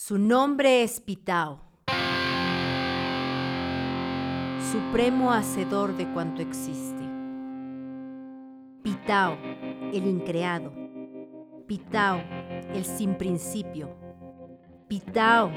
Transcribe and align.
Su 0.00 0.16
nombre 0.16 0.84
es 0.84 1.00
Pitao, 1.00 1.60
supremo 4.70 5.32
hacedor 5.32 5.96
de 5.96 6.08
cuanto 6.12 6.40
existe. 6.40 7.02
Pitao, 8.84 9.36
el 9.92 10.06
increado. 10.06 10.72
Pitao, 11.66 12.22
el 12.72 12.84
sin 12.84 13.16
principio. 13.18 13.90
Pitao, 14.86 15.50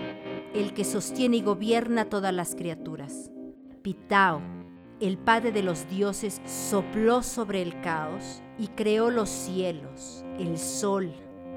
el 0.55 0.73
que 0.73 0.86
sostiene 0.86 1.38
y 1.38 1.42
gobierna 1.44 2.05
todas 2.05 2.34
las 2.34 2.55
criaturas. 2.55 3.32
Pitao, 3.84 4.42
el 5.00 5.20
padre 5.20 5.52
de 5.52 5.62
los 5.62 5.88
dioses, 5.88 6.42
sopló 6.46 7.21
sobre 7.21 7.62
el 7.62 7.80
caos 7.82 8.42
y 8.58 8.70
creó 8.70 9.12
los 9.12 9.30
cielos, 9.30 10.26
el 10.39 10.58
sol, 10.58 11.14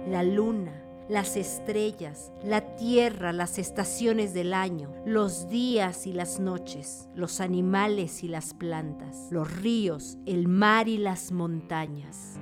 la 0.06 0.22
luna, 0.22 0.83
las 1.08 1.36
estrellas, 1.36 2.32
la 2.42 2.76
tierra, 2.76 3.32
las 3.32 3.58
estaciones 3.58 4.32
del 4.32 4.54
año, 4.54 4.90
los 5.04 5.48
días 5.48 6.06
y 6.06 6.12
las 6.12 6.40
noches, 6.40 7.08
los 7.14 7.40
animales 7.40 8.24
y 8.24 8.28
las 8.28 8.54
plantas, 8.54 9.28
los 9.30 9.54
ríos, 9.60 10.16
el 10.24 10.48
mar 10.48 10.88
y 10.88 10.96
las 10.96 11.30
montañas. 11.30 12.38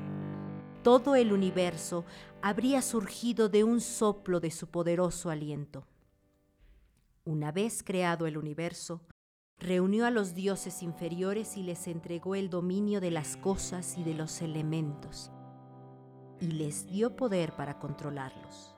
Todo 0.84 1.16
el 1.16 1.32
universo 1.32 2.04
habría 2.40 2.82
surgido 2.82 3.48
de 3.48 3.64
un 3.64 3.80
soplo 3.80 4.38
de 4.38 4.51
su 4.51 4.68
poderoso 4.68 5.30
aliento. 5.30 5.87
Una 7.24 7.51
vez 7.51 7.82
creado 7.82 8.26
el 8.26 8.37
universo, 8.37 9.01
reunió 9.59 10.06
a 10.06 10.10
los 10.10 10.34
dioses 10.34 10.82
inferiores 10.82 11.56
y 11.56 11.62
les 11.62 11.87
entregó 11.88 12.34
el 12.34 12.51
dominio 12.51 13.01
de 13.01 13.12
las 13.12 13.37
cosas 13.37 13.96
y 13.96 14.02
de 14.02 14.15
los 14.15 14.42
elementos 14.42 15.30
y 16.42 16.51
les 16.51 16.88
dio 16.88 17.14
poder 17.14 17.52
para 17.52 17.78
controlarlos. 17.78 18.74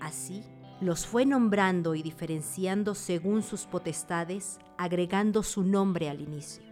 Así, 0.00 0.42
los 0.80 1.06
fue 1.06 1.24
nombrando 1.24 1.94
y 1.94 2.02
diferenciando 2.02 2.96
según 2.96 3.42
sus 3.42 3.66
potestades, 3.66 4.58
agregando 4.76 5.44
su 5.44 5.62
nombre 5.62 6.10
al 6.10 6.20
inicio. 6.20 6.64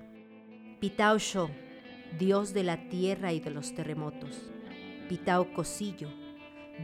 Pitao 0.81 1.19
Sho, 1.19 1.49
dios 2.19 2.53
de 2.55 2.65
la 2.65 2.89
tierra 2.89 3.33
y 3.33 3.39
de 3.39 3.51
los 3.51 3.73
terremotos. 3.73 4.51
Pitao 5.09 5.53
Cosillo, 5.55 6.09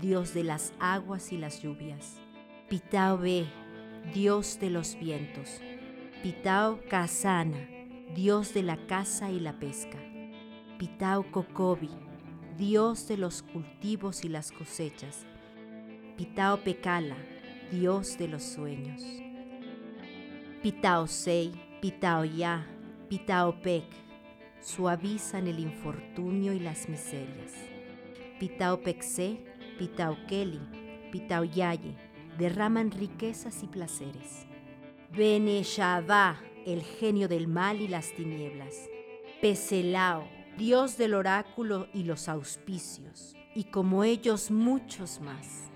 dios 0.01 0.33
de 0.33 0.45
las 0.45 0.73
aguas 0.79 1.33
y 1.33 1.37
las 1.39 1.63
lluvias. 1.63 2.21
Pitao 2.69 3.19
Be, 3.19 3.47
dios 4.15 4.61
de 4.61 4.71
los 4.71 4.97
vientos. 4.97 5.61
Pitao 6.23 6.79
Kasana, 6.89 7.69
dios 8.15 8.55
de 8.55 8.63
la 8.63 8.87
caza 8.87 9.33
y 9.33 9.41
la 9.41 9.59
pesca. 9.59 9.99
Pitao 10.79 11.31
Kokobi, 11.33 11.91
dios 12.57 13.09
de 13.09 13.17
los 13.17 13.43
cultivos 13.43 14.25
y 14.25 14.29
las 14.29 14.53
cosechas. 14.53 15.27
Pitao 16.17 16.63
Pekala, 16.63 17.17
dios 17.71 18.17
de 18.19 18.29
los 18.29 18.43
sueños. 18.43 19.03
Pitao 20.63 21.07
Sei, 21.07 21.53
Pitao 21.81 22.25
Ya, 22.25 22.67
Pitao 23.09 23.61
Pek, 23.61 23.85
suavizan 24.61 25.49
el 25.49 25.59
infortunio 25.59 26.53
y 26.53 26.61
las 26.61 26.89
miserias. 26.89 27.53
Pitao 28.39 28.81
Pekse, 28.81 29.45
Pitao 29.79 30.17
Keli, 30.29 30.61
Pitao 31.11 31.45
Yaye, 31.45 31.97
derraman 32.39 32.93
riquezas 32.93 33.63
y 33.63 33.67
placeres. 33.67 34.47
Bene 35.11 35.63
el 36.67 36.83
genio 36.83 37.29
del 37.29 37.49
mal 37.49 37.81
y 37.81 37.89
las 37.89 38.13
tinieblas. 38.13 38.89
Peselao, 39.41 40.27
Dios 40.57 40.97
del 40.97 41.15
oráculo 41.15 41.89
y 41.93 42.05
los 42.05 42.29
auspicios, 42.29 43.35
y 43.57 43.65
como 43.65 44.05
ellos 44.05 44.53
muchos 44.53 45.21
más. 45.21 45.71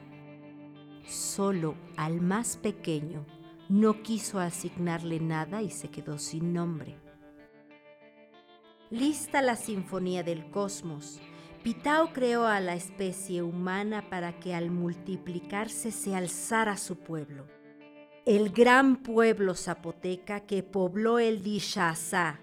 Solo 1.04 1.74
al 1.96 2.20
más 2.20 2.56
pequeño 2.56 3.26
no 3.68 4.02
quiso 4.02 4.38
asignarle 4.38 5.18
nada 5.18 5.62
y 5.62 5.70
se 5.70 5.88
quedó 5.88 6.18
sin 6.18 6.52
nombre. 6.52 6.96
Lista 8.90 9.42
la 9.42 9.56
sinfonía 9.56 10.22
del 10.22 10.48
cosmos, 10.50 11.20
Pitao 11.62 12.12
creó 12.12 12.46
a 12.46 12.60
la 12.60 12.74
especie 12.74 13.42
humana 13.42 14.08
para 14.08 14.38
que 14.38 14.54
al 14.54 14.70
multiplicarse 14.70 15.90
se 15.90 16.14
alzara 16.14 16.76
su 16.76 16.96
pueblo. 17.00 17.46
El 18.24 18.50
gran 18.50 19.02
pueblo 19.02 19.54
zapoteca 19.54 20.40
que 20.40 20.62
pobló 20.62 21.18
el 21.18 21.42
Dishazá 21.42 22.40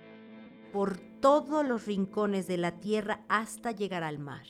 por 0.74 1.00
todos 1.22 1.66
los 1.66 1.86
rincones 1.86 2.48
de 2.48 2.58
la 2.58 2.80
tierra 2.80 3.26
hasta 3.28 3.72
llegar 3.72 4.03
al 4.03 4.20
mar. 4.20 4.46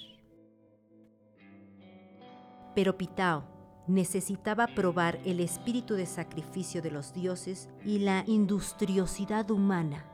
Pero 2.75 2.97
Pitao 2.97 3.43
necesitaba 3.87 4.67
probar 4.67 5.19
el 5.25 5.39
espíritu 5.39 5.93
de 5.93 6.05
sacrificio 6.05 6.81
de 6.81 6.91
los 6.91 7.13
dioses 7.13 7.69
y 7.83 7.99
la 7.99 8.23
industriosidad 8.27 9.49
humana, 9.51 10.05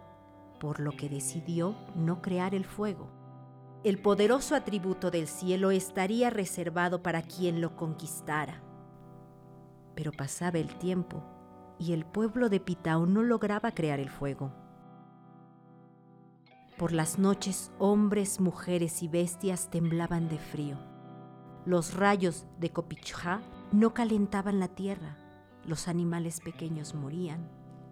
por 0.60 0.80
lo 0.80 0.92
que 0.92 1.10
decidió 1.10 1.76
no 1.96 2.22
crear 2.22 2.54
el 2.54 2.66
fuego. 2.66 3.10
El 3.84 4.00
poderoso 4.00 4.56
atributo 4.56 5.10
del 5.10 5.28
cielo 5.28 5.72
estaría 5.72 6.30
reservado 6.30 7.02
para 7.02 7.24
quien 7.24 7.62
lo 7.62 7.76
conquistara. 7.76 8.62
Pero 9.96 10.12
pasaba 10.12 10.60
el 10.60 10.78
tiempo 10.78 11.24
y 11.80 11.94
el 11.94 12.06
pueblo 12.06 12.50
de 12.50 12.60
Pitao 12.60 13.08
no 13.08 13.24
lograba 13.24 13.72
crear 13.72 14.00
el 14.00 14.10
fuego. 14.10 14.61
Por 16.82 16.94
las 16.94 17.20
noches 17.20 17.72
hombres, 17.78 18.40
mujeres 18.40 19.04
y 19.04 19.08
bestias 19.08 19.70
temblaban 19.70 20.30
de 20.30 20.40
frío. 20.40 20.80
Los 21.64 21.94
rayos 21.94 22.48
de 22.60 22.72
Copichá 22.72 23.40
no 23.72 23.94
calentaban 23.94 24.60
la 24.60 24.68
tierra. 24.68 25.16
Los 25.64 25.88
animales 25.88 26.40
pequeños 26.40 26.96
morían. 26.96 27.48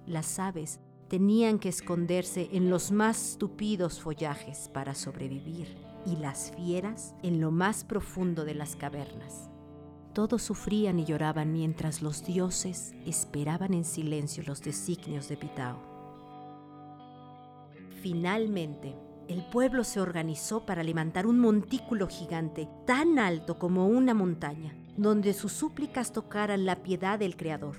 Las 0.08 0.40
aves 0.40 0.80
tenían 1.08 1.60
que 1.60 1.70
esconderse 1.70 2.50
en 2.52 2.72
los 2.72 2.92
más 2.92 3.36
tupidos 3.38 4.02
follajes 4.02 4.72
para 4.74 4.96
sobrevivir 4.96 5.78
y 6.08 6.16
las 6.16 6.52
fieras 6.56 7.14
en 7.22 7.40
lo 7.40 7.52
más 7.52 7.84
profundo 7.84 8.44
de 8.44 8.56
las 8.56 8.76
cavernas. 8.76 9.52
Todos 10.16 10.42
sufrían 10.42 10.98
y 10.98 11.06
lloraban 11.06 11.54
mientras 11.54 12.02
los 12.02 12.26
dioses 12.26 12.94
esperaban 13.06 13.76
en 13.76 13.86
silencio 13.86 14.42
los 14.48 14.64
designios 14.64 15.30
de 15.30 15.38
Pitao. 15.38 15.99
Finalmente, 18.02 18.96
el 19.28 19.44
pueblo 19.44 19.84
se 19.84 20.00
organizó 20.00 20.66
para 20.66 20.84
levantar 20.84 21.28
un 21.28 21.38
montículo 21.38 22.08
gigante, 22.08 22.70
tan 22.88 23.20
alto 23.20 23.60
como 23.60 23.88
una 23.88 24.14
montaña, 24.14 24.74
donde 24.96 25.34
sus 25.34 25.52
súplicas 25.52 26.14
tocaran 26.14 26.66
la 26.66 26.78
piedad 26.78 27.20
del 27.20 27.36
Creador. 27.36 27.76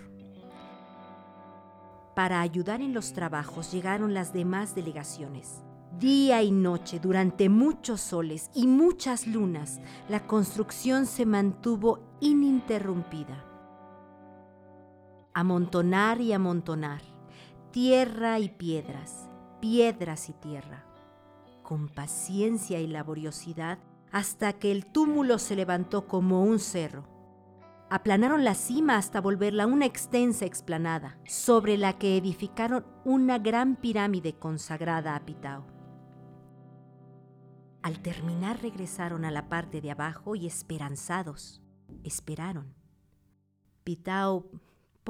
Para 2.14 2.42
ayudar 2.42 2.82
en 2.82 2.92
los 2.92 3.14
trabajos 3.14 3.72
llegaron 3.72 4.12
las 4.12 4.34
demás 4.34 4.74
delegaciones. 4.74 5.62
Día 5.98 6.42
y 6.42 6.50
noche, 6.50 7.00
durante 7.00 7.48
muchos 7.48 8.02
soles 8.02 8.50
y 8.54 8.66
muchas 8.66 9.26
lunas, 9.26 9.80
la 10.10 10.26
construcción 10.26 11.06
se 11.06 11.24
mantuvo 11.24 12.00
ininterrumpida. 12.20 13.46
Amontonar 15.32 16.20
y 16.20 16.34
amontonar, 16.34 17.00
tierra 17.70 18.38
y 18.38 18.50
piedras, 18.50 19.29
piedras 19.60 20.28
y 20.28 20.32
tierra, 20.32 20.84
con 21.62 21.88
paciencia 21.88 22.80
y 22.80 22.86
laboriosidad, 22.86 23.78
hasta 24.12 24.52
que 24.54 24.72
el 24.72 24.86
túmulo 24.86 25.38
se 25.38 25.56
levantó 25.56 26.08
como 26.08 26.42
un 26.42 26.58
cerro. 26.58 27.04
Aplanaron 27.90 28.44
la 28.44 28.54
cima 28.54 28.96
hasta 28.96 29.20
volverla 29.20 29.66
una 29.66 29.86
extensa 29.86 30.44
explanada, 30.44 31.18
sobre 31.26 31.76
la 31.76 31.98
que 31.98 32.16
edificaron 32.16 32.86
una 33.04 33.38
gran 33.38 33.76
pirámide 33.76 34.34
consagrada 34.34 35.16
a 35.16 35.24
Pitao. 35.24 35.66
Al 37.82 38.00
terminar 38.00 38.60
regresaron 38.62 39.24
a 39.24 39.30
la 39.30 39.48
parte 39.48 39.80
de 39.80 39.90
abajo 39.90 40.34
y 40.34 40.46
esperanzados, 40.46 41.62
esperaron. 42.04 42.74
Pitao 43.84 44.50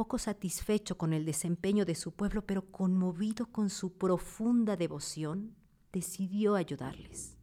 poco 0.00 0.16
satisfecho 0.16 0.96
con 0.96 1.12
el 1.12 1.26
desempeño 1.26 1.84
de 1.84 1.94
su 1.94 2.12
pueblo, 2.12 2.40
pero 2.46 2.72
conmovido 2.72 3.44
con 3.52 3.68
su 3.68 3.98
profunda 3.98 4.74
devoción, 4.74 5.54
decidió 5.92 6.54
ayudarles. 6.54 7.36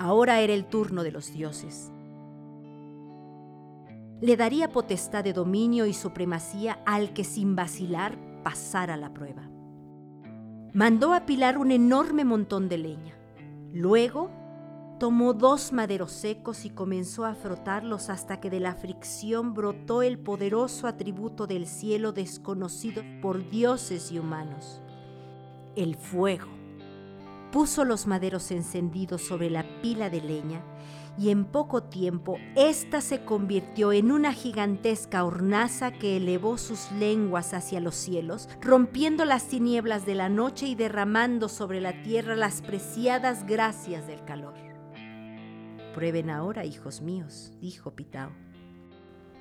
Ahora 0.00 0.40
era 0.40 0.52
el 0.52 0.64
turno 0.64 1.04
de 1.04 1.12
los 1.12 1.32
dioses. 1.32 1.92
Le 4.20 4.36
daría 4.36 4.72
potestad 4.72 5.22
de 5.22 5.32
dominio 5.32 5.86
y 5.86 5.94
supremacía 5.94 6.82
al 6.84 7.12
que 7.12 7.22
sin 7.22 7.54
vacilar 7.54 8.18
pasara 8.42 8.96
la 8.96 9.14
prueba. 9.14 9.48
Mandó 10.74 11.14
apilar 11.14 11.56
un 11.56 11.70
enorme 11.70 12.24
montón 12.24 12.68
de 12.68 12.78
leña. 12.78 13.14
Luego 13.72 14.28
tomó 15.00 15.32
dos 15.32 15.72
maderos 15.72 16.12
secos 16.12 16.66
y 16.66 16.70
comenzó 16.70 17.24
a 17.24 17.34
frotarlos 17.34 18.10
hasta 18.10 18.38
que 18.38 18.50
de 18.50 18.60
la 18.60 18.74
fricción 18.74 19.54
brotó 19.54 20.02
el 20.02 20.18
poderoso 20.18 20.86
atributo 20.86 21.46
del 21.46 21.66
cielo 21.66 22.12
desconocido 22.12 23.02
por 23.22 23.48
dioses 23.48 24.12
y 24.12 24.18
humanos, 24.18 24.82
el 25.74 25.96
fuego. 25.96 26.48
Puso 27.50 27.86
los 27.86 28.06
maderos 28.06 28.50
encendidos 28.50 29.22
sobre 29.22 29.48
la 29.48 29.64
pila 29.80 30.10
de 30.10 30.20
leña 30.20 30.62
y 31.16 31.30
en 31.30 31.46
poco 31.46 31.82
tiempo 31.82 32.36
ésta 32.54 33.00
se 33.00 33.24
convirtió 33.24 33.92
en 33.92 34.12
una 34.12 34.34
gigantesca 34.34 35.24
hornaza 35.24 35.92
que 35.92 36.18
elevó 36.18 36.58
sus 36.58 36.92
lenguas 36.92 37.54
hacia 37.54 37.80
los 37.80 37.94
cielos, 37.94 38.50
rompiendo 38.60 39.24
las 39.24 39.48
tinieblas 39.48 40.04
de 40.04 40.14
la 40.14 40.28
noche 40.28 40.66
y 40.66 40.74
derramando 40.74 41.48
sobre 41.48 41.80
la 41.80 42.02
tierra 42.02 42.36
las 42.36 42.60
preciadas 42.60 43.46
gracias 43.46 44.06
del 44.06 44.22
calor. 44.26 44.69
Prueben 45.94 46.30
ahora, 46.30 46.64
hijos 46.64 47.00
míos, 47.00 47.52
dijo 47.60 47.90
Pitao. 47.92 48.30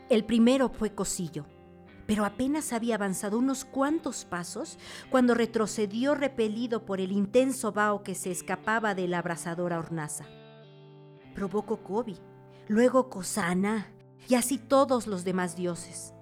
El 0.09 0.25
primero 0.25 0.69
fue 0.69 0.95
Cosillo, 0.95 1.45
pero 2.07 2.25
apenas 2.25 2.73
había 2.73 2.95
avanzado 2.95 3.37
unos 3.37 3.65
cuantos 3.65 4.25
pasos 4.25 4.79
cuando 5.11 5.35
retrocedió 5.35 6.15
repelido 6.15 6.85
por 6.85 6.99
el 6.99 7.11
intenso 7.11 7.71
vaho 7.71 8.01
que 8.01 8.15
se 8.15 8.31
escapaba 8.31 8.95
de 8.95 9.07
la 9.07 9.19
abrasadora 9.19 9.77
hornaza. 9.77 10.25
Probó 11.35 11.67
Kokobi, 11.67 12.17
luego 12.67 13.09
Kosana 13.09 13.91
y 14.27 14.33
así 14.33 14.57
todos 14.57 15.05
los 15.05 15.23
demás 15.23 15.55
dioses. 15.55 16.15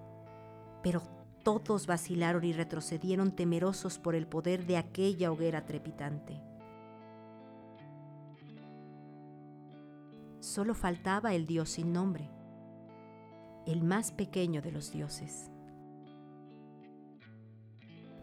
Pero 0.84 1.02
todos 1.44 1.88
vacilaron 1.88 2.44
y 2.44 2.52
retrocedieron 2.52 3.32
temerosos 3.32 3.98
por 3.98 4.16
el 4.16 4.28
poder 4.28 4.66
de 4.66 4.76
aquella 4.76 5.32
hoguera 5.32 5.66
trepitante. 5.66 6.42
Solo 10.48 10.74
faltaba 10.74 11.36
el 11.36 11.46
dios 11.46 11.72
sin 11.72 11.92
nombre, 11.92 12.32
el 13.66 13.84
más 13.84 14.14
pequeño 14.14 14.62
de 14.62 14.72
los 14.72 14.94
dioses. 14.94 15.52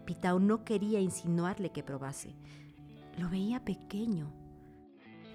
Pitao 0.05 0.39
no 0.39 0.65
quería 0.65 0.99
insinuarle 0.99 1.71
que 1.71 1.83
probase. 1.83 2.35
Lo 3.19 3.29
veía 3.29 3.63
pequeño. 3.63 4.33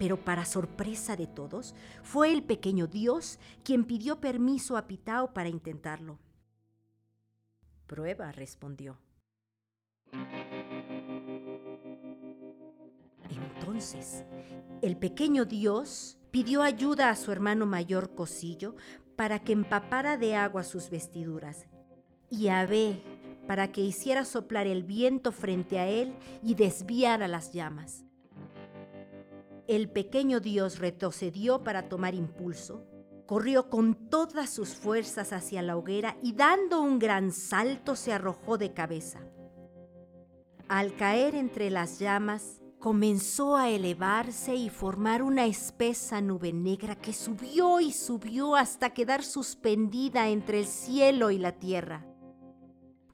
Pero 0.01 0.25
para 0.25 0.45
sorpresa 0.45 1.15
de 1.15 1.29
todos, 1.29 1.77
fue 2.03 2.33
el 2.33 2.43
pequeño 2.43 2.89
Dios 2.89 3.39
quien 3.63 3.85
pidió 3.85 4.21
permiso 4.21 4.77
a 4.77 4.89
Pitao 4.89 5.33
para 5.33 5.49
intentarlo. 5.49 6.19
Prueba, 7.87 8.33
respondió. 8.33 8.99
Entonces, 13.29 14.25
el 14.83 14.97
pequeño 14.97 15.45
Dios 15.45 16.17
pidió 16.31 16.63
ayuda 16.63 17.11
a 17.11 17.17
su 17.17 17.33
hermano 17.33 17.67
mayor 17.67 18.15
Cosillo 18.15 18.77
para 19.17 19.39
que 19.41 19.53
empapara 19.53 20.17
de 20.17 20.35
agua 20.35 20.65
sus 20.65 20.91
vestiduras. 20.91 21.67
Y 22.31 22.49
Abé, 22.49 23.03
para 23.47 23.73
que 23.73 23.81
hiciera 23.81 24.25
soplar 24.25 24.67
el 24.67 24.85
viento 24.85 25.33
frente 25.33 25.79
a 25.79 25.89
él 25.89 26.15
y 26.43 26.55
desviara 26.55 27.27
las 27.27 27.53
llamas. 27.53 28.05
El 29.67 29.89
pequeño 29.91 30.41
Dios 30.41 30.79
retrocedió 30.79 31.63
para 31.63 31.89
tomar 31.89 32.15
impulso, 32.15 32.85
corrió 33.27 33.69
con 33.71 34.09
todas 34.09 34.51
sus 34.51 34.75
fuerzas 34.75 35.33
hacia 35.33 35.63
la 35.63 35.77
hoguera 35.77 36.17
y 36.23 36.33
dando 36.33 36.81
un 36.81 36.99
gran 36.99 37.33
salto 37.33 37.95
se 37.95 38.13
arrojó 38.13 38.59
de 38.59 38.73
cabeza. 38.73 39.21
Al 40.69 40.95
caer 40.95 41.35
entre 41.35 41.71
las 41.71 41.99
llamas, 41.99 42.60
comenzó 42.81 43.57
a 43.57 43.69
elevarse 43.69 44.55
y 44.55 44.71
formar 44.71 45.23
una 45.23 45.45
espesa 45.45 46.23
nube 46.23 46.53
negra 46.53 46.97
que 46.97 47.13
subió 47.13 47.79
y 47.79 47.93
subió 47.93 48.57
hasta 48.57 48.91
quedar 48.91 49.23
suspendida 49.23 50.29
entre 50.29 50.61
el 50.61 50.67
cielo 50.67 51.31
y 51.31 51.39
la 51.39 51.53
tierra. 51.53 52.07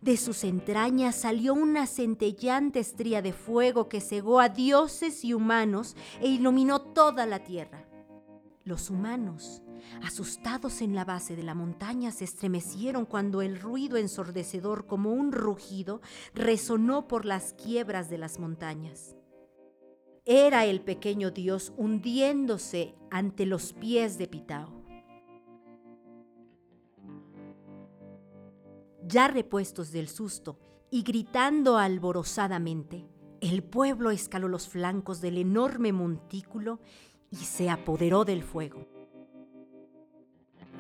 De 0.01 0.17
sus 0.17 0.45
entrañas 0.45 1.17
salió 1.17 1.53
una 1.53 1.89
centellante 1.89 2.79
estría 2.79 3.23
de 3.23 3.33
fuego 3.33 3.89
que 3.89 4.01
cegó 4.01 4.39
a 4.39 4.49
dioses 4.49 5.25
y 5.25 5.35
humanos 5.35 5.97
e 6.21 6.29
iluminó 6.29 6.81
toda 6.81 7.27
la 7.27 7.41
tierra. 7.41 7.89
Los 8.63 8.89
humanos, 8.89 9.63
asustados 10.05 10.81
en 10.81 10.95
la 10.95 11.05
base 11.05 11.35
de 11.35 11.43
la 11.43 11.57
montaña, 11.57 12.13
se 12.13 12.23
estremecieron 12.23 13.05
cuando 13.05 13.43
el 13.43 13.61
ruido 13.61 13.97
ensordecedor 13.97 14.87
como 14.87 15.13
un 15.13 15.33
rugido 15.33 16.01
resonó 16.35 17.09
por 17.09 17.25
las 17.25 17.53
quiebras 17.55 18.09
de 18.09 18.19
las 18.19 18.39
montañas. 18.39 19.16
Era 20.27 20.67
el 20.67 20.83
pequeño 20.83 21.31
dios 21.31 21.73
hundiéndose 21.79 22.95
ante 23.11 23.47
los 23.47 23.73
pies 23.73 24.19
de 24.19 24.27
Pitao. 24.27 24.77
ya 29.09 29.29
repuestos 29.29 29.93
del 29.93 30.09
susto 30.09 30.59
y 30.91 31.03
gritando 31.03 31.79
alborozadamente, 31.79 33.07
el 33.41 33.63
pueblo 33.63 34.11
escaló 34.11 34.49
los 34.49 34.69
flancos 34.69 35.21
del 35.21 35.39
enorme 35.39 35.93
montículo 35.93 36.81
y 37.31 37.37
se 37.37 37.71
apoderó 37.71 38.25
del 38.25 38.43
fuego. 38.43 38.87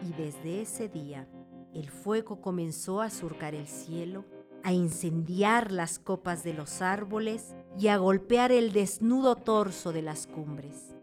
Y 0.06 0.12
desde 0.20 0.62
ese 0.62 0.88
día 0.88 1.28
el 1.74 1.90
fuego 1.90 2.40
comenzó 2.40 3.00
a 3.00 3.10
surcar 3.10 3.54
el 3.54 3.68
cielo, 3.68 4.24
a 4.62 4.72
incendiar 4.72 5.70
las 5.70 5.98
copas 5.98 6.42
de 6.42 6.54
los 6.54 6.82
árboles 6.82 7.54
y 7.78 7.88
a 7.88 7.98
golpear 7.98 8.52
el 8.52 8.72
desnudo 8.72 9.36
torso 9.36 9.92
de 9.92 10.02
las 10.02 10.26
cumbres. 10.26 10.94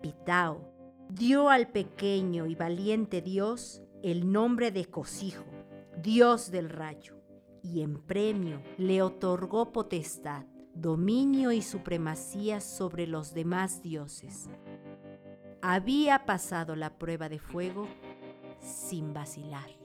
Pitao 0.00 0.70
dio 1.08 1.48
al 1.48 1.68
pequeño 1.68 2.46
y 2.46 2.54
valiente 2.54 3.20
Dios 3.20 3.82
el 4.02 4.30
nombre 4.30 4.70
de 4.70 4.86
Cosijo, 4.86 5.44
dios 6.02 6.50
del 6.50 6.70
rayo, 6.70 7.16
y 7.62 7.82
en 7.82 8.00
premio 8.00 8.62
le 8.78 9.02
otorgó 9.02 9.72
potestad, 9.72 10.44
dominio 10.74 11.52
y 11.52 11.60
supremacía 11.60 12.60
sobre 12.60 13.06
los 13.06 13.34
demás 13.34 13.82
dioses. 13.82 14.48
Había 15.60 16.24
pasado 16.24 16.76
la 16.76 16.96
prueba 16.96 17.28
de 17.28 17.38
fuego 17.38 17.86
sin 18.60 19.12
vacilar. 19.12 19.79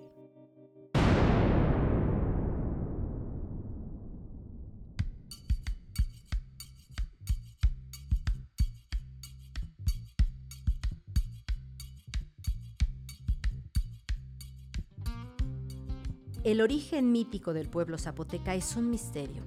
El 16.45 16.61
origen 16.61 17.11
mítico 17.11 17.55
del 17.55 17.69
pueblo 17.69 17.97
zapoteca 17.97 18.53
es 18.53 18.75
un 18.75 18.91
misterio. 18.91 19.41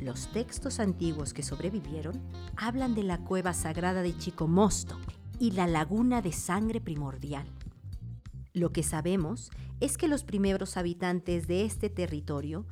Los 0.00 0.32
textos 0.32 0.80
antiguos 0.80 1.34
que 1.34 1.42
sobrevivieron 1.42 2.22
hablan 2.56 2.94
de 2.94 3.02
la 3.02 3.18
cueva 3.18 3.52
sagrada 3.52 4.00
de 4.00 4.16
Chicomosto 4.16 4.96
y 5.38 5.50
la 5.50 5.66
laguna 5.66 6.22
de 6.22 6.32
sangre 6.32 6.80
primordial. 6.80 7.46
Lo 8.54 8.72
que 8.72 8.82
sabemos 8.82 9.50
es 9.80 9.98
que 9.98 10.08
los 10.08 10.24
primeros 10.24 10.78
habitantes 10.78 11.48
de 11.48 11.66
este 11.66 11.90
territorio 11.90 12.64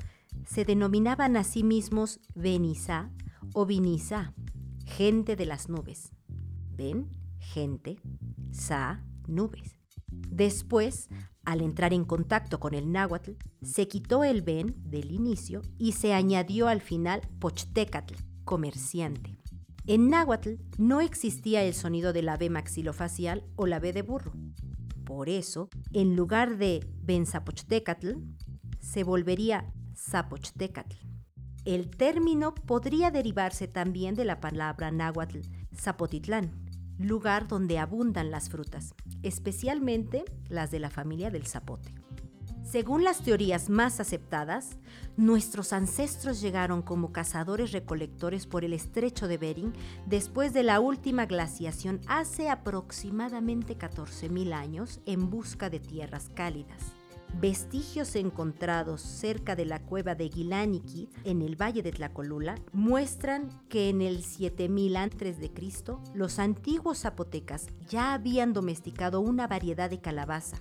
se 0.46 0.64
denominaban 0.64 1.36
a 1.36 1.44
sí 1.44 1.62
mismos 1.62 2.20
Benizá 2.34 3.10
o 3.52 3.66
Vinizá, 3.66 4.32
gente 4.86 5.36
de 5.36 5.44
las 5.44 5.68
nubes. 5.68 6.14
Ben, 6.74 7.10
gente, 7.40 7.98
Sa, 8.52 9.04
nubes. 9.26 9.75
Después 10.28 11.08
al 11.46 11.62
entrar 11.62 11.94
en 11.94 12.04
contacto 12.04 12.58
con 12.58 12.75
el 12.75 12.90
náhuatl, 12.90 13.32
se 13.62 13.87
quitó 13.87 14.25
el 14.25 14.42
ben 14.42 14.75
del 14.82 15.12
inicio 15.12 15.62
y 15.78 15.92
se 15.92 16.12
añadió 16.12 16.66
al 16.66 16.80
final 16.80 17.23
pochtecatl, 17.38 18.14
comerciante. 18.44 19.38
En 19.87 20.11
náhuatl 20.11 20.56
no 20.76 21.00
existía 21.00 21.62
el 21.62 21.73
sonido 21.73 22.12
de 22.12 22.23
la 22.23 22.37
B 22.37 22.50
maxilofacial 22.50 23.44
o 23.54 23.66
la 23.68 23.78
B 23.78 23.92
de 23.92 24.02
burro. 24.02 24.32
Por 25.04 25.28
eso, 25.28 25.70
en 25.92 26.16
lugar 26.16 26.58
de 26.58 26.85
benzapochtecatl, 27.00 28.14
se 28.80 29.04
volvería 29.04 29.73
zapochtecatl. 29.94 30.96
El 31.64 31.90
término 31.90 32.56
podría 32.56 33.12
derivarse 33.12 33.68
también 33.68 34.16
de 34.16 34.25
la 34.25 34.40
palabra 34.40 34.90
náhuatl 34.90 35.42
zapotitlán, 35.73 36.65
lugar 36.98 37.48
donde 37.48 37.78
abundan 37.78 38.30
las 38.30 38.48
frutas, 38.48 38.94
especialmente 39.22 40.24
las 40.48 40.70
de 40.70 40.80
la 40.80 40.90
familia 40.90 41.30
del 41.30 41.46
zapote. 41.46 41.92
Según 42.66 43.04
las 43.04 43.22
teorías 43.22 43.70
más 43.70 44.00
aceptadas, 44.00 44.76
nuestros 45.16 45.72
ancestros 45.72 46.40
llegaron 46.40 46.82
como 46.82 47.12
cazadores 47.12 47.70
recolectores 47.70 48.48
por 48.48 48.64
el 48.64 48.72
estrecho 48.72 49.28
de 49.28 49.38
Bering 49.38 49.72
después 50.06 50.52
de 50.52 50.64
la 50.64 50.80
última 50.80 51.26
glaciación 51.26 52.00
hace 52.08 52.48
aproximadamente 52.48 53.78
14.000 53.78 54.52
años 54.52 55.00
en 55.06 55.30
busca 55.30 55.70
de 55.70 55.78
tierras 55.78 56.28
cálidas. 56.34 56.95
Vestigios 57.38 58.16
encontrados 58.16 59.02
cerca 59.02 59.54
de 59.56 59.66
la 59.66 59.82
cueva 59.82 60.14
de 60.14 60.30
Gilaniki, 60.30 61.10
en 61.24 61.42
el 61.42 61.54
valle 61.60 61.82
de 61.82 61.92
Tlacolula, 61.92 62.54
muestran 62.72 63.50
que 63.68 63.90
en 63.90 64.00
el 64.00 64.22
7000 64.22 64.96
a.C. 64.96 65.52
los 66.14 66.38
antiguos 66.38 67.00
zapotecas 67.00 67.66
ya 67.86 68.14
habían 68.14 68.54
domesticado 68.54 69.20
una 69.20 69.46
variedad 69.46 69.90
de 69.90 70.00
calabaza. 70.00 70.56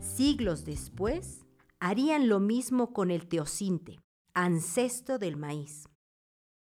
Siglos 0.00 0.66
después, 0.66 1.46
harían 1.80 2.28
lo 2.28 2.40
mismo 2.40 2.92
con 2.92 3.10
el 3.10 3.26
teocinte, 3.26 3.98
ancestro 4.34 5.18
del 5.18 5.38
maíz. 5.38 5.88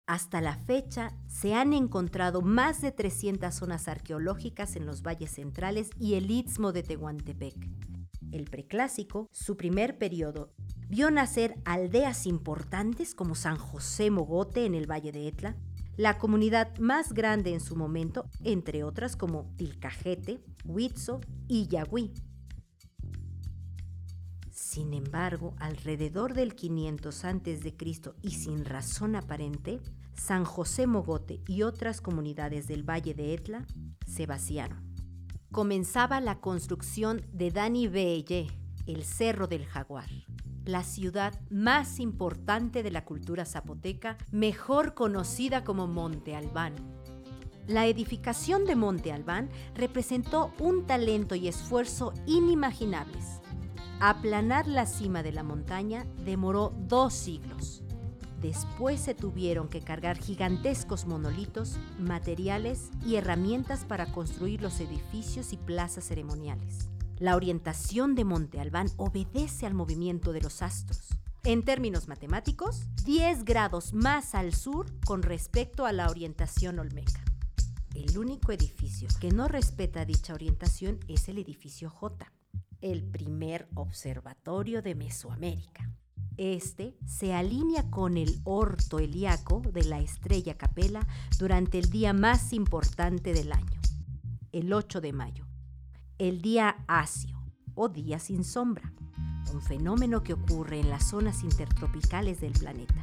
Hasta 0.06 0.40
la 0.40 0.56
fecha 0.56 1.18
se 1.26 1.54
han 1.54 1.72
encontrado 1.72 2.42
más 2.42 2.80
de 2.80 2.92
300 2.92 3.52
zonas 3.52 3.88
arqueológicas 3.88 4.76
en 4.76 4.86
los 4.86 5.02
valles 5.02 5.32
centrales 5.32 5.90
y 5.98 6.14
el 6.14 6.30
istmo 6.30 6.70
de 6.70 6.84
Tehuantepec. 6.84 7.98
El 8.30 8.44
preclásico, 8.44 9.28
su 9.32 9.56
primer 9.56 9.97
periodo, 9.99 10.52
vio 10.88 11.11
nacer 11.11 11.54
aldeas 11.64 12.26
importantes 12.26 13.14
como 13.14 13.35
San 13.35 13.56
José 13.56 14.11
Mogote 14.11 14.66
en 14.66 14.75
el 14.75 14.90
Valle 14.90 15.12
de 15.12 15.28
Etla, 15.28 15.56
la 15.97 16.18
comunidad 16.18 16.76
más 16.78 17.12
grande 17.12 17.52
en 17.52 17.61
su 17.61 17.75
momento, 17.75 18.28
entre 18.44 18.85
otras 18.85 19.16
como 19.16 19.52
Tilcajete, 19.56 20.40
Huitzo 20.64 21.20
y 21.49 21.66
Yagüí. 21.66 22.12
Sin 24.52 24.92
embargo, 24.92 25.54
alrededor 25.58 26.35
del 26.35 26.54
500 26.54 27.25
a.C. 27.25 27.75
y 28.23 28.30
sin 28.30 28.64
razón 28.64 29.16
aparente, 29.16 29.80
San 30.14 30.44
José 30.44 30.87
Mogote 30.87 31.40
y 31.49 31.62
otras 31.62 32.00
comunidades 32.00 32.68
del 32.68 32.88
Valle 32.88 33.14
de 33.14 33.35
Etla 33.35 33.66
se 34.06 34.26
vaciaron. 34.26 34.88
Comenzaba 35.50 36.21
la 36.21 36.40
construcción 36.40 37.25
de 37.33 37.50
Dani 37.50 37.88
Beye, 37.88 38.49
el 38.87 39.02
Cerro 39.02 39.47
del 39.47 39.64
Jaguar, 39.64 40.11
la 40.67 40.83
ciudad 40.83 41.40
más 41.49 42.00
importante 42.00 42.83
de 42.83 42.90
la 42.90 43.07
cultura 43.07 43.47
zapoteca, 43.47 44.19
mejor 44.31 44.93
conocida 44.93 45.64
como 45.64 45.87
Monte 45.87 46.37
Albán. 46.37 46.75
La 47.67 47.87
edificación 47.87 48.67
de 48.67 48.76
Monte 48.76 49.11
Albán 49.11 49.49
representó 49.75 50.52
un 50.59 50.87
talento 50.87 51.35
y 51.35 51.49
esfuerzo 51.49 52.12
inimaginables. 52.26 53.40
Aplanar 54.00 54.69
la 54.69 54.85
cima 54.85 55.23
de 55.23 55.33
la 55.33 55.45
montaña 55.45 56.05
demoró 56.26 56.75
dos 56.76 57.14
siglos. 57.14 57.83
Después 58.40 59.00
se 59.00 59.14
tuvieron 59.14 59.68
que 59.68 59.80
cargar 59.80 60.16
gigantescos 60.16 61.07
monolitos, 61.07 61.76
materiales 61.99 62.90
y 63.04 63.16
herramientas 63.16 63.85
para 63.85 64.12
construir 64.12 64.62
los 64.62 64.78
edificios 64.78 65.52
y 65.52 65.57
plazas 65.57 66.04
ceremoniales. 66.04 66.88
La 67.18 67.35
orientación 67.35 68.14
de 68.14 68.25
Monte 68.25 68.61
Albán 68.61 68.88
obedece 68.97 69.66
al 69.66 69.75
movimiento 69.75 70.33
de 70.33 70.40
los 70.40 70.62
astros. 70.62 71.09
En 71.42 71.64
términos 71.64 72.07
matemáticos, 72.07 72.87
10 73.04 73.45
grados 73.45 73.92
más 73.92 74.37
al 74.37 74.54
sur 74.54 74.87
con 75.04 75.23
respecto 75.23 75.85
a 75.85 75.92
la 75.92 76.09
orientación 76.09 76.78
olmeca. 76.78 77.25
El 77.95 78.18
único 78.18 78.52
edificio 78.52 79.09
que 79.21 79.30
no 79.30 79.49
respeta 79.49 80.04
dicha 80.04 80.35
orientación 80.35 81.00
es 81.09 81.28
el 81.28 81.38
edificio 81.38 81.90
J, 81.90 82.33
el 82.80 83.02
primer 83.02 83.66
observatorio 83.75 84.80
de 84.83 84.95
Mesoamérica. 84.95 85.90
Este 86.38 86.97
se 87.04 87.35
alinea 87.35 87.90
con 87.90 88.16
el 88.16 88.40
orto 88.45 89.00
helíaco 89.00 89.61
de 89.73 89.83
la 89.83 89.99
estrella 89.99 90.57
Capela 90.57 91.04
durante 91.37 91.80
el 91.80 91.90
día 91.90 92.12
más 92.12 92.52
importante 92.52 93.33
del 93.33 93.50
año, 93.52 93.80
el 94.52 94.73
8 94.73 95.00
de 95.00 95.12
mayo, 95.12 95.47
el 96.16 96.40
día 96.40 96.76
asio 96.87 97.42
o 97.75 97.88
día 97.88 98.21
sin 98.21 98.45
sombra, 98.45 98.92
un 99.52 99.61
fenómeno 99.61 100.23
que 100.23 100.35
ocurre 100.35 100.78
en 100.78 100.90
las 100.90 101.09
zonas 101.09 101.42
intertropicales 101.42 102.40
del 102.40 102.52
planeta. 102.52 103.02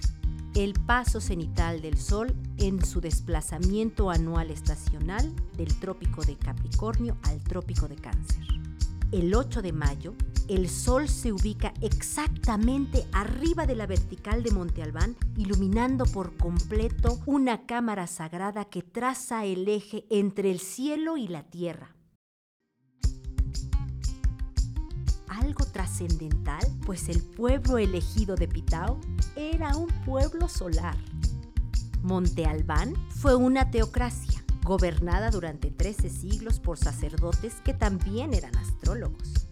El 0.56 0.72
paso 0.72 1.20
cenital 1.20 1.82
del 1.82 1.98
Sol 1.98 2.34
en 2.56 2.86
su 2.86 3.02
desplazamiento 3.02 4.12
anual 4.12 4.50
estacional 4.50 5.36
del 5.58 5.78
trópico 5.82 6.24
de 6.24 6.38
Capricornio 6.38 7.18
al 7.24 7.44
trópico 7.44 7.90
de 7.90 7.98
Cáncer. 7.98 8.46
El 9.16 9.34
8 9.34 9.62
de 9.62 9.72
mayo 9.72 10.14
el 10.50 10.70
sol 10.70 11.08
se 11.08 11.32
ubica 11.32 11.74
exactamente 11.82 13.08
arriba 13.14 13.66
de 13.66 13.76
la 13.76 13.88
vertical 13.88 14.44
de 14.44 14.52
Monte 14.52 14.84
Albán, 14.84 15.16
iluminando 15.38 16.06
por 16.06 16.36
completo 16.36 17.22
una 17.26 17.66
cámara 17.66 18.08
sagrada 18.08 18.66
que 18.66 18.82
traza 18.82 19.46
el 19.46 19.70
eje 19.70 20.06
entre 20.10 20.52
el 20.52 20.60
cielo 20.60 21.16
y 21.16 21.30
la 21.30 21.44
tierra. 21.44 21.96
Algo 25.30 25.64
trascendental, 25.64 26.66
pues 26.86 27.08
el 27.08 27.24
pueblo 27.24 27.78
elegido 27.78 28.36
de 28.36 28.50
Pitao 28.50 29.00
era 29.38 29.78
un 29.78 29.88
pueblo 30.04 30.50
solar. 30.50 30.98
Monte 32.04 32.46
Albán 32.46 32.94
fue 33.10 33.38
una 33.38 33.72
teocracia, 33.72 34.44
gobernada 34.66 35.30
durante 35.30 35.72
13 35.72 36.10
siglos 36.10 36.60
por 36.60 36.78
sacerdotes 36.78 37.54
que 37.64 37.74
también 37.74 38.34
eran 38.34 38.58
astrólogos. 38.58 39.48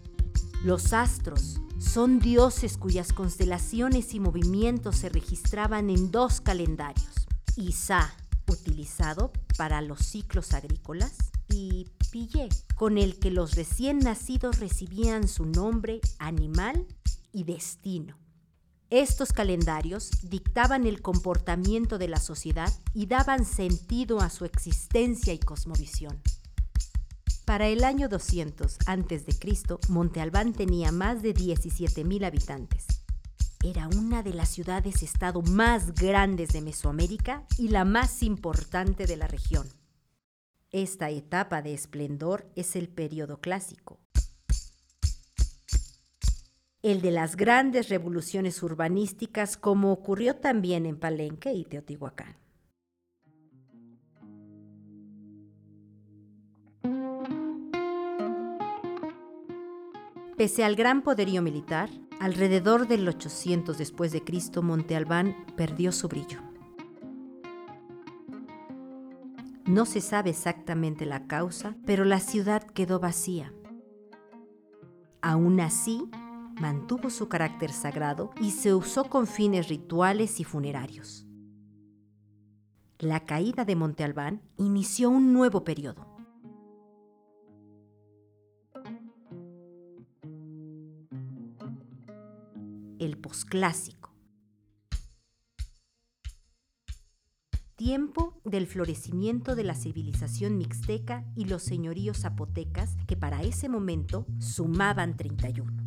Los 0.62 0.92
astros 0.92 1.60
son 1.78 2.18
dioses 2.18 2.76
cuyas 2.76 3.12
constelaciones 3.12 4.12
y 4.12 4.20
movimientos 4.20 4.96
se 4.96 5.08
registraban 5.08 5.88
en 5.88 6.10
dos 6.10 6.40
calendarios. 6.40 7.26
Isa, 7.56 8.12
utilizado 8.48 9.32
para 9.56 9.80
los 9.80 10.00
ciclos 10.00 10.52
agrícolas, 10.52 11.16
y 11.48 11.86
Pillé, 12.10 12.48
con 12.74 12.98
el 12.98 13.18
que 13.18 13.30
los 13.30 13.54
recién 13.54 13.98
nacidos 14.00 14.58
recibían 14.58 15.28
su 15.28 15.46
nombre, 15.46 16.00
animal 16.18 16.86
y 17.32 17.44
destino. 17.44 18.23
Estos 18.90 19.32
calendarios 19.32 20.10
dictaban 20.22 20.86
el 20.86 21.00
comportamiento 21.02 21.98
de 21.98 22.08
la 22.08 22.20
sociedad 22.20 22.72
y 22.92 23.06
daban 23.06 23.44
sentido 23.44 24.20
a 24.20 24.30
su 24.30 24.44
existencia 24.44 25.32
y 25.32 25.38
cosmovisión. 25.38 26.20
Para 27.44 27.66
el 27.68 27.84
año 27.84 28.08
200 28.08 28.78
a.C., 28.86 29.78
Monte 29.88 30.20
Albán 30.20 30.52
tenía 30.52 30.92
más 30.92 31.22
de 31.22 31.34
17.000 31.34 32.24
habitantes. 32.24 32.86
Era 33.62 33.88
una 33.88 34.22
de 34.22 34.34
las 34.34 34.50
ciudades-estado 34.50 35.42
más 35.42 35.94
grandes 35.94 36.50
de 36.50 36.60
Mesoamérica 36.60 37.46
y 37.58 37.68
la 37.68 37.84
más 37.84 38.22
importante 38.22 39.06
de 39.06 39.16
la 39.16 39.26
región. 39.26 39.66
Esta 40.70 41.10
etapa 41.10 41.62
de 41.62 41.72
esplendor 41.72 42.50
es 42.56 42.76
el 42.76 42.88
periodo 42.88 43.40
clásico, 43.40 44.00
el 46.84 47.00
de 47.00 47.10
las 47.10 47.36
grandes 47.36 47.88
revoluciones 47.88 48.62
urbanísticas 48.62 49.56
como 49.56 49.90
ocurrió 49.90 50.36
también 50.36 50.84
en 50.84 50.98
Palenque 50.98 51.50
y 51.50 51.64
Teotihuacán. 51.64 52.36
Pese 60.36 60.62
al 60.62 60.76
gran 60.76 61.00
poderío 61.00 61.40
militar, 61.40 61.88
alrededor 62.20 62.86
del 62.86 63.08
800 63.08 63.78
después 63.78 64.12
de 64.12 64.22
Cristo, 64.22 64.62
Monte 64.62 64.94
Albán 64.94 65.34
perdió 65.56 65.90
su 65.90 66.06
brillo. 66.08 66.40
No 69.64 69.86
se 69.86 70.02
sabe 70.02 70.28
exactamente 70.28 71.06
la 71.06 71.26
causa, 71.26 71.76
pero 71.86 72.04
la 72.04 72.20
ciudad 72.20 72.62
quedó 72.62 73.00
vacía. 73.00 73.54
Aún 75.22 75.60
así, 75.60 76.10
mantuvo 76.60 77.10
su 77.10 77.28
carácter 77.28 77.72
sagrado 77.72 78.30
y 78.40 78.50
se 78.50 78.74
usó 78.74 79.04
con 79.04 79.26
fines 79.26 79.68
rituales 79.68 80.40
y 80.40 80.44
funerarios. 80.44 81.26
La 82.98 83.26
caída 83.26 83.64
de 83.64 83.76
Monte 83.76 84.04
Albán 84.04 84.42
inició 84.56 85.10
un 85.10 85.32
nuevo 85.32 85.64
periodo 85.64 86.14
el 93.04 93.18
posclásico. 93.18 94.12
Tiempo 97.76 98.40
del 98.44 98.66
florecimiento 98.66 99.54
de 99.56 99.64
la 99.64 99.74
civilización 99.74 100.56
mixteca 100.56 101.24
y 101.34 101.46
los 101.46 101.62
señoríos 101.62 102.20
zapotecas 102.20 102.96
que 103.06 103.16
para 103.16 103.42
ese 103.42 103.68
momento 103.68 104.26
sumaban 104.38 105.16
31. 105.16 105.83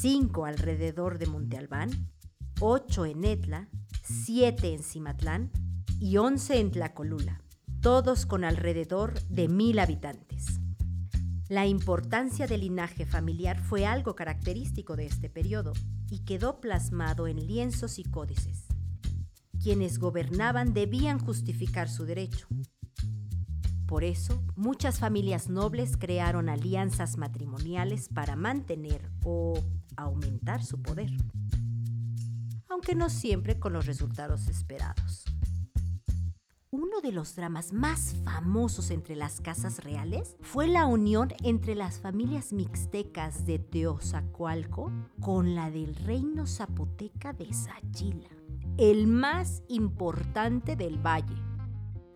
Cinco 0.00 0.46
alrededor 0.46 1.18
de 1.18 1.26
Monte 1.26 1.58
Albán, 1.58 2.10
ocho 2.58 3.04
en 3.04 3.22
Etla, 3.22 3.68
siete 4.02 4.72
en 4.72 4.82
Cimatlán 4.82 5.52
y 5.98 6.16
once 6.16 6.58
en 6.58 6.70
Tlacolula, 6.70 7.42
todos 7.82 8.24
con 8.24 8.44
alrededor 8.44 9.22
de 9.24 9.48
mil 9.48 9.78
habitantes. 9.78 10.58
La 11.50 11.66
importancia 11.66 12.46
del 12.46 12.62
linaje 12.62 13.04
familiar 13.04 13.60
fue 13.60 13.84
algo 13.84 14.14
característico 14.14 14.96
de 14.96 15.04
este 15.04 15.28
periodo 15.28 15.74
y 16.08 16.20
quedó 16.20 16.62
plasmado 16.62 17.26
en 17.26 17.46
lienzos 17.46 17.98
y 17.98 18.04
códices. 18.04 18.68
Quienes 19.62 19.98
gobernaban 19.98 20.72
debían 20.72 21.18
justificar 21.18 21.90
su 21.90 22.06
derecho. 22.06 22.46
Por 23.90 24.04
eso, 24.04 24.40
muchas 24.54 25.00
familias 25.00 25.48
nobles 25.48 25.96
crearon 25.96 26.48
alianzas 26.48 27.16
matrimoniales 27.16 28.08
para 28.08 28.36
mantener 28.36 29.10
o 29.24 29.54
aumentar 29.96 30.62
su 30.62 30.80
poder, 30.80 31.10
aunque 32.68 32.94
no 32.94 33.10
siempre 33.10 33.58
con 33.58 33.72
los 33.72 33.86
resultados 33.86 34.46
esperados. 34.46 35.24
Uno 36.70 37.00
de 37.02 37.10
los 37.10 37.34
dramas 37.34 37.72
más 37.72 38.14
famosos 38.22 38.92
entre 38.92 39.16
las 39.16 39.40
casas 39.40 39.82
reales 39.82 40.36
fue 40.40 40.68
la 40.68 40.86
unión 40.86 41.30
entre 41.42 41.74
las 41.74 41.98
familias 41.98 42.52
mixtecas 42.52 43.44
de 43.44 43.58
Teozacualco 43.58 44.92
con 45.20 45.56
la 45.56 45.68
del 45.72 45.96
reino 45.96 46.46
zapoteca 46.46 47.32
de 47.32 47.52
Sachila, 47.52 48.30
el 48.78 49.08
más 49.08 49.64
importante 49.66 50.76
del 50.76 51.04
valle. 51.04 51.49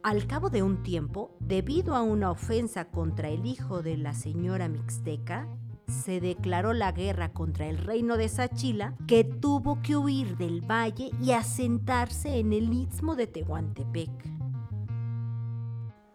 Al 0.04 0.26
cabo 0.26 0.50
de 0.50 0.62
un 0.62 0.82
tiempo, 0.82 1.34
debido 1.40 1.94
a 1.94 2.02
una 2.02 2.30
ofensa 2.30 2.90
contra 2.90 3.30
el 3.30 3.46
hijo 3.46 3.82
de 3.82 3.96
la 3.96 4.12
señora 4.12 4.68
mixteca, 4.68 5.48
se 5.88 6.20
declaró 6.20 6.74
la 6.74 6.92
guerra 6.92 7.32
contra 7.32 7.68
el 7.68 7.78
reino 7.78 8.18
de 8.18 8.28
Sachila, 8.28 8.94
que 9.06 9.24
tuvo 9.24 9.80
que 9.80 9.96
huir 9.96 10.36
del 10.36 10.60
valle 10.60 11.10
y 11.22 11.30
asentarse 11.30 12.38
en 12.38 12.52
el 12.52 12.74
istmo 12.74 13.16
de 13.16 13.28
Tehuantepec. 13.28 14.10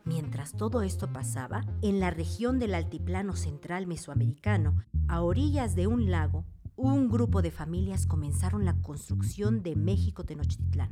Mientras 0.05 0.51
todo 0.51 0.83
esto 0.83 1.11
pasaba, 1.11 1.65
en 1.81 1.99
la 1.99 2.11
región 2.11 2.59
del 2.59 2.75
altiplano 2.75 3.35
central 3.35 3.87
mesoamericano, 3.87 4.75
a 5.07 5.23
orillas 5.23 5.73
de 5.73 5.87
un 5.87 6.11
lago, 6.11 6.45
un 6.75 7.09
grupo 7.09 7.41
de 7.41 7.49
familias 7.49 8.05
comenzaron 8.05 8.65
la 8.65 8.79
construcción 8.83 9.63
de 9.63 9.75
México 9.75 10.25
Tenochtitlán, 10.25 10.91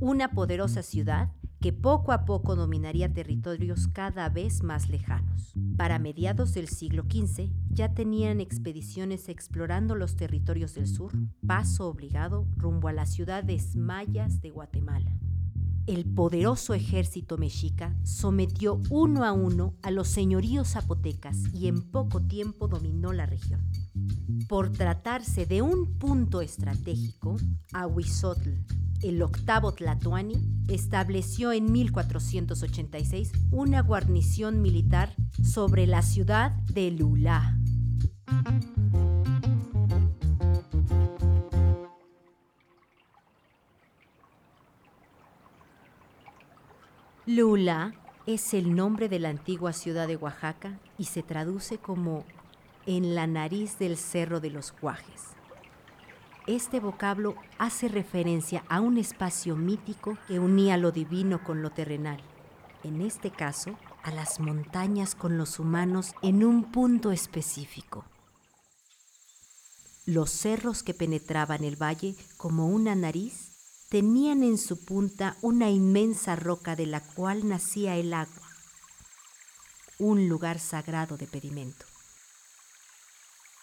una 0.00 0.32
poderosa 0.32 0.82
ciudad 0.82 1.32
que 1.60 1.72
poco 1.72 2.12
a 2.12 2.24
poco 2.24 2.54
dominaría 2.54 3.12
territorios 3.12 3.88
cada 3.88 4.28
vez 4.28 4.62
más 4.62 4.88
lejanos. 4.88 5.54
Para 5.76 5.98
mediados 5.98 6.52
del 6.54 6.68
siglo 6.68 7.04
XV 7.04 7.50
ya 7.70 7.94
tenían 7.94 8.40
expediciones 8.40 9.28
explorando 9.28 9.94
los 9.94 10.16
territorios 10.16 10.74
del 10.74 10.86
sur, 10.86 11.12
paso 11.46 11.88
obligado 11.88 12.46
rumbo 12.56 12.88
a 12.88 12.92
las 12.92 13.12
ciudades 13.12 13.74
mayas 13.74 14.40
de 14.42 14.50
Guatemala. 14.50 15.12
El 15.86 16.04
poderoso 16.04 16.74
ejército 16.74 17.38
mexica 17.38 17.96
sometió 18.02 18.82
uno 18.90 19.24
a 19.24 19.32
uno 19.32 19.74
a 19.82 19.92
los 19.92 20.08
señoríos 20.08 20.72
zapotecas 20.72 21.38
y 21.54 21.68
en 21.68 21.80
poco 21.80 22.20
tiempo 22.20 22.66
dominó 22.66 23.12
la 23.12 23.24
región. 23.24 23.60
Por 24.48 24.72
tratarse 24.72 25.46
de 25.46 25.62
un 25.62 25.96
punto 25.96 26.40
estratégico, 26.40 27.36
Ahuizotl, 27.72 28.50
el 29.02 29.22
octavo 29.22 29.72
Tlatoani, 29.72 30.34
estableció 30.66 31.52
en 31.52 31.70
1486 31.70 33.30
una 33.52 33.80
guarnición 33.80 34.62
militar 34.62 35.14
sobre 35.44 35.86
la 35.86 36.02
ciudad 36.02 36.50
de 36.64 36.90
Lula. 36.90 37.56
Lula 47.28 47.92
es 48.26 48.54
el 48.54 48.76
nombre 48.76 49.08
de 49.08 49.18
la 49.18 49.30
antigua 49.30 49.72
ciudad 49.72 50.06
de 50.06 50.14
Oaxaca 50.14 50.78
y 50.96 51.06
se 51.06 51.24
traduce 51.24 51.76
como 51.76 52.24
en 52.86 53.16
la 53.16 53.26
nariz 53.26 53.80
del 53.80 53.96
Cerro 53.96 54.38
de 54.38 54.50
los 54.50 54.72
Guajes. 54.80 55.22
Este 56.46 56.78
vocablo 56.78 57.34
hace 57.58 57.88
referencia 57.88 58.64
a 58.68 58.80
un 58.80 58.96
espacio 58.96 59.56
mítico 59.56 60.16
que 60.28 60.38
unía 60.38 60.76
lo 60.76 60.92
divino 60.92 61.42
con 61.42 61.62
lo 61.62 61.70
terrenal, 61.70 62.20
en 62.84 63.00
este 63.00 63.32
caso 63.32 63.76
a 64.04 64.12
las 64.12 64.38
montañas 64.38 65.16
con 65.16 65.36
los 65.36 65.58
humanos 65.58 66.14
en 66.22 66.44
un 66.44 66.70
punto 66.70 67.10
específico. 67.10 68.04
Los 70.04 70.30
cerros 70.30 70.84
que 70.84 70.94
penetraban 70.94 71.64
el 71.64 71.74
valle 71.74 72.14
como 72.36 72.68
una 72.68 72.94
nariz 72.94 73.55
tenían 73.88 74.42
en 74.42 74.58
su 74.58 74.84
punta 74.84 75.36
una 75.42 75.70
inmensa 75.70 76.36
roca 76.36 76.74
de 76.76 76.86
la 76.86 77.00
cual 77.00 77.48
nacía 77.48 77.96
el 77.96 78.12
agua, 78.12 78.42
un 79.98 80.28
lugar 80.28 80.58
sagrado 80.58 81.16
de 81.16 81.26
pedimento. 81.26 81.86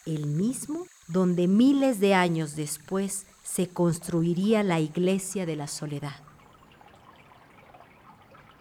El 0.05 0.27
mismo 0.27 0.85
donde 1.07 1.47
miles 1.47 1.99
de 1.99 2.13
años 2.13 2.55
después 2.55 3.25
se 3.43 3.67
construiría 3.69 4.63
la 4.63 4.79
iglesia 4.79 5.45
de 5.45 5.55
la 5.55 5.67
soledad. 5.67 6.15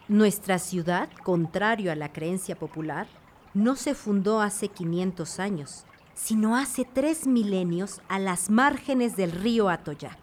Nuestra 0.09 0.59
ciudad, 0.59 1.09
contrario 1.23 1.91
a 1.91 1.95
la 1.95 2.11
creencia 2.11 2.57
popular, 2.57 3.07
no 3.53 3.75
se 3.75 3.95
fundó 3.95 4.41
hace 4.41 4.67
500 4.67 5.39
años, 5.39 5.85
sino 6.13 6.57
hace 6.57 6.85
tres 6.85 7.25
milenios 7.25 8.01
a 8.09 8.19
las 8.19 8.49
márgenes 8.49 9.15
del 9.15 9.31
río 9.31 9.69
Atoyac. 9.69 10.22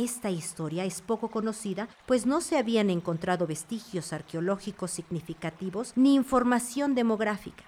Esta 0.00 0.30
historia 0.30 0.86
es 0.86 1.02
poco 1.02 1.28
conocida, 1.28 1.86
pues 2.06 2.24
no 2.24 2.40
se 2.40 2.56
habían 2.56 2.88
encontrado 2.88 3.46
vestigios 3.46 4.14
arqueológicos 4.14 4.90
significativos 4.92 5.92
ni 5.94 6.14
información 6.14 6.94
demográfica. 6.94 7.64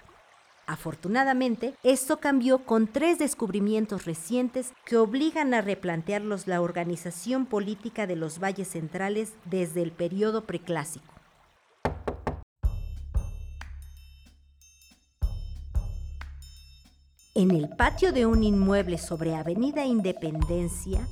Afortunadamente, 0.65 1.75
esto 1.83 2.17
cambió 2.17 2.65
con 2.65 2.87
tres 2.87 3.19
descubrimientos 3.19 4.05
recientes 4.05 4.73
que 4.83 4.97
obligan 4.97 5.53
a 5.53 5.61
replantearlos 5.61 6.47
la 6.47 6.59
organización 6.61 7.45
política 7.45 8.07
de 8.07 8.15
los 8.15 8.39
valles 8.39 8.69
centrales 8.69 9.33
desde 9.45 9.83
el 9.83 9.91
periodo 9.91 10.45
preclásico. 10.45 11.13
En 17.35 17.51
el 17.51 17.69
patio 17.69 18.11
de 18.11 18.25
un 18.25 18.43
inmueble 18.43 18.97
sobre 18.97 19.35
Avenida 19.35 19.85
Independencia, 19.85 21.07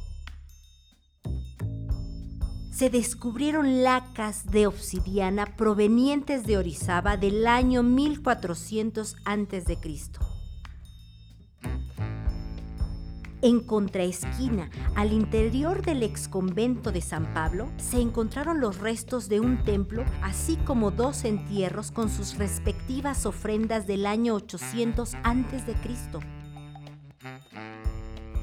se 2.71 2.89
descubrieron 2.89 3.83
lacas 3.83 4.49
de 4.49 4.65
obsidiana 4.65 5.45
provenientes 5.57 6.45
de 6.45 6.57
Orizaba 6.57 7.17
del 7.17 7.45
año 7.45 7.83
1400 7.83 9.17
a.C. 9.25 9.77
En 13.43 13.59
contraesquina, 13.59 14.69
al 14.95 15.11
interior 15.11 15.81
del 15.83 16.03
exconvento 16.03 16.91
de 16.91 17.01
San 17.01 17.33
Pablo, 17.33 17.71
se 17.77 17.99
encontraron 17.99 18.61
los 18.61 18.77
restos 18.77 19.29
de 19.29 19.39
un 19.39 19.63
templo, 19.63 20.05
así 20.21 20.57
como 20.57 20.91
dos 20.91 21.25
entierros 21.25 21.91
con 21.91 22.09
sus 22.09 22.37
respectivas 22.37 23.25
ofrendas 23.25 23.87
del 23.87 24.05
año 24.05 24.35
800 24.35 25.15
a.C. 25.23 25.75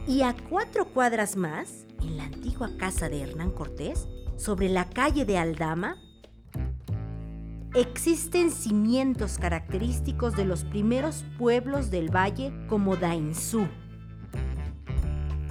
Y 0.09 0.23
a 0.23 0.35
cuatro 0.49 0.87
cuadras 0.87 1.37
más, 1.37 1.87
en 2.03 2.17
la 2.17 2.25
antigua 2.25 2.71
casa 2.79 3.09
de 3.09 3.23
Hernán 3.23 3.51
Cortés, 3.51 4.07
sobre 4.37 4.69
la 4.69 4.89
calle 4.89 5.25
de 5.25 5.39
Aldama, 5.39 5.97
existen 7.75 8.51
cimientos 8.51 9.39
característicos 9.39 10.37
de 10.37 10.45
los 10.45 10.65
primeros 10.65 11.25
pueblos 11.39 11.91
del 11.91 12.15
valle 12.15 12.53
como 12.69 12.97
Dainzú. 12.97 13.67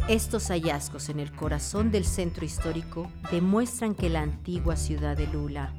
Estos 0.08 0.48
hallazgos 0.48 1.10
en 1.10 1.20
el 1.20 1.34
corazón 1.34 1.92
del 1.92 2.06
centro 2.06 2.46
histórico 2.46 3.12
demuestran 3.30 3.94
que 3.94 4.10
la 4.10 4.22
antigua 4.22 4.78
ciudad 4.78 5.18
de 5.18 5.28
Lula, 5.28 5.74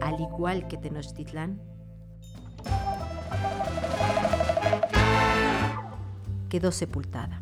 al 0.00 0.20
igual 0.20 0.66
que 0.66 0.76
Tenochtitlán, 0.76 1.60
quedó 6.48 6.72
sepultada. 6.72 7.40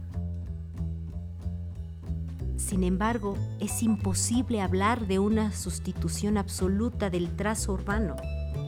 Sin 2.59 2.83
embargo, 2.83 3.39
es 3.61 3.85
imposible 3.85 4.61
hablar 4.61 5.07
de 5.07 5.21
una 5.21 5.53
sustitución 5.53 6.37
absoluta 6.37 7.09
del 7.09 7.35
trazo 7.37 7.73
urbano. 7.73 8.17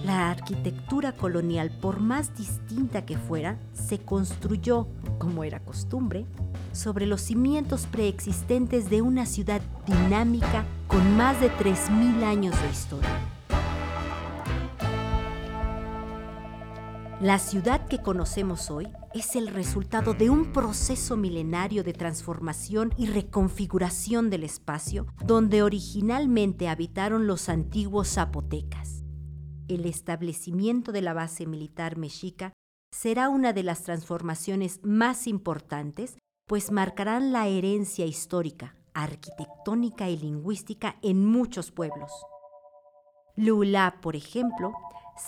La 0.05 0.31
arquitectura 0.31 1.13
colonial, 1.13 1.71
por 1.83 1.99
más 1.99 2.35
distinta 2.37 3.05
que 3.05 3.19
fuera, 3.19 3.59
se 3.73 3.99
construyó, 3.99 4.87
como 5.19 5.43
era 5.43 5.59
costumbre, 5.61 6.25
sobre 6.73 7.05
los 7.05 7.21
cimientos 7.21 7.87
preexistentes 7.87 8.89
de 8.89 9.03
una 9.03 9.27
ciudad 9.27 9.61
dinámica 9.87 10.65
con 10.87 11.17
más 11.17 11.41
de 11.41 11.51
3.000 11.51 12.23
años 12.23 12.55
de 12.63 12.71
historia. 12.71 13.40
La 17.21 17.39
ciudad 17.39 17.87
que 17.87 17.99
conocemos 17.99 18.71
hoy 18.71 18.89
es 19.13 19.37
el 19.37 19.49
resultado 19.49 20.15
de 20.15 20.31
un 20.31 20.55
proceso 20.55 21.19
milenario 21.19 21.85
de 21.85 21.93
transformación 21.93 22.95
y 22.97 23.09
reconfiguración 23.09 24.31
del 24.31 24.43
espacio 24.43 25.07
donde 25.23 25.63
originalmente 25.63 26.67
habitaron 26.67 27.27
los 27.27 27.51
antiguos 27.51 28.15
zapotecas. 28.15 29.05
El 29.69 29.85
establecimiento 29.85 30.93
de 30.93 31.03
la 31.03 31.13
base 31.13 31.45
militar 31.45 31.99
mexica 31.99 32.55
será 32.91 33.29
una 33.29 33.53
de 33.53 33.65
las 33.65 33.83
transformaciones 33.83 34.81
más 34.83 35.27
importantes, 35.27 36.17
pues 36.47 36.73
marcarán 36.73 37.33
la 37.33 37.49
herencia 37.49 38.07
histórica, 38.07 38.77
arquitectónica 38.95 40.09
y 40.09 40.17
lingüística 40.17 40.97
en 41.03 41.27
muchos 41.27 41.71
pueblos. 41.71 42.11
Lula, 43.37 43.99
por 44.01 44.17
ejemplo, 44.17 44.73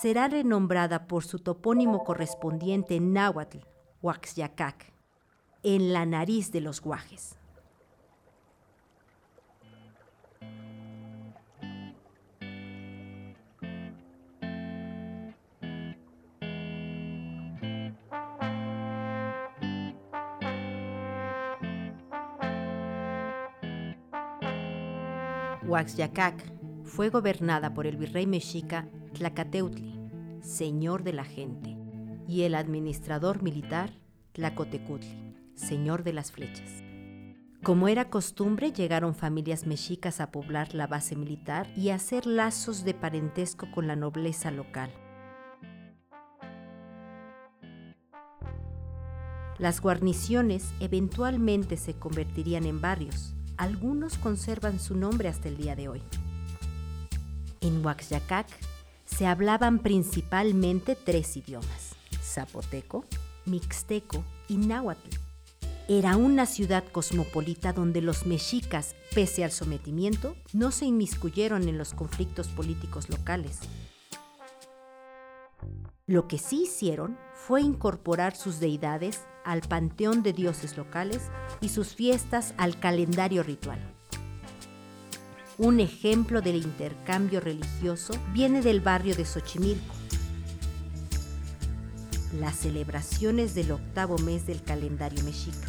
será 0.01 0.27
renombrada 0.27 1.07
por 1.07 1.23
su 1.23 1.39
topónimo 1.39 2.03
correspondiente 2.03 2.95
en 2.95 3.13
náhuatl, 3.13 3.59
Huaxyacac, 4.01 4.91
en 5.61 5.93
la 5.93 6.05
nariz 6.05 6.51
de 6.51 6.61
los 6.61 6.81
guajes. 6.81 7.37
Huaxyacac 25.65 26.62
fue 26.93 27.09
gobernada 27.09 27.73
por 27.73 27.87
el 27.87 27.97
virrey 27.97 28.27
mexica 28.27 28.87
Tlacateutli, 29.13 29.99
señor 30.41 31.01
de 31.01 31.13
la 31.13 31.23
gente, 31.23 31.75
y 32.27 32.43
el 32.43 32.53
administrador 32.53 33.41
militar 33.41 33.89
Tlacotecutli, 34.33 35.33
señor 35.55 36.03
de 36.03 36.13
las 36.13 36.31
flechas. 36.31 36.83
Como 37.63 37.87
era 37.87 38.11
costumbre, 38.11 38.71
llegaron 38.71 39.15
familias 39.15 39.65
mexicas 39.65 40.21
a 40.21 40.29
poblar 40.29 40.75
la 40.75 40.85
base 40.85 41.15
militar 41.15 41.67
y 41.75 41.89
hacer 41.89 42.27
lazos 42.27 42.83
de 42.83 42.93
parentesco 42.93 43.71
con 43.71 43.87
la 43.87 43.95
nobleza 43.95 44.51
local. 44.51 44.91
Las 49.57 49.81
guarniciones 49.81 50.71
eventualmente 50.79 51.75
se 51.77 51.95
convertirían 51.95 52.67
en 52.67 52.81
barrios. 52.81 53.33
Algunos 53.57 54.19
conservan 54.19 54.79
su 54.79 54.95
nombre 54.95 55.27
hasta 55.27 55.47
el 55.47 55.57
día 55.57 55.75
de 55.75 55.89
hoy. 55.89 56.03
En 57.63 57.83
Huaxyacac 57.83 58.47
se 59.05 59.25
hablaban 59.25 59.79
principalmente 59.79 60.97
tres 60.97 61.37
idiomas, 61.37 61.95
zapoteco, 62.21 63.05
mixteco 63.45 64.21
y 64.49 64.57
náhuatl. 64.57 65.15
Era 65.87 66.17
una 66.17 66.45
ciudad 66.45 66.83
cosmopolita 66.91 67.71
donde 67.71 68.01
los 68.01 68.25
mexicas, 68.25 68.95
pese 69.15 69.45
al 69.45 69.51
sometimiento, 69.51 70.35
no 70.51 70.71
se 70.71 70.85
inmiscuyeron 70.85 71.69
en 71.69 71.77
los 71.77 71.93
conflictos 71.93 72.49
políticos 72.49 73.09
locales. 73.09 73.59
Lo 76.05 76.27
que 76.27 76.39
sí 76.39 76.63
hicieron 76.63 77.17
fue 77.33 77.61
incorporar 77.61 78.35
sus 78.35 78.59
deidades 78.59 79.21
al 79.45 79.61
panteón 79.61 80.21
de 80.21 80.33
dioses 80.33 80.75
locales 80.75 81.29
y 81.61 81.69
sus 81.69 81.95
fiestas 81.95 82.53
al 82.57 82.77
calendario 82.77 83.41
ritual. 83.41 83.92
Un 85.59 85.79
ejemplo 85.79 86.41
del 86.41 86.55
intercambio 86.55 87.39
religioso 87.39 88.15
viene 88.33 88.63
del 88.63 88.81
barrio 88.81 89.15
de 89.15 89.23
Xochimilco. 89.23 89.93
Las 92.39 92.55
celebraciones 92.55 93.53
del 93.53 93.71
octavo 93.71 94.17
mes 94.17 94.47
del 94.47 94.63
calendario 94.63 95.23
mexica. 95.23 95.67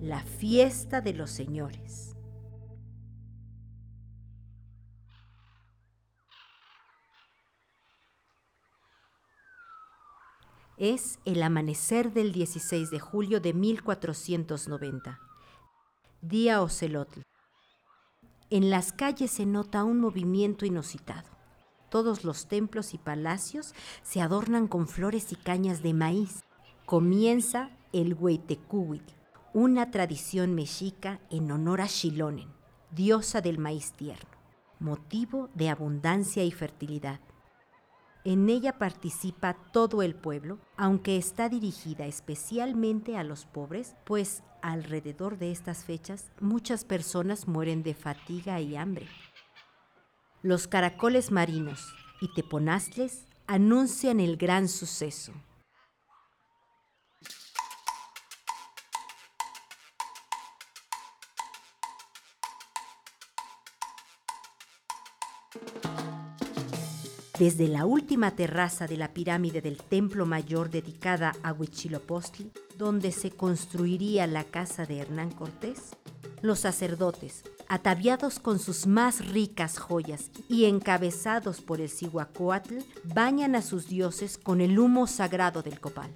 La 0.00 0.22
fiesta 0.22 1.00
de 1.00 1.14
los 1.14 1.32
señores. 1.32 2.14
Es 10.76 11.18
el 11.24 11.42
amanecer 11.42 12.12
del 12.12 12.30
16 12.30 12.90
de 12.92 13.00
julio 13.00 13.40
de 13.40 13.52
1490 13.52 15.31
Día 16.22 16.62
Ocelotl. 16.62 17.22
En 18.48 18.70
las 18.70 18.92
calles 18.92 19.32
se 19.32 19.44
nota 19.44 19.82
un 19.82 19.98
movimiento 19.98 20.64
inusitado. 20.64 21.28
Todos 21.90 22.22
los 22.22 22.46
templos 22.46 22.94
y 22.94 22.98
palacios 22.98 23.74
se 24.04 24.20
adornan 24.20 24.68
con 24.68 24.86
flores 24.86 25.32
y 25.32 25.34
cañas 25.34 25.82
de 25.82 25.94
maíz. 25.94 26.44
Comienza 26.86 27.70
el 27.92 28.14
Hueytecuhuitl, 28.14 29.12
una 29.52 29.90
tradición 29.90 30.54
mexica 30.54 31.20
en 31.28 31.50
honor 31.50 31.80
a 31.80 31.88
Xilonen, 31.88 32.52
diosa 32.92 33.40
del 33.40 33.58
maíz 33.58 33.90
tierno, 33.90 34.30
motivo 34.78 35.50
de 35.54 35.70
abundancia 35.70 36.44
y 36.44 36.52
fertilidad. 36.52 37.18
En 38.22 38.48
ella 38.48 38.78
participa 38.78 39.54
todo 39.72 40.02
el 40.02 40.14
pueblo, 40.14 40.60
aunque 40.76 41.16
está 41.16 41.48
dirigida 41.48 42.06
especialmente 42.06 43.16
a 43.16 43.24
los 43.24 43.44
pobres, 43.44 43.96
pues 44.04 44.44
alrededor 44.62 45.38
de 45.38 45.50
estas 45.50 45.84
fechas 45.84 46.30
muchas 46.40 46.84
personas 46.84 47.46
mueren 47.46 47.82
de 47.82 47.94
fatiga 47.94 48.60
y 48.60 48.76
hambre. 48.76 49.06
Los 50.42 50.66
caracoles 50.66 51.30
marinos 51.30 51.92
y 52.20 52.32
teponazles 52.32 53.26
anuncian 53.46 54.20
el 54.20 54.36
gran 54.36 54.68
suceso. 54.68 55.32
Desde 67.38 67.66
la 67.66 67.86
última 67.86 68.36
terraza 68.36 68.86
de 68.86 68.96
la 68.96 69.12
pirámide 69.12 69.60
del 69.60 69.78
templo 69.78 70.26
mayor 70.26 70.70
dedicada 70.70 71.34
a 71.42 71.52
Huitzilopochtli, 71.52 72.52
donde 72.76 73.12
se 73.12 73.30
construiría 73.30 74.26
la 74.26 74.44
casa 74.44 74.86
de 74.86 74.98
Hernán 74.98 75.30
Cortés, 75.30 75.96
los 76.40 76.60
sacerdotes, 76.60 77.44
ataviados 77.68 78.38
con 78.38 78.58
sus 78.58 78.86
más 78.86 79.26
ricas 79.28 79.78
joyas 79.78 80.30
y 80.48 80.64
encabezados 80.64 81.60
por 81.60 81.80
el 81.80 81.88
Cihuacóatl, 81.88 82.78
bañan 83.04 83.54
a 83.54 83.62
sus 83.62 83.88
dioses 83.88 84.38
con 84.38 84.60
el 84.60 84.78
humo 84.78 85.06
sagrado 85.06 85.62
del 85.62 85.80
copal. 85.80 86.10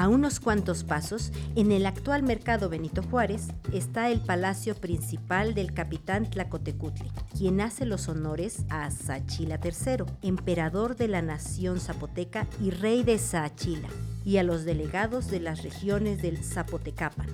A 0.00 0.08
unos 0.08 0.40
cuantos 0.40 0.82
pasos, 0.82 1.30
en 1.56 1.72
el 1.72 1.84
actual 1.84 2.22
mercado 2.22 2.70
Benito 2.70 3.02
Juárez, 3.02 3.48
está 3.70 4.08
el 4.08 4.22
palacio 4.22 4.74
principal 4.74 5.52
del 5.52 5.74
capitán 5.74 6.30
Tlacotecutli, 6.30 7.10
quien 7.40 7.62
hace 7.62 7.86
los 7.86 8.06
honores 8.10 8.66
a 8.68 8.90
Sachila 8.90 9.58
III, 9.64 10.04
emperador 10.20 10.94
de 10.94 11.08
la 11.08 11.22
nación 11.22 11.80
zapoteca 11.80 12.46
y 12.60 12.68
rey 12.68 13.02
de 13.02 13.16
Sachila, 13.16 13.88
y 14.26 14.36
a 14.36 14.42
los 14.42 14.66
delegados 14.66 15.30
de 15.30 15.40
las 15.40 15.62
regiones 15.62 16.20
del 16.20 16.44
Zapotecapan. 16.44 17.28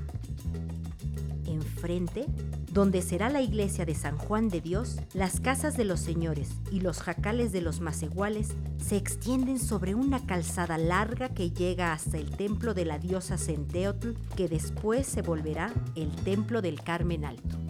Enfrente 1.44 2.26
donde 2.70 3.02
será 3.02 3.30
la 3.30 3.40
iglesia 3.40 3.84
de 3.84 3.96
San 3.96 4.16
Juan 4.16 4.48
de 4.48 4.60
Dios, 4.60 4.98
las 5.12 5.40
casas 5.40 5.76
de 5.76 5.84
los 5.84 5.98
señores 5.98 6.50
y 6.70 6.82
los 6.82 7.00
jacales 7.00 7.50
de 7.50 7.62
los 7.62 7.80
maceguales 7.80 8.50
se 8.76 8.96
extienden 8.96 9.58
sobre 9.58 9.96
una 9.96 10.24
calzada 10.24 10.78
larga 10.78 11.30
que 11.30 11.50
llega 11.50 11.92
hasta 11.92 12.18
el 12.18 12.30
templo 12.30 12.74
de 12.74 12.84
la 12.84 13.00
diosa 13.00 13.38
Centeotl, 13.38 14.10
que 14.36 14.46
después 14.46 15.04
se 15.04 15.22
volverá 15.22 15.72
el 15.96 16.14
templo 16.14 16.62
del 16.62 16.80
Carmen 16.80 17.24
Alto. 17.24 17.65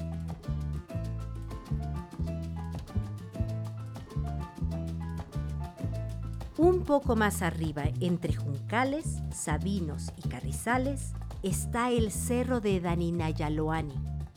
Un 6.59 6.85
poco 6.85 7.17
más 7.17 7.43
arriba, 7.43 7.85
entre 8.01 8.35
juncales, 8.35 9.19
sabinos 9.31 10.13
y 10.17 10.27
carrizales, 10.27 11.13
está 11.43 11.91
el 11.91 12.11
cerro 12.11 12.61
de 12.61 12.81
Daninayaloani, 12.81 13.95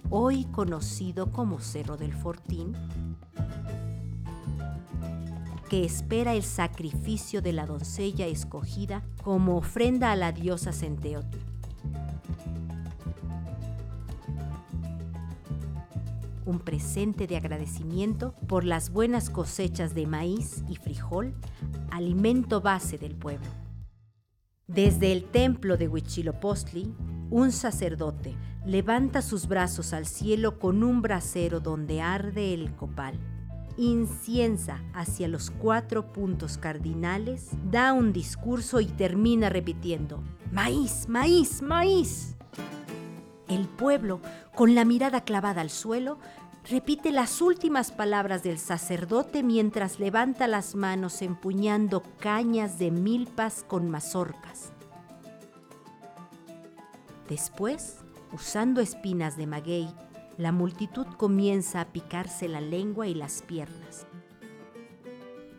hoy 0.10 0.43
conocido 0.51 1.32
como 1.32 1.62
Cerro 1.62 1.95
del 1.95 2.13
Fortín, 2.13 2.75
que 5.69 5.86
espera 5.86 6.34
el 6.34 6.43
sacrificio 6.43 7.41
de 7.41 7.53
la 7.53 7.65
doncella 7.65 8.27
escogida 8.27 9.01
como 9.23 9.55
ofrenda 9.55 10.12
a 10.12 10.17
la 10.17 10.34
diosa 10.34 10.73
Centeotl. 10.73 11.49
Un 16.50 16.58
presente 16.58 17.28
de 17.28 17.38
agradecimiento 17.38 18.34
por 18.48 18.64
las 18.64 18.90
buenas 18.90 19.30
cosechas 19.30 19.94
de 19.94 20.08
maíz 20.08 20.64
y 20.68 20.78
frijol, 20.78 21.36
alimento 21.92 22.60
base 22.60 22.98
del 22.98 23.14
pueblo. 23.14 23.46
Desde 24.66 25.12
el 25.12 25.26
templo 25.26 25.78
de 25.78 25.88
Huichilopostli, 25.88 26.92
un 27.30 27.52
sacerdote 27.52 28.36
levanta 28.66 29.22
sus 29.22 29.48
brazos 29.48 29.94
al 29.94 30.08
cielo 30.08 30.58
con 30.58 30.84
un 30.84 31.04
brasero 31.04 31.60
donde 31.60 32.02
arde 32.02 32.56
el 32.56 32.76
copal. 32.76 33.14
Inciensa 33.78 34.82
hacia 34.96 35.28
los 35.28 35.52
cuatro 35.52 36.12
puntos 36.12 36.58
cardinales, 36.58 37.52
da 37.70 37.94
un 37.94 38.12
discurso 38.12 38.80
y 38.82 38.88
termina 38.88 39.50
repitiendo, 39.50 40.24
Maíz, 40.52 41.08
maíz, 41.10 41.62
maíz. 41.62 42.36
El 43.48 43.68
pueblo, 43.68 44.22
con 44.56 44.76
la 44.76 44.86
mirada 44.86 45.22
clavada 45.22 45.62
al 45.62 45.72
suelo, 45.72 46.20
repite 46.69 47.12
las 47.12 47.41
últimas 47.41 47.91
palabras 47.91 48.43
del 48.43 48.60
sacerdote 48.60 49.41
mientras 49.41 49.99
levanta 49.99 50.47
las 50.47 50.75
manos 50.75 51.23
empuñando 51.23 52.03
cañas 52.19 52.77
de 52.77 52.91
milpas 52.91 53.63
con 53.67 53.89
mazorcas. 53.89 54.71
Después, 57.27 57.97
usando 58.34 58.82
espinas 58.82 59.36
de 59.36 59.47
maguey, 59.47 59.89
la 60.38 60.51
multitud 60.51 61.08
comienza 61.17 61.82
a 61.82 61.86
picarse 61.86 62.47
la 62.47 62.62
lengua 62.62 63.08
y 63.08 63.15
las 63.15 63.41
piernas. 63.41 64.05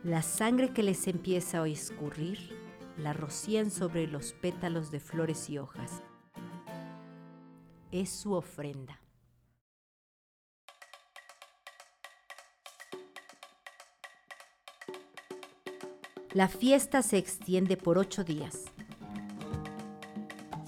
La 0.05 0.23
sangre 0.23 0.73
que 0.73 0.83
les 0.83 1.09
empieza 1.09 1.63
a 1.63 1.69
escurrir 1.69 2.57
la 2.97 3.13
rocían 3.13 3.71
sobre 3.71 4.07
los 4.07 4.33
pétalos 4.33 4.91
de 4.91 5.01
flores 5.01 5.51
y 5.51 5.59
hojas. 5.59 6.03
Es 7.91 8.11
su 8.11 8.33
ofrenda. 8.33 9.00
La 16.33 16.47
fiesta 16.47 17.03
se 17.03 17.19
extiende 17.19 17.77
por 17.77 17.99
ocho 17.99 18.23
días. 18.23 18.67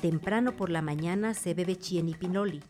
Temprano 0.01 0.57
por 0.57 0.71
la 0.71 0.83
mañana 0.83 1.35
se 1.35 1.55
bebe 1.55 1.77
chienipinoli, 1.77 2.61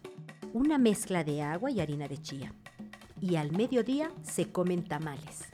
una 0.53 0.77
mezcla 0.77 1.25
de 1.25 1.41
agua 1.41 1.71
y 1.71 1.81
harina 1.81 2.07
de 2.07 2.19
chía. 2.19 2.53
Y 3.19 3.37
al 3.37 3.53
mediodía 3.53 4.13
se 4.21 4.53
comen 4.53 4.85
tamales. 4.85 5.45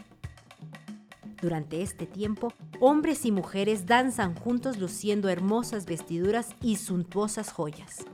Durante 1.40 1.80
este 1.82 2.06
tiempo, 2.06 2.52
hombres 2.80 3.24
y 3.24 3.30
mujeres 3.30 3.86
danzan 3.86 4.34
juntos 4.34 4.78
luciendo 4.78 5.28
hermosas 5.28 5.86
vestiduras 5.86 6.56
y 6.60 6.74
suntuosas 6.74 7.52
joyas. 7.52 8.04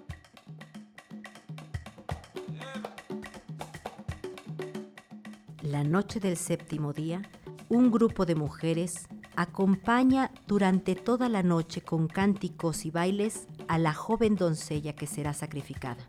La 5.63 5.83
noche 5.83 6.21
del 6.21 6.37
séptimo 6.37 6.93
día, 6.93 7.23
un 7.69 7.91
grupo 7.91 8.27
de 8.27 8.35
mujeres 8.35 9.09
acompaña 9.37 10.31
durante 10.47 10.95
toda 10.95 11.29
la 11.29 11.43
noche 11.43 11.81
con 11.81 12.09
cánticos 12.09 12.85
y 12.85 12.91
bailes 12.91 13.47
a 13.69 13.79
la 13.79 13.95
joven 13.95 14.37
doncella 14.37 14.95
que 14.95 15.07
será 15.07 15.33
sacrificada. 15.33 16.07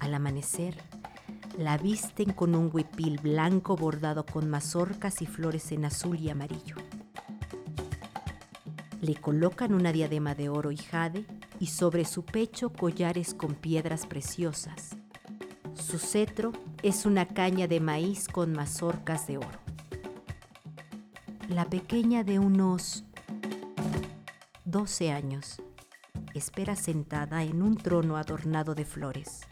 Al 0.00 0.14
amanecer, 0.14 0.91
la 1.62 1.78
visten 1.78 2.32
con 2.32 2.56
un 2.56 2.70
huipil 2.72 3.18
blanco 3.20 3.76
bordado 3.76 4.26
con 4.26 4.50
mazorcas 4.50 5.22
y 5.22 5.26
flores 5.26 5.70
en 5.70 5.84
azul 5.84 6.18
y 6.18 6.28
amarillo. 6.28 6.74
Le 9.00 9.14
colocan 9.14 9.72
una 9.72 9.92
diadema 9.92 10.34
de 10.34 10.48
oro 10.48 10.72
y 10.72 10.76
jade 10.76 11.24
y 11.60 11.66
sobre 11.66 12.04
su 12.04 12.24
pecho 12.24 12.72
collares 12.72 13.34
con 13.34 13.54
piedras 13.54 14.06
preciosas. 14.06 14.96
Su 15.74 15.98
cetro 15.98 16.52
es 16.82 17.06
una 17.06 17.26
caña 17.28 17.68
de 17.68 17.80
maíz 17.80 18.26
con 18.26 18.52
mazorcas 18.52 19.28
de 19.28 19.38
oro. 19.38 19.60
La 21.48 21.66
pequeña 21.66 22.24
de 22.24 22.40
unos 22.40 23.04
12 24.64 25.12
años 25.12 25.62
espera 26.34 26.74
sentada 26.74 27.44
en 27.44 27.62
un 27.62 27.76
trono 27.76 28.16
adornado 28.16 28.74
de 28.74 28.84
flores. 28.84 29.42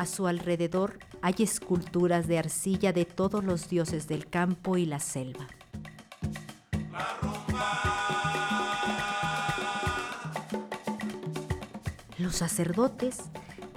A 0.00 0.06
su 0.06 0.26
alrededor 0.26 0.98
hay 1.20 1.34
esculturas 1.40 2.26
de 2.26 2.38
arcilla 2.38 2.90
de 2.94 3.04
todos 3.04 3.44
los 3.44 3.68
dioses 3.68 4.08
del 4.08 4.30
campo 4.30 4.78
y 4.78 4.86
la 4.86 4.98
selva. 4.98 5.46
Los 12.16 12.36
sacerdotes 12.36 13.18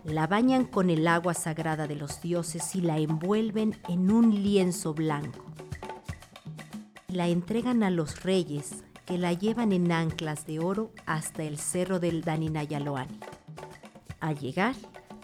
la 0.05 0.25
bañan 0.25 0.63
con 0.63 0.89
el 0.89 1.09
agua 1.09 1.33
sagrada 1.33 1.87
de 1.87 1.97
los 1.97 2.21
dioses 2.21 2.73
y 2.73 2.79
la 2.79 2.99
envuelven 2.99 3.77
en 3.89 4.09
un 4.09 4.33
lienzo 4.43 4.93
blanco. 4.93 5.43
La 7.09 7.27
entregan 7.27 7.83
a 7.83 7.89
los 7.89 8.23
reyes 8.23 8.85
que 9.05 9.17
la 9.17 9.33
llevan 9.33 9.73
en 9.73 9.91
anclas 9.91 10.45
de 10.45 10.59
oro 10.59 10.93
hasta 11.05 11.43
el 11.43 11.57
cerro 11.57 11.99
del 11.99 12.21
Daninayaloani. 12.21 13.19
Al 14.21 14.39
llegar, 14.39 14.75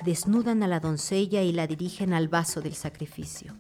desnudan 0.03 0.63
a 0.63 0.67
la 0.67 0.79
doncella 0.79 1.41
y 1.41 1.51
la 1.51 1.67
dirigen 1.67 2.13
al 2.13 2.27
vaso 2.27 2.62
del 2.62 2.73
sacrificio. 2.73 3.55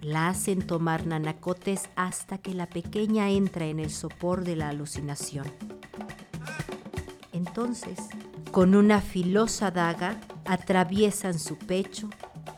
La 0.00 0.28
hacen 0.28 0.66
tomar 0.66 1.06
nanacotes 1.06 1.90
hasta 1.94 2.38
que 2.38 2.54
la 2.54 2.66
pequeña 2.66 3.28
entra 3.28 3.66
en 3.66 3.80
el 3.80 3.90
sopor 3.90 4.44
de 4.44 4.56
la 4.56 4.70
alucinación. 4.70 5.46
Entonces, 7.32 7.98
con 8.50 8.74
una 8.74 9.02
filosa 9.02 9.70
daga, 9.70 10.20
atraviesan 10.46 11.38
su 11.38 11.58
pecho, 11.58 12.08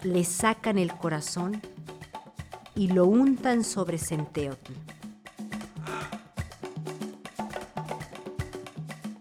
le 0.04 0.24
sacan 0.24 0.78
el 0.78 0.92
corazón 0.94 1.60
y 2.76 2.88
lo 2.88 3.06
untan 3.06 3.64
sobre 3.64 3.98
Centeotl. 3.98 4.72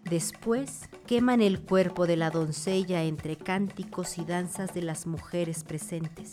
Después 0.10 0.90
queman 1.06 1.42
el 1.42 1.60
cuerpo 1.60 2.08
de 2.08 2.16
la 2.16 2.30
doncella 2.30 3.04
entre 3.04 3.36
cánticos 3.36 4.18
y 4.18 4.24
danzas 4.24 4.74
de 4.74 4.82
las 4.82 5.06
mujeres 5.06 5.66
presentes. 5.66 6.32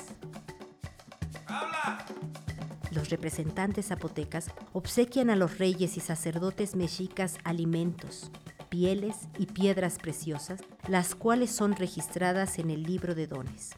Los 2.92 3.10
representantes 3.10 3.86
zapotecas 3.86 4.52
obsequian 4.72 5.28
a 5.28 5.34
los 5.34 5.58
reyes 5.58 5.96
y 5.96 6.00
sacerdotes 6.00 6.76
mexicas 6.76 7.38
alimentos, 7.42 8.30
pieles 8.68 9.16
y 9.40 9.46
piedras 9.46 9.98
preciosas, 9.98 10.60
las 10.86 11.16
cuales 11.16 11.50
son 11.50 11.74
registradas 11.74 12.60
en 12.60 12.70
el 12.70 12.84
libro 12.84 13.16
de 13.16 13.26
dones. 13.26 13.70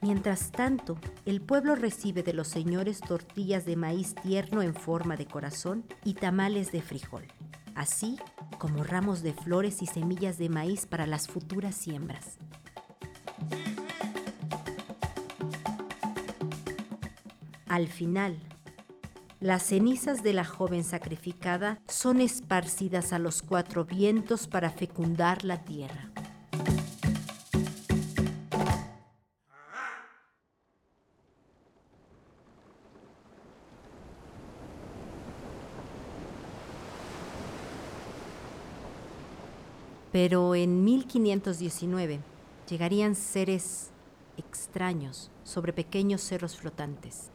Mientras 0.00 0.50
tanto, 0.50 0.96
el 1.26 1.42
pueblo 1.42 1.74
recibe 1.74 2.22
de 2.22 2.32
los 2.32 2.48
señores 2.48 3.00
tortillas 3.00 3.66
de 3.66 3.76
maíz 3.76 4.14
tierno 4.14 4.62
en 4.62 4.74
forma 4.74 5.18
de 5.18 5.26
corazón 5.26 5.84
y 6.04 6.14
tamales 6.14 6.72
de 6.72 6.80
frijol 6.80 7.24
así 7.74 8.18
como 8.58 8.84
ramos 8.84 9.22
de 9.22 9.32
flores 9.32 9.82
y 9.82 9.86
semillas 9.86 10.38
de 10.38 10.48
maíz 10.48 10.86
para 10.86 11.06
las 11.06 11.28
futuras 11.28 11.74
siembras. 11.74 12.38
Al 17.66 17.88
final, 17.88 18.38
las 19.40 19.62
cenizas 19.62 20.22
de 20.22 20.34
la 20.34 20.44
joven 20.44 20.84
sacrificada 20.84 21.80
son 21.88 22.20
esparcidas 22.20 23.12
a 23.12 23.18
los 23.18 23.42
cuatro 23.42 23.84
vientos 23.84 24.46
para 24.46 24.70
fecundar 24.70 25.44
la 25.44 25.64
tierra. 25.64 26.10
Pero 40.12 40.54
en 40.54 40.84
1519 40.84 42.20
llegarían 42.68 43.14
seres 43.14 43.90
extraños 44.36 45.30
sobre 45.42 45.72
pequeños 45.72 46.20
cerros 46.20 46.56
flotantes. 46.56 47.30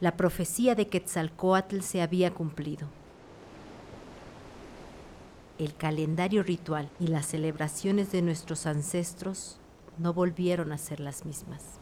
La 0.00 0.16
profecía 0.16 0.74
de 0.74 0.88
Quetzalcoatl 0.88 1.80
se 1.80 2.02
había 2.02 2.32
cumplido. 2.32 2.88
El 5.58 5.74
calendario 5.74 6.42
ritual 6.42 6.88
y 6.98 7.08
las 7.08 7.26
celebraciones 7.26 8.10
de 8.10 8.22
nuestros 8.22 8.66
ancestros 8.66 9.58
no 9.98 10.14
volvieron 10.14 10.72
a 10.72 10.78
ser 10.78 11.00
las 11.00 11.26
mismas. 11.26 11.79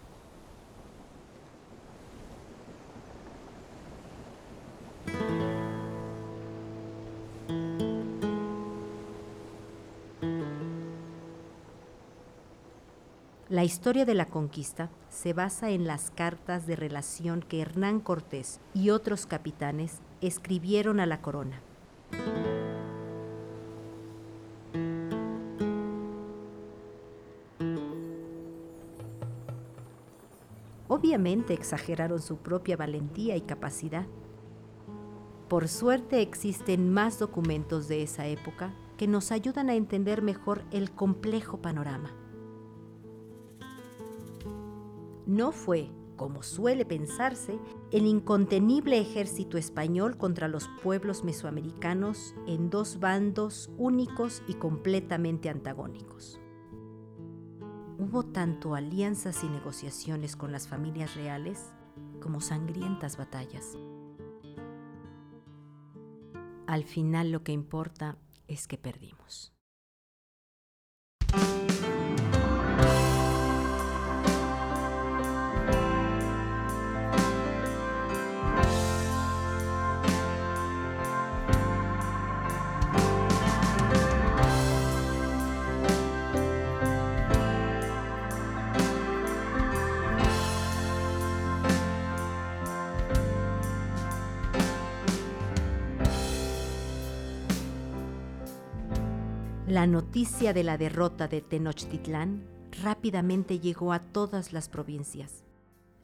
La 13.50 13.64
historia 13.64 14.04
de 14.04 14.12
la 14.12 14.26
conquista 14.26 14.90
se 15.08 15.32
basa 15.32 15.70
en 15.70 15.86
las 15.86 16.10
cartas 16.10 16.66
de 16.66 16.76
relación 16.76 17.40
que 17.40 17.62
Hernán 17.62 17.98
Cortés 17.98 18.60
y 18.74 18.90
otros 18.90 19.24
capitanes 19.24 20.02
escribieron 20.20 21.00
a 21.00 21.06
la 21.06 21.22
corona. 21.22 21.62
Obviamente 30.88 31.54
exageraron 31.54 32.20
su 32.20 32.36
propia 32.36 32.76
valentía 32.76 33.34
y 33.34 33.40
capacidad. 33.40 34.04
Por 35.48 35.68
suerte 35.68 36.20
existen 36.20 36.92
más 36.92 37.18
documentos 37.18 37.88
de 37.88 38.02
esa 38.02 38.26
época 38.26 38.74
que 38.98 39.06
nos 39.06 39.32
ayudan 39.32 39.70
a 39.70 39.74
entender 39.74 40.20
mejor 40.20 40.64
el 40.70 40.90
complejo 40.90 41.62
panorama 41.62 42.10
no 45.28 45.52
fue, 45.52 45.90
como 46.16 46.42
suele 46.42 46.86
pensarse, 46.86 47.60
el 47.92 48.06
incontenible 48.06 48.98
ejército 48.98 49.58
español 49.58 50.16
contra 50.16 50.48
los 50.48 50.68
pueblos 50.82 51.22
mesoamericanos 51.22 52.34
en 52.46 52.70
dos 52.70 52.98
bandos 52.98 53.70
únicos 53.76 54.42
y 54.48 54.54
completamente 54.54 55.50
antagónicos. 55.50 56.40
Hubo 57.98 58.24
tanto 58.24 58.74
alianzas 58.74 59.44
y 59.44 59.48
negociaciones 59.48 60.34
con 60.34 60.50
las 60.50 60.66
familias 60.66 61.14
reales 61.14 61.74
como 62.22 62.40
sangrientas 62.40 63.18
batallas. 63.18 63.76
Al 66.66 66.84
final 66.84 67.32
lo 67.32 67.42
que 67.42 67.52
importa 67.52 68.16
es 68.46 68.66
que 68.66 68.78
perdimos. 68.78 69.57
La 99.78 99.86
noticia 99.86 100.52
de 100.52 100.64
la 100.64 100.76
derrota 100.76 101.28
de 101.28 101.40
Tenochtitlán 101.40 102.42
rápidamente 102.82 103.60
llegó 103.60 103.92
a 103.92 104.00
todas 104.00 104.52
las 104.52 104.68
provincias. 104.68 105.44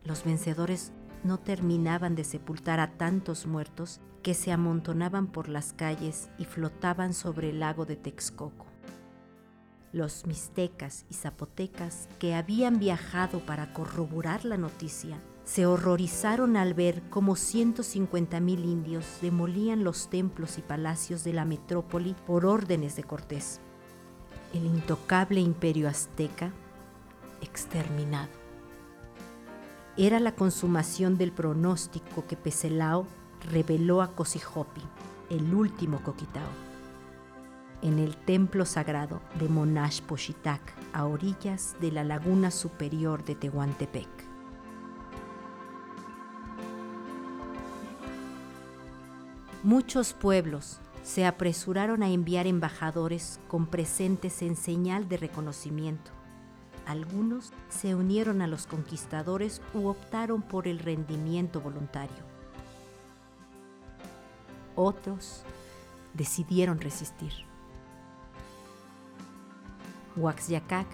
Los 0.05 0.23
vencedores 0.23 0.93
no 1.25 1.41
terminaban 1.41 2.15
de 2.15 2.23
sepultar 2.23 2.79
a 2.79 2.93
tantos 2.97 3.47
muertos 3.47 4.01
que 4.23 4.33
se 4.35 4.53
amontonaban 4.53 5.27
por 5.27 5.49
las 5.49 5.73
calles 5.73 6.31
y 6.39 6.45
flotaban 6.45 7.15
sobre 7.15 7.51
el 7.51 7.59
lago 7.59 7.85
de 7.85 7.97
Texcoco. 7.97 8.67
Los 9.91 10.25
mixtecas 10.25 11.05
y 11.11 11.15
zapotecas 11.15 12.09
que 12.21 12.37
habían 12.37 12.79
viajado 12.79 13.41
para 13.41 13.73
corroborar 13.73 14.45
la 14.45 14.57
noticia 14.57 15.19
se 15.45 15.67
horrorizaron 15.67 16.57
al 16.57 16.75
ver 16.75 17.03
cómo 17.11 17.37
150.000 17.37 18.65
indios 18.65 19.19
demolían 19.21 19.85
los 19.85 20.09
templos 20.09 20.59
y 20.59 20.63
palacios 20.63 21.23
de 21.23 21.35
la 21.35 21.45
metrópoli 21.45 22.17
por 22.27 22.47
órdenes 22.47 22.97
de 22.97 23.05
Cortés. 23.05 23.61
El 24.55 24.65
intocable 24.65 25.41
imperio 25.41 25.89
azteca 25.89 26.51
exterminado. 27.43 28.31
Era 29.97 30.19
la 30.19 30.35
consumación 30.35 31.19
del 31.19 31.31
pronóstico 31.31 32.27
que 32.27 32.37
Peselao 32.37 33.07
reveló 33.53 34.03
a 34.03 34.13
Cosijopi, 34.13 34.81
el 35.31 35.55
último 35.55 36.01
Coquitao, 36.03 36.43
en 37.83 37.99
el 37.99 38.17
templo 38.17 38.65
sagrado 38.65 39.21
de 39.39 39.49
Monash 39.49 40.01
Pochitac, 40.01 40.75
a 40.93 41.05
orillas 41.05 41.77
de 41.81 41.93
la 41.93 42.03
laguna 42.03 42.51
superior 42.51 43.25
de 43.25 43.35
Tehuantepec. 43.35 44.24
Muchos 49.65 50.13
pueblos 50.13 50.79
se 51.03 51.25
apresuraron 51.25 52.03
a 52.03 52.11
enviar 52.11 52.47
embajadores 52.47 53.41
con 53.49 53.67
presentes 53.67 54.43
en 54.43 54.57
señal 54.57 55.09
de 55.09 55.17
reconocimiento. 55.17 56.11
Algunos 56.85 57.51
se 57.71 57.95
unieron 57.95 58.43
a 58.43 58.47
los 58.47 58.67
conquistadores 58.67 59.63
u 59.73 59.87
optaron 59.87 60.43
por 60.43 60.69
el 60.69 60.81
rendimiento 60.81 61.63
voluntario. 61.63 62.27
Otros 64.75 65.45
decidieron 66.13 66.79
resistir. 66.79 67.33
Huaxyacac, 70.15 70.89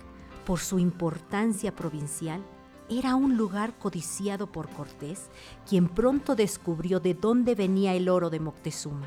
por 0.46 0.60
su 0.60 0.78
importancia 0.78 1.74
provincial, 1.74 2.40
era 2.90 3.14
un 3.14 3.36
lugar 3.36 3.78
codiciado 3.78 4.50
por 4.50 4.68
Cortés, 4.68 5.30
quien 5.68 5.88
pronto 5.88 6.34
descubrió 6.34 6.98
de 6.98 7.14
dónde 7.14 7.54
venía 7.54 7.94
el 7.94 8.08
oro 8.08 8.30
de 8.30 8.40
Moctezuma. 8.40 9.06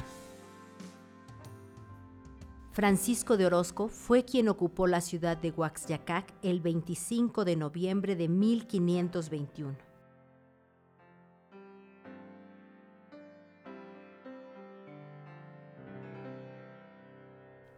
Francisco 2.72 3.36
de 3.36 3.46
Orozco 3.46 3.90
fue 3.90 4.24
quien 4.24 4.48
ocupó 4.48 4.88
la 4.88 5.02
ciudad 5.02 5.38
de 5.38 5.52
Huaxyacac 5.52 6.34
el 6.42 6.62
25 6.62 7.46
de 7.46 7.56
noviembre 7.58 8.16
de 8.16 8.30
1521. 8.30 9.76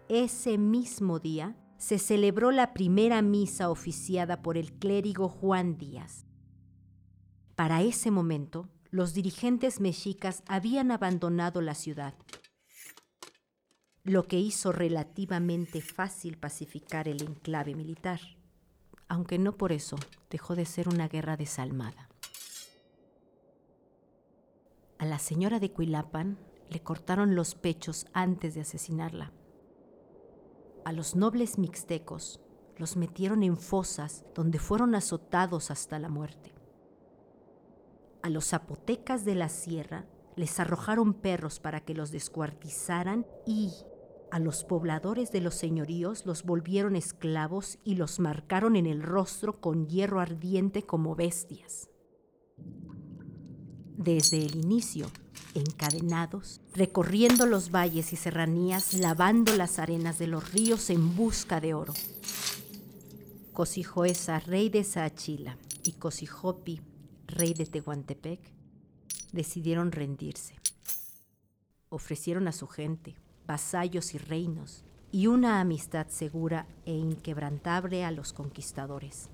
Ese 0.07 0.59
mismo 0.59 1.19
día 1.19 1.55
se 1.85 1.99
celebró 1.99 2.49
la 2.49 2.73
primera 2.73 3.21
misa 3.21 3.69
oficiada 3.69 4.41
por 4.41 4.57
el 4.57 4.73
clérigo 4.73 5.29
Juan 5.29 5.77
Díaz. 5.77 6.25
Para 7.55 7.83
ese 7.83 8.09
momento, 8.09 8.69
los 8.89 9.13
dirigentes 9.13 9.79
mexicas 9.79 10.41
habían 10.47 10.89
abandonado 10.89 11.61
la 11.61 11.75
ciudad 11.75 12.15
lo 14.03 14.27
que 14.27 14.39
hizo 14.39 14.71
relativamente 14.71 15.79
fácil 15.79 16.39
pacificar 16.39 17.07
el 17.07 17.21
enclave 17.21 17.75
militar, 17.75 18.19
aunque 19.07 19.37
no 19.37 19.55
por 19.57 19.71
eso 19.71 19.95
dejó 20.31 20.55
de 20.55 20.65
ser 20.65 20.89
una 20.89 21.07
guerra 21.07 21.37
desalmada. 21.37 22.09
A 24.97 25.05
la 25.05 25.19
señora 25.19 25.59
de 25.59 25.71
Cuilapan 25.71 26.39
le 26.69 26.81
cortaron 26.81 27.35
los 27.35 27.53
pechos 27.53 28.07
antes 28.13 28.55
de 28.55 28.61
asesinarla. 28.61 29.31
A 30.85 30.91
los 30.91 31.15
nobles 31.15 31.57
mixtecos 31.57 32.39
los 32.77 32.95
metieron 32.95 33.41
en 33.41 33.57
fosas 33.57 34.23
donde 34.35 34.59
fueron 34.59 34.93
azotados 34.93 35.71
hasta 35.71 35.97
la 35.97 36.09
muerte. 36.09 36.53
A 38.21 38.29
los 38.29 38.49
zapotecas 38.49 39.25
de 39.25 39.33
la 39.33 39.49
sierra 39.49 40.05
les 40.35 40.59
arrojaron 40.59 41.15
perros 41.15 41.59
para 41.59 41.81
que 41.81 41.95
los 41.95 42.11
descuartizaran 42.11 43.25
y 43.47 43.71
a 44.29 44.37
los 44.37 44.63
pobladores 44.63 45.31
de 45.31 45.41
los 45.41 45.55
señoríos 45.55 46.27
los 46.27 46.43
volvieron 46.43 46.95
esclavos 46.95 47.79
y 47.83 47.95
los 47.95 48.19
marcaron 48.19 48.75
en 48.75 48.85
el 48.85 49.01
rostro 49.01 49.59
con 49.59 49.87
hierro 49.87 50.19
ardiente 50.19 50.83
como 50.83 51.15
bestias. 51.15 51.89
Desde 53.97 54.45
el 54.45 54.55
inicio, 54.55 55.09
encadenados, 55.53 56.59
recorriendo 56.73 57.45
los 57.45 57.71
valles 57.71 58.11
y 58.11 58.17
serranías, 58.17 58.93
lavando 58.93 59.55
las 59.55 59.79
arenas 59.79 60.19
de 60.19 60.27
los 60.27 60.51
ríos 60.51 60.89
en 60.89 61.15
busca 61.15 61.61
de 61.61 61.73
oro. 61.73 61.93
Cosijoesa, 63.53 64.39
rey 64.39 64.69
de 64.69 64.83
Saachila, 64.83 65.57
y 65.83 65.93
Cosijopi, 65.93 66.81
rey 67.27 67.53
de 67.53 67.65
Tehuantepec, 67.65 68.39
decidieron 69.31 69.91
rendirse. 69.91 70.55
Ofrecieron 71.89 72.49
a 72.49 72.51
su 72.51 72.67
gente, 72.67 73.15
vasallos 73.47 74.13
y 74.13 74.17
reinos, 74.17 74.83
y 75.11 75.27
una 75.27 75.61
amistad 75.61 76.07
segura 76.09 76.67
e 76.85 76.91
inquebrantable 76.91 78.03
a 78.03 78.11
los 78.11 78.33
conquistadores. 78.33 79.29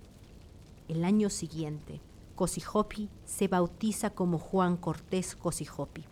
El 0.87 1.03
año 1.03 1.31
siguiente, 1.31 2.01
Cosijopi 2.41 3.07
se 3.23 3.47
bautiza 3.47 4.15
como 4.15 4.39
Juan 4.39 4.75
Cortés 4.75 5.35
Cosijopi. 5.35 6.05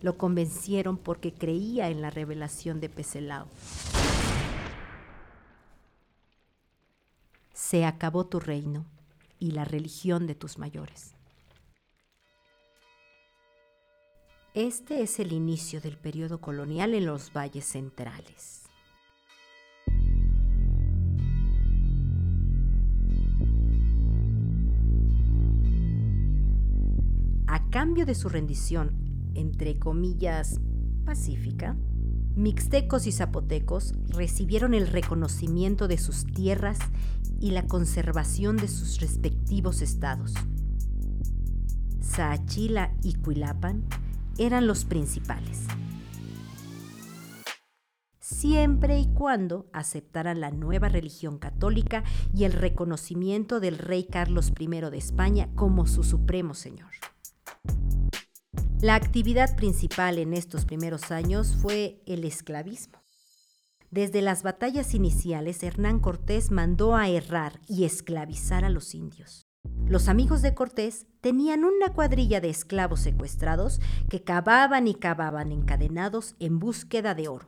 Lo 0.00 0.16
convencieron 0.16 0.96
porque 0.96 1.34
creía 1.34 1.88
en 1.88 2.00
la 2.00 2.10
revelación 2.10 2.78
de 2.78 2.88
Peselao. 2.88 3.48
Se 7.52 7.84
acabó 7.84 8.24
tu 8.26 8.38
reino 8.38 8.86
y 9.40 9.50
la 9.50 9.64
religión 9.64 10.28
de 10.28 10.36
tus 10.36 10.58
mayores. 10.58 11.16
Este 14.54 15.02
es 15.02 15.18
el 15.18 15.32
inicio 15.32 15.80
del 15.80 15.98
periodo 15.98 16.40
colonial 16.40 16.94
en 16.94 17.06
los 17.06 17.32
valles 17.32 17.64
centrales. 17.64 18.61
Cambio 27.72 28.04
de 28.04 28.14
su 28.14 28.28
rendición, 28.28 29.32
entre 29.34 29.78
comillas, 29.78 30.60
pacífica, 31.06 31.74
mixtecos 32.36 33.06
y 33.06 33.12
zapotecos 33.12 33.94
recibieron 34.08 34.74
el 34.74 34.86
reconocimiento 34.86 35.88
de 35.88 35.96
sus 35.96 36.26
tierras 36.26 36.78
y 37.40 37.52
la 37.52 37.66
conservación 37.66 38.58
de 38.58 38.68
sus 38.68 39.00
respectivos 39.00 39.80
estados. 39.80 40.34
Saachila 42.00 42.94
y 43.02 43.14
Cuilapan 43.14 43.86
eran 44.36 44.66
los 44.66 44.84
principales. 44.84 45.64
Siempre 48.20 48.98
y 48.98 49.06
cuando 49.14 49.66
aceptaran 49.72 50.42
la 50.42 50.50
nueva 50.50 50.90
religión 50.90 51.38
católica 51.38 52.04
y 52.34 52.44
el 52.44 52.52
reconocimiento 52.52 53.60
del 53.60 53.78
rey 53.78 54.04
Carlos 54.04 54.52
I 54.60 54.66
de 54.66 54.98
España 54.98 55.48
como 55.54 55.86
su 55.86 56.04
supremo 56.04 56.52
señor. 56.52 56.90
La 58.82 58.96
actividad 58.96 59.54
principal 59.54 60.18
en 60.18 60.34
estos 60.34 60.64
primeros 60.64 61.12
años 61.12 61.54
fue 61.54 62.02
el 62.04 62.24
esclavismo. 62.24 63.00
Desde 63.92 64.22
las 64.22 64.42
batallas 64.42 64.94
iniciales, 64.94 65.62
Hernán 65.62 66.00
Cortés 66.00 66.50
mandó 66.50 66.96
a 66.96 67.08
errar 67.08 67.60
y 67.68 67.84
esclavizar 67.84 68.64
a 68.64 68.70
los 68.70 68.96
indios. 68.96 69.46
Los 69.86 70.08
amigos 70.08 70.42
de 70.42 70.54
Cortés 70.54 71.06
tenían 71.20 71.64
una 71.64 71.90
cuadrilla 71.90 72.40
de 72.40 72.50
esclavos 72.50 72.98
secuestrados 72.98 73.80
que 74.10 74.24
cavaban 74.24 74.88
y 74.88 74.96
cavaban 74.96 75.52
encadenados 75.52 76.34
en 76.40 76.58
búsqueda 76.58 77.14
de 77.14 77.28
oro. 77.28 77.46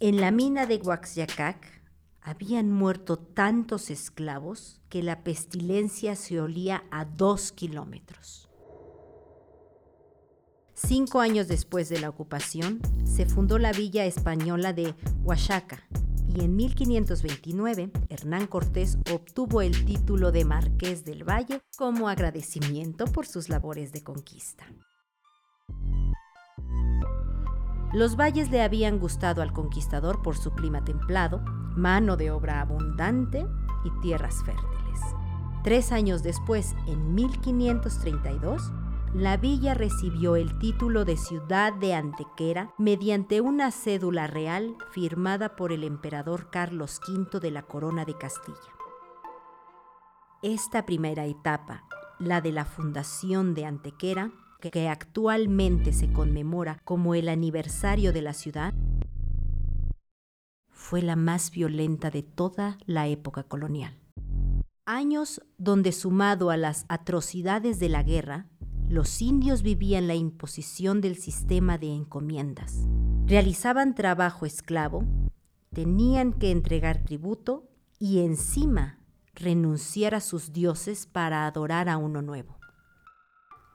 En 0.00 0.18
la 0.18 0.30
mina 0.30 0.64
de 0.64 0.76
Huaxyacac 0.76 1.82
habían 2.22 2.72
muerto 2.72 3.18
tantos 3.18 3.90
esclavos 3.90 4.80
que 4.88 5.02
la 5.02 5.24
pestilencia 5.24 6.16
se 6.16 6.40
olía 6.40 6.84
a 6.90 7.04
dos 7.04 7.52
kilómetros. 7.52 8.43
Cinco 10.86 11.20
años 11.20 11.48
después 11.48 11.88
de 11.88 11.98
la 11.98 12.10
ocupación, 12.10 12.78
se 13.04 13.24
fundó 13.24 13.58
la 13.58 13.72
villa 13.72 14.04
española 14.04 14.74
de 14.74 14.94
Huachaca, 15.22 15.82
y 16.28 16.42
en 16.44 16.56
1529 16.56 17.90
Hernán 18.10 18.46
Cortés 18.46 18.98
obtuvo 19.10 19.62
el 19.62 19.86
título 19.86 20.30
de 20.30 20.44
Marqués 20.44 21.06
del 21.06 21.26
Valle 21.26 21.62
como 21.78 22.10
agradecimiento 22.10 23.06
por 23.06 23.26
sus 23.26 23.48
labores 23.48 23.92
de 23.92 24.02
conquista. 24.02 24.66
Los 27.94 28.16
valles 28.16 28.50
le 28.50 28.60
habían 28.60 28.98
gustado 28.98 29.40
al 29.40 29.54
conquistador 29.54 30.20
por 30.20 30.36
su 30.36 30.50
clima 30.50 30.84
templado, 30.84 31.40
mano 31.76 32.18
de 32.18 32.30
obra 32.30 32.60
abundante 32.60 33.46
y 33.84 34.02
tierras 34.02 34.42
fértiles. 34.44 35.00
Tres 35.62 35.92
años 35.92 36.22
después, 36.22 36.74
en 36.86 37.14
1532, 37.14 38.70
la 39.14 39.36
villa 39.36 39.74
recibió 39.74 40.34
el 40.34 40.58
título 40.58 41.04
de 41.04 41.16
ciudad 41.16 41.72
de 41.72 41.94
Antequera 41.94 42.74
mediante 42.78 43.40
una 43.40 43.70
cédula 43.70 44.26
real 44.26 44.76
firmada 44.90 45.54
por 45.54 45.70
el 45.70 45.84
emperador 45.84 46.50
Carlos 46.50 47.00
V 47.06 47.38
de 47.38 47.52
la 47.52 47.62
Corona 47.62 48.04
de 48.04 48.18
Castilla. 48.18 48.58
Esta 50.42 50.84
primera 50.84 51.26
etapa, 51.26 51.84
la 52.18 52.40
de 52.40 52.50
la 52.50 52.64
fundación 52.64 53.54
de 53.54 53.66
Antequera, 53.66 54.32
que 54.60 54.88
actualmente 54.88 55.92
se 55.92 56.12
conmemora 56.12 56.80
como 56.84 57.14
el 57.14 57.28
aniversario 57.28 58.12
de 58.12 58.22
la 58.22 58.32
ciudad, 58.32 58.74
fue 60.70 61.02
la 61.02 61.14
más 61.14 61.52
violenta 61.52 62.10
de 62.10 62.24
toda 62.24 62.78
la 62.84 63.06
época 63.06 63.44
colonial. 63.44 63.96
Años 64.86 65.40
donde 65.56 65.92
sumado 65.92 66.50
a 66.50 66.58
las 66.58 66.84
atrocidades 66.88 67.78
de 67.78 67.88
la 67.88 68.02
guerra, 68.02 68.48
los 68.88 69.22
indios 69.22 69.62
vivían 69.62 70.06
la 70.06 70.14
imposición 70.14 71.00
del 71.00 71.16
sistema 71.16 71.78
de 71.78 71.94
encomiendas. 71.94 72.86
Realizaban 73.26 73.94
trabajo 73.94 74.46
esclavo, 74.46 75.04
tenían 75.72 76.32
que 76.32 76.50
entregar 76.50 77.02
tributo 77.02 77.68
y 77.98 78.20
encima 78.20 78.98
renunciar 79.34 80.14
a 80.14 80.20
sus 80.20 80.52
dioses 80.52 81.06
para 81.06 81.46
adorar 81.46 81.88
a 81.88 81.96
uno 81.96 82.22
nuevo. 82.22 82.58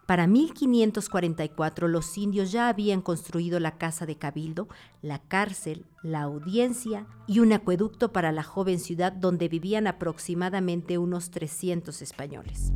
Para 0.05 0.25
1544 0.25 1.87
los 1.87 2.17
indios 2.17 2.51
ya 2.51 2.67
habían 2.67 3.01
construido 3.01 3.59
la 3.59 3.77
casa 3.77 4.07
de 4.07 4.17
cabildo, 4.17 4.67
la 5.03 5.19
cárcel, 5.19 5.85
la 6.01 6.21
audiencia 6.21 7.05
y 7.27 7.39
un 7.39 7.53
acueducto 7.53 8.11
para 8.11 8.31
la 8.31 8.41
joven 8.41 8.79
ciudad 8.79 9.11
donde 9.11 9.49
vivían 9.49 9.85
aproximadamente 9.85 10.97
unos 10.97 11.29
300 11.29 12.01
españoles. 12.01 12.71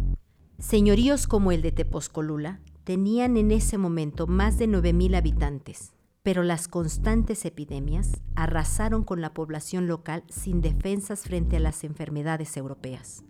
Señoríos 0.60 1.28
como 1.28 1.52
el 1.52 1.62
de 1.62 1.72
Tepozcolula 1.72 2.62
tenían 2.84 3.38
en 3.38 3.52
ese 3.52 3.78
momento 3.78 4.28
más 4.28 4.58
de 4.58 4.68
9.000 4.68 5.18
habitantes, 5.18 5.94
pero 6.22 6.44
las 6.44 6.68
constantes 6.68 7.46
epidemias 7.46 8.22
arrasaron 8.36 9.04
con 9.04 9.20
la 9.20 9.34
población 9.34 9.88
local 9.88 10.24
sin 10.30 10.62
defensas 10.62 11.24
frente 11.24 11.58
a 11.58 11.60
las 11.60 11.84
enfermedades 11.84 12.56
europeas. 12.56 13.24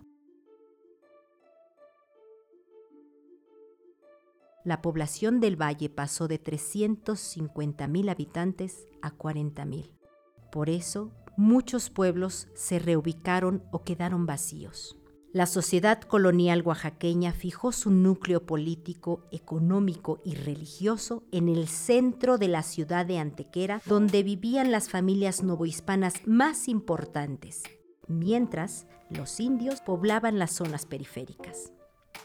La 4.64 4.82
población 4.82 5.40
del 5.40 5.62
valle 5.62 5.90
pasó 5.90 6.28
de 6.28 6.42
350.000 6.42 8.10
habitantes 8.10 8.88
a 9.02 9.12
40.000. 9.12 9.92
Por 10.52 10.70
eso, 10.70 11.12
muchos 11.36 11.90
pueblos 11.90 12.48
se 12.54 12.80
reubicaron 12.80 13.64
o 13.72 13.84
quedaron 13.84 14.26
vacíos 14.26 14.98
la 15.34 15.48
sociedad 15.48 16.00
colonial 16.00 16.62
oaxaqueña 16.62 17.34
fijó 17.34 17.72
su 17.72 17.90
núcleo 17.90 18.46
político, 18.46 19.26
económico 19.32 20.22
y 20.24 20.36
religioso 20.36 21.24
en 21.32 21.50
el 21.50 21.68
centro 21.68 22.38
de 22.38 22.48
la 22.48 22.62
ciudad 22.62 23.04
de 23.08 23.18
Antequera, 23.18 23.82
donde 23.88 24.22
vivían 24.22 24.72
las 24.72 24.90
familias 24.90 25.42
novohispanas 25.42 26.28
más 26.28 26.68
importantes, 26.68 27.64
mientras 28.08 28.86
los 29.10 29.40
indios 29.40 29.82
poblaban 29.82 30.38
las 30.38 30.52
zonas 30.52 30.86
periféricas. 30.86 31.74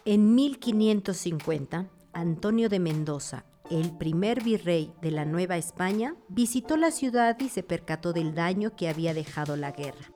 En 0.04 0.34
1550, 0.34 1.88
Antonio 2.12 2.68
de 2.68 2.78
Mendoza, 2.78 3.46
el 3.70 3.96
primer 3.96 4.42
virrey 4.42 4.92
de 5.00 5.12
la 5.12 5.24
Nueva 5.24 5.56
España, 5.56 6.14
visitó 6.28 6.76
la 6.76 6.90
ciudad 6.90 7.38
y 7.40 7.48
se 7.48 7.62
percató 7.62 8.12
del 8.12 8.34
daño 8.34 8.76
que 8.76 8.88
había 8.88 9.14
dejado 9.14 9.56
la 9.56 9.72
guerra. 9.72 10.12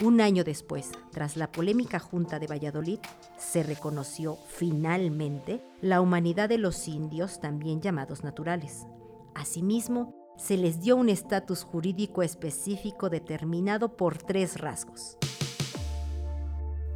Un 0.00 0.20
año 0.20 0.44
después, 0.44 0.92
tras 1.10 1.36
la 1.36 1.50
polémica 1.50 1.98
Junta 1.98 2.38
de 2.38 2.46
Valladolid, 2.46 3.00
se 3.36 3.64
reconoció 3.64 4.38
finalmente 4.46 5.60
la 5.80 6.00
humanidad 6.00 6.48
de 6.48 6.56
los 6.56 6.86
indios, 6.86 7.40
también 7.40 7.80
llamados 7.80 8.22
naturales. 8.22 8.86
Asimismo, 9.34 10.14
se 10.36 10.56
les 10.56 10.80
dio 10.80 10.94
un 10.94 11.08
estatus 11.08 11.64
jurídico 11.64 12.22
específico 12.22 13.10
determinado 13.10 13.96
por 13.96 14.18
tres 14.18 14.60
rasgos. 14.60 15.18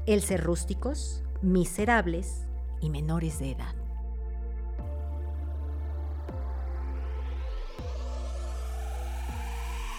El 0.07 0.22
ser 0.22 0.40
rústicos, 0.44 1.24
miserables 1.42 2.46
y 2.80 2.88
menores 2.88 3.40
de 3.40 3.50
edad. 3.50 3.82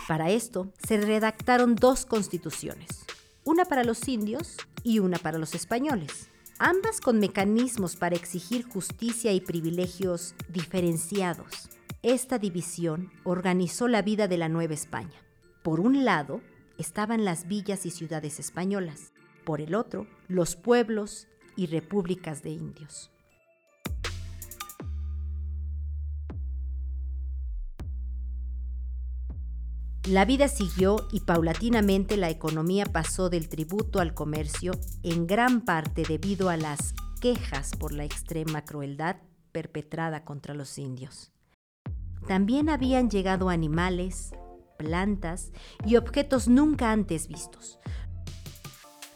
Para 0.08 0.32
esto 0.32 0.70
se 0.86 0.98
redactaron 0.98 1.76
dos 1.76 2.06
constituciones, 2.06 3.06
una 3.46 3.64
para 3.64 3.86
los 3.86 4.08
indios 4.10 4.58
y 4.84 5.00
una 5.00 5.18
para 5.18 5.38
los 5.38 5.56
españoles, 5.56 6.28
ambas 6.60 7.00
con 7.00 7.20
mecanismos 7.20 7.96
para 7.96 8.18
exigir 8.18 8.68
justicia 8.68 9.32
y 9.32 9.40
privilegios 9.40 10.36
diferenciados. 10.50 11.70
Esta 12.02 12.38
división 12.38 13.12
organizó 13.24 13.88
la 13.88 14.02
vida 14.02 14.28
de 14.28 14.38
la 14.38 14.50
Nueva 14.50 14.74
España. 14.74 15.24
Por 15.64 15.80
un 15.80 16.04
lado 16.04 16.42
estaban 16.78 17.24
las 17.24 17.48
villas 17.48 17.86
y 17.86 17.92
ciudades 17.92 18.42
españolas, 18.42 19.14
por 19.46 19.62
el 19.62 19.74
otro 19.74 20.06
los 20.28 20.58
pueblos 20.58 21.30
y 21.56 21.68
repúblicas 21.68 22.44
de 22.44 22.50
indios. 22.50 23.13
La 30.08 30.26
vida 30.26 30.50
siguió 30.50 31.08
y 31.14 31.22
paulatinamente 31.22 32.18
la 32.18 32.30
economía 32.30 32.86
pasó 32.86 33.30
del 33.30 33.48
tributo 33.48 34.02
al 34.02 34.14
comercio, 34.14 34.74
en 35.02 35.28
gran 35.28 35.62
parte 35.62 36.04
debido 36.06 36.50
a 36.50 36.58
las 36.58 36.94
quejas 37.22 37.72
por 37.78 37.94
la 37.94 38.04
extrema 38.04 38.66
crueldad 38.66 39.16
perpetrada 39.54 40.26
contra 40.26 40.54
los 40.54 40.78
indios. 40.78 41.32
También 42.28 42.68
habían 42.68 43.10
llegado 43.10 43.48
animales, 43.50 44.34
plantas 44.78 45.54
y 45.86 45.96
objetos 45.96 46.50
nunca 46.50 46.92
antes 46.92 47.30
vistos, 47.30 47.80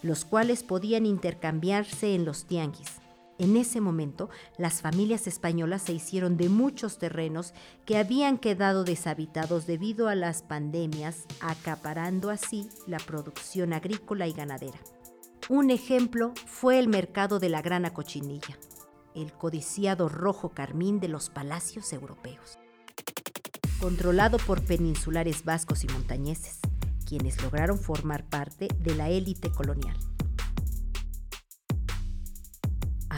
los 0.01 0.23
cuales 0.23 0.63
podían 0.63 1.05
intercambiarse 1.05 2.15
en 2.15 2.23
los 2.23 2.45
tianguis. 2.45 3.01
En 3.39 3.55
ese 3.55 3.81
momento, 3.81 4.29
las 4.57 4.81
familias 4.81 5.27
españolas 5.27 5.83
se 5.83 5.93
hicieron 5.93 6.37
de 6.37 6.49
muchos 6.49 6.97
terrenos 6.97 7.53
que 7.85 7.97
habían 7.97 8.39
quedado 8.39 8.83
deshabitados 8.83 9.67
debido 9.67 10.07
a 10.07 10.15
las 10.15 10.41
pandemias, 10.41 11.25
acaparando 11.39 12.31
así 12.31 12.67
la 12.87 12.97
producción 12.97 13.73
agrícola 13.73 14.27
y 14.27 14.33
ganadera. 14.33 14.79
Un 15.49 15.69
ejemplo 15.69 16.33
fue 16.45 16.79
el 16.79 16.87
mercado 16.87 17.39
de 17.39 17.49
la 17.49 17.61
grana 17.61 17.93
cochinilla, 17.93 18.57
el 19.15 19.31
codiciado 19.33 20.09
rojo 20.09 20.49
carmín 20.49 20.99
de 20.99 21.07
los 21.07 21.29
palacios 21.29 21.93
europeos. 21.93 22.57
Controlado 23.79 24.39
por 24.39 24.63
peninsulares 24.63 25.45
vascos 25.45 25.83
y 25.83 25.87
montañeses, 25.87 26.59
quienes 27.05 27.41
lograron 27.41 27.77
formar 27.77 28.25
parte 28.25 28.67
de 28.79 28.95
la 28.95 29.09
élite 29.09 29.51
colonial. 29.51 29.95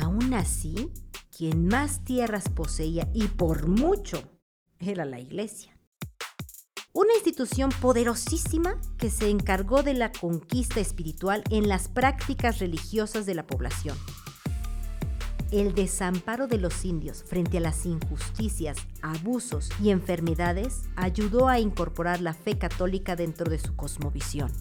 Aún 0.02 0.34
así, 0.34 0.94
quien 1.36 1.68
más 1.68 2.04
tierras 2.06 2.48
poseía 2.48 3.10
y 3.14 3.28
por 3.28 3.68
mucho 3.68 4.24
era 4.80 5.04
la 5.04 5.20
iglesia. 5.20 5.78
Una 6.94 7.14
institución 7.16 7.70
poderosísima 7.82 8.80
que 8.98 9.10
se 9.10 9.30
encargó 9.30 9.84
de 9.84 9.94
la 9.94 10.12
conquista 10.12 10.80
espiritual 10.80 11.44
en 11.50 11.68
las 11.68 11.90
prácticas 11.90 12.60
religiosas 12.60 13.26
de 13.26 13.36
la 13.36 13.46
población. 13.46 13.98
El 15.52 15.76
desamparo 15.76 16.48
de 16.48 16.60
los 16.60 16.86
indios 16.86 17.24
frente 17.24 17.58
a 17.58 17.62
las 17.62 17.86
injusticias, 17.86 18.78
abusos 19.02 19.70
y 19.84 19.90
enfermedades 19.90 20.84
ayudó 20.96 21.48
a 21.48 21.60
incorporar 21.60 22.22
la 22.22 22.34
fe 22.34 22.58
católica 22.58 23.16
dentro 23.16 23.50
de 23.50 23.60
su 23.60 23.76
cosmovisión. 23.76 24.52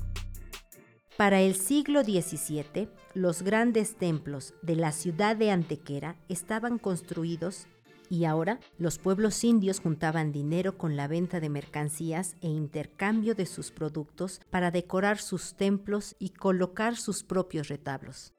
Para 1.19 1.41
el 1.41 1.57
siglo 1.57 2.05
XVII, 2.05 2.89
los 3.13 3.43
grandes 3.43 3.97
templos 3.97 4.55
de 4.63 4.77
la 4.77 4.93
ciudad 4.93 5.35
de 5.35 5.51
Antequera 5.51 6.15
estaban 6.29 6.79
construidos 6.79 7.67
y 8.09 8.25
ahora 8.25 8.61
los 8.79 9.01
pueblos 9.01 9.43
indios 9.43 9.81
juntaban 9.81 10.31
dinero 10.31 10.79
con 10.79 10.95
la 10.95 11.09
venta 11.09 11.41
de 11.41 11.49
mercancías 11.49 12.37
e 12.41 12.47
intercambio 12.47 13.35
de 13.35 13.47
sus 13.47 13.73
productos 13.73 14.41
para 14.49 14.71
decorar 14.71 15.19
sus 15.19 15.55
templos 15.57 16.15
y 16.21 16.29
colocar 16.31 16.95
sus 16.95 17.25
propios 17.25 17.67
retablos. 17.67 18.33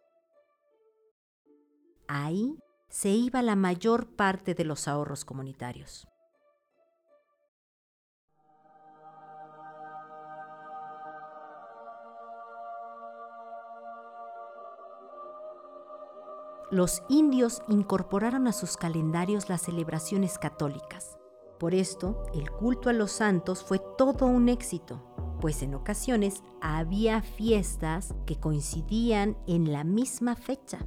Ahí 2.08 2.56
se 2.88 3.10
iba 3.10 3.42
la 3.42 3.58
mayor 3.58 4.16
parte 4.16 4.54
de 4.54 4.64
los 4.64 4.88
ahorros 4.88 5.26
comunitarios. 5.26 6.08
Los 16.72 17.01
indios 17.09 17.63
incorporaron 17.67 18.47
a 18.47 18.53
sus 18.53 18.78
calendarios 18.78 19.49
las 19.49 19.61
celebraciones 19.61 20.38
católicas. 20.38 21.17
Por 21.59 21.74
esto, 21.74 22.24
el 22.34 22.49
culto 22.51 22.89
a 22.89 22.93
los 22.93 23.11
santos 23.11 23.63
fue 23.63 23.82
todo 23.97 24.28
un 24.28 24.49
éxito, 24.49 25.03
pues 25.41 25.63
en 25.63 25.74
ocasiones 25.74 26.43
había 26.61 27.22
fiestas 27.22 28.13
que 28.26 28.39
coincidían 28.39 29.38
en 29.47 29.72
la 29.72 29.84
misma 29.84 30.36
fecha. 30.36 30.86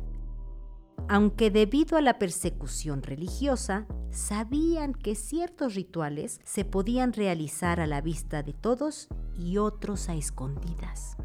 Aunque 1.09 1.51
debido 1.51 1.99
a 1.99 2.01
la 2.01 2.19
persecución 2.19 3.03
religiosa, 3.03 3.87
sabían 4.11 4.95
que 4.95 5.15
ciertos 5.15 5.75
rituales 5.75 6.41
se 6.45 6.65
podían 6.65 7.13
realizar 7.13 7.81
a 7.81 7.87
la 7.87 8.01
vista 8.01 8.43
de 8.43 8.53
todos 8.53 9.09
y 9.37 9.59
otros 9.59 10.09
a 10.09 10.15
escondidas. 10.15 11.17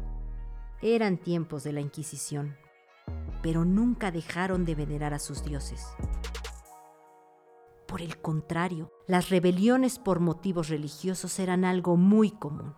Eran 0.82 1.16
tiempos 1.16 1.64
de 1.64 1.72
la 1.72 1.80
Inquisición, 1.80 2.56
pero 3.42 3.64
nunca 3.64 4.10
dejaron 4.10 4.64
de 4.64 4.74
venerar 4.74 5.14
a 5.14 5.18
sus 5.18 5.44
dioses. 5.44 5.86
Por 7.86 8.02
el 8.02 8.20
contrario, 8.20 8.92
las 9.06 9.30
rebeliones 9.30 9.98
por 9.98 10.20
motivos 10.20 10.68
religiosos 10.68 11.38
eran 11.38 11.64
algo 11.64 11.96
muy 11.96 12.30
común. 12.30 12.74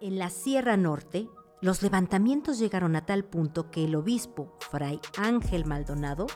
En 0.00 0.18
la 0.18 0.30
Sierra 0.30 0.76
Norte, 0.76 1.28
los 1.60 1.82
levantamientos 1.82 2.58
llegaron 2.58 2.94
a 2.94 3.06
tal 3.06 3.24
punto 3.24 3.70
que 3.70 3.84
el 3.84 3.96
obispo, 3.96 4.56
Fray 4.70 5.00
Ángel 5.16 5.64
Maldonado, 5.64 6.26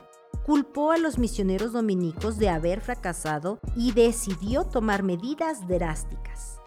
culpó 0.45 0.91
a 0.91 0.99
los 0.99 1.19
misioneros 1.19 1.73
dominicos 1.73 2.39
de 2.39 2.49
haber 2.49 2.81
fracasado 2.81 3.61
y 3.77 3.93
decidió 3.93 4.65
tomar 4.65 5.03
medidas 5.03 5.69
drásticas. 5.69 6.58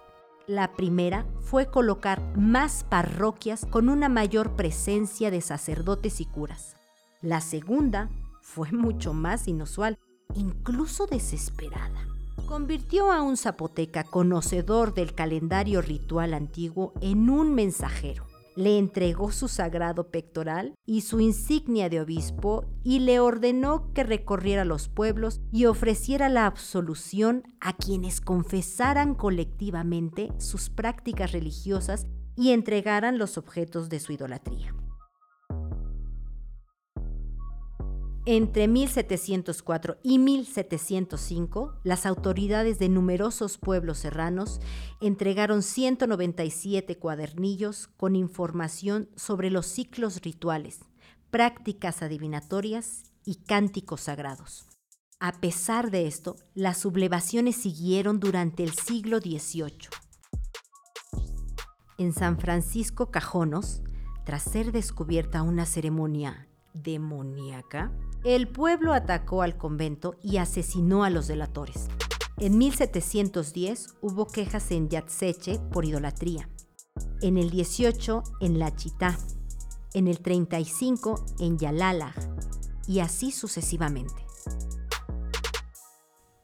La 0.51 0.73
primera 0.73 1.25
fue 1.39 1.67
colocar 1.67 2.21
más 2.37 2.83
parroquias 2.83 3.65
con 3.65 3.87
una 3.87 4.09
mayor 4.09 4.57
presencia 4.57 5.31
de 5.31 5.39
sacerdotes 5.39 6.19
y 6.19 6.25
curas. 6.25 6.75
La 7.21 7.39
segunda 7.39 8.09
fue 8.41 8.69
mucho 8.73 9.13
más 9.13 9.47
inusual 9.47 9.97
incluso 10.35 11.07
desesperada. 11.07 12.05
Convirtió 12.49 13.13
a 13.13 13.21
un 13.21 13.37
zapoteca 13.37 14.03
conocedor 14.03 14.93
del 14.93 15.15
calendario 15.15 15.81
ritual 15.81 16.33
antiguo 16.33 16.91
en 16.99 17.29
un 17.29 17.55
mensajero. 17.55 18.25
Le 18.55 18.77
entregó 18.77 19.31
su 19.31 19.47
sagrado 19.47 20.09
pectoral 20.09 20.75
y 20.85 21.01
su 21.01 21.19
insignia 21.19 21.89
de 21.89 22.01
obispo 22.01 22.65
y 22.83 22.99
le 22.99 23.19
ordenó 23.19 23.93
que 23.93 24.03
recorriera 24.03 24.65
los 24.65 24.89
pueblos 24.89 25.41
y 25.51 25.65
ofreciera 25.65 26.29
la 26.29 26.45
absolución 26.45 27.43
a 27.59 27.73
quienes 27.73 28.19
confesaran 28.19 29.15
colectivamente 29.15 30.29
sus 30.37 30.69
prácticas 30.69 31.31
religiosas 31.31 32.07
y 32.35 32.51
entregaran 32.51 33.17
los 33.17 33.37
objetos 33.37 33.89
de 33.89 33.99
su 33.99 34.13
idolatría. 34.13 34.73
Entre 38.27 38.67
1704 38.67 39.97
y 40.03 40.19
1705, 40.19 41.73
las 41.83 42.05
autoridades 42.05 42.77
de 42.77 42.87
numerosos 42.87 43.57
pueblos 43.57 43.97
serranos 43.97 44.61
entregaron 45.01 45.63
197 45.63 46.99
cuadernillos 46.99 47.87
con 47.97 48.15
información 48.15 49.09
sobre 49.15 49.49
los 49.49 49.65
ciclos 49.65 50.21
rituales, 50.21 50.81
prácticas 51.31 52.03
adivinatorias 52.03 53.05
y 53.25 53.37
cánticos 53.37 54.01
sagrados. 54.01 54.67
A 55.19 55.39
pesar 55.39 55.89
de 55.89 56.05
esto, 56.05 56.35
las 56.53 56.77
sublevaciones 56.77 57.55
siguieron 57.55 58.19
durante 58.19 58.63
el 58.63 58.73
siglo 58.73 59.19
XVIII. 59.19 59.89
En 61.97 62.13
San 62.13 62.37
Francisco 62.37 63.09
Cajonos, 63.09 63.81
tras 64.25 64.43
ser 64.43 64.71
descubierta 64.71 65.41
una 65.41 65.65
ceremonia 65.65 66.47
demoníaca, 66.73 67.91
el 68.23 68.47
pueblo 68.47 68.93
atacó 68.93 69.41
al 69.41 69.57
convento 69.57 70.15
y 70.21 70.37
asesinó 70.37 71.03
a 71.03 71.09
los 71.09 71.27
delatores. 71.27 71.87
En 72.37 72.57
1710 72.57 73.95
hubo 74.01 74.27
quejas 74.27 74.71
en 74.71 74.89
Yatseche 74.89 75.59
por 75.71 75.85
idolatría. 75.85 76.49
En 77.21 77.37
el 77.37 77.49
18 77.49 78.23
en 78.39 78.59
La 78.59 78.75
Chitá. 78.75 79.17
En 79.93 80.07
el 80.07 80.19
35 80.19 81.25
en 81.39 81.57
Yalala. 81.57 82.13
Y 82.87 82.99
así 82.99 83.31
sucesivamente. 83.31 84.25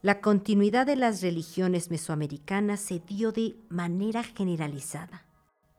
La 0.02 0.20
continuidad 0.20 0.86
de 0.86 0.96
las 0.96 1.22
religiones 1.22 1.90
mesoamericanas 1.90 2.80
se 2.80 3.00
dio 3.00 3.32
de 3.32 3.56
manera 3.68 4.22
generalizada, 4.22 5.26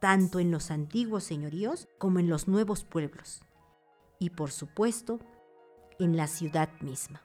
tanto 0.01 0.39
en 0.39 0.51
los 0.51 0.71
antiguos 0.71 1.23
señoríos 1.23 1.87
como 1.97 2.19
en 2.19 2.29
los 2.29 2.47
nuevos 2.47 2.83
pueblos 2.83 3.41
y 4.19 4.29
por 4.29 4.51
supuesto 4.51 5.19
en 5.99 6.17
la 6.17 6.27
ciudad 6.27 6.69
misma. 6.81 7.21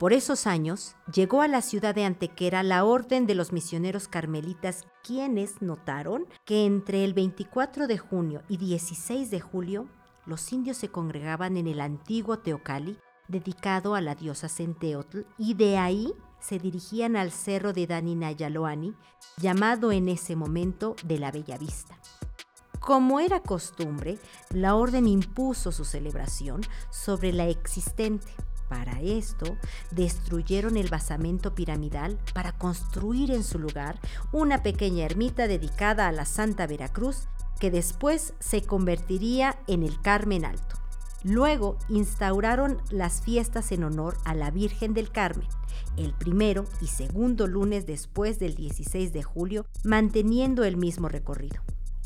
Por 0.00 0.14
esos 0.14 0.46
años 0.46 0.96
llegó 1.12 1.42
a 1.42 1.48
la 1.48 1.60
ciudad 1.60 1.94
de 1.94 2.06
Antequera 2.06 2.62
la 2.62 2.84
orden 2.84 3.26
de 3.26 3.34
los 3.34 3.52
misioneros 3.52 4.08
carmelitas, 4.08 4.86
quienes 5.02 5.60
notaron 5.60 6.24
que 6.46 6.64
entre 6.64 7.04
el 7.04 7.12
24 7.12 7.86
de 7.86 7.98
junio 7.98 8.42
y 8.48 8.56
16 8.56 9.30
de 9.30 9.40
julio 9.40 9.88
los 10.24 10.52
indios 10.54 10.78
se 10.78 10.88
congregaban 10.88 11.58
en 11.58 11.66
el 11.66 11.82
antiguo 11.82 12.38
Teocali, 12.38 12.96
dedicado 13.28 13.94
a 13.94 14.00
la 14.00 14.14
diosa 14.14 14.48
Centeotl, 14.48 15.20
y 15.36 15.52
de 15.52 15.76
ahí 15.76 16.14
se 16.40 16.58
dirigían 16.58 17.16
al 17.16 17.30
cerro 17.30 17.72
de 17.72 17.86
Daninayaloani, 17.86 18.94
llamado 19.36 19.92
en 19.92 20.08
ese 20.08 20.36
momento 20.36 20.96
de 21.04 21.18
la 21.18 21.30
Bella 21.30 21.58
Vista. 21.58 21.98
Como 22.80 23.20
era 23.20 23.40
costumbre, 23.40 24.18
la 24.50 24.74
orden 24.74 25.06
impuso 25.06 25.70
su 25.70 25.84
celebración 25.84 26.62
sobre 26.90 27.32
la 27.32 27.46
existente. 27.46 28.32
Para 28.68 29.00
esto, 29.00 29.56
destruyeron 29.90 30.76
el 30.76 30.88
basamento 30.88 31.54
piramidal 31.54 32.18
para 32.32 32.52
construir 32.52 33.32
en 33.32 33.44
su 33.44 33.58
lugar 33.58 33.98
una 34.32 34.62
pequeña 34.62 35.04
ermita 35.04 35.46
dedicada 35.46 36.08
a 36.08 36.12
la 36.12 36.24
Santa 36.24 36.66
Veracruz 36.66 37.28
que 37.58 37.70
después 37.70 38.32
se 38.38 38.62
convertiría 38.62 39.58
en 39.66 39.82
el 39.82 40.00
Carmen 40.00 40.44
Alto. 40.44 40.76
Luego 41.22 41.76
instauraron 41.90 42.78
las 42.90 43.20
fiestas 43.20 43.72
en 43.72 43.84
honor 43.84 44.16
a 44.24 44.34
la 44.34 44.50
Virgen 44.50 44.94
del 44.94 45.10
Carmen, 45.10 45.46
el 45.98 46.14
primero 46.14 46.64
y 46.80 46.86
segundo 46.86 47.46
lunes 47.46 47.84
después 47.84 48.38
del 48.38 48.54
16 48.54 49.12
de 49.12 49.22
julio, 49.22 49.66
manteniendo 49.84 50.64
el 50.64 50.78
mismo 50.78 51.08
recorrido. 51.08 51.60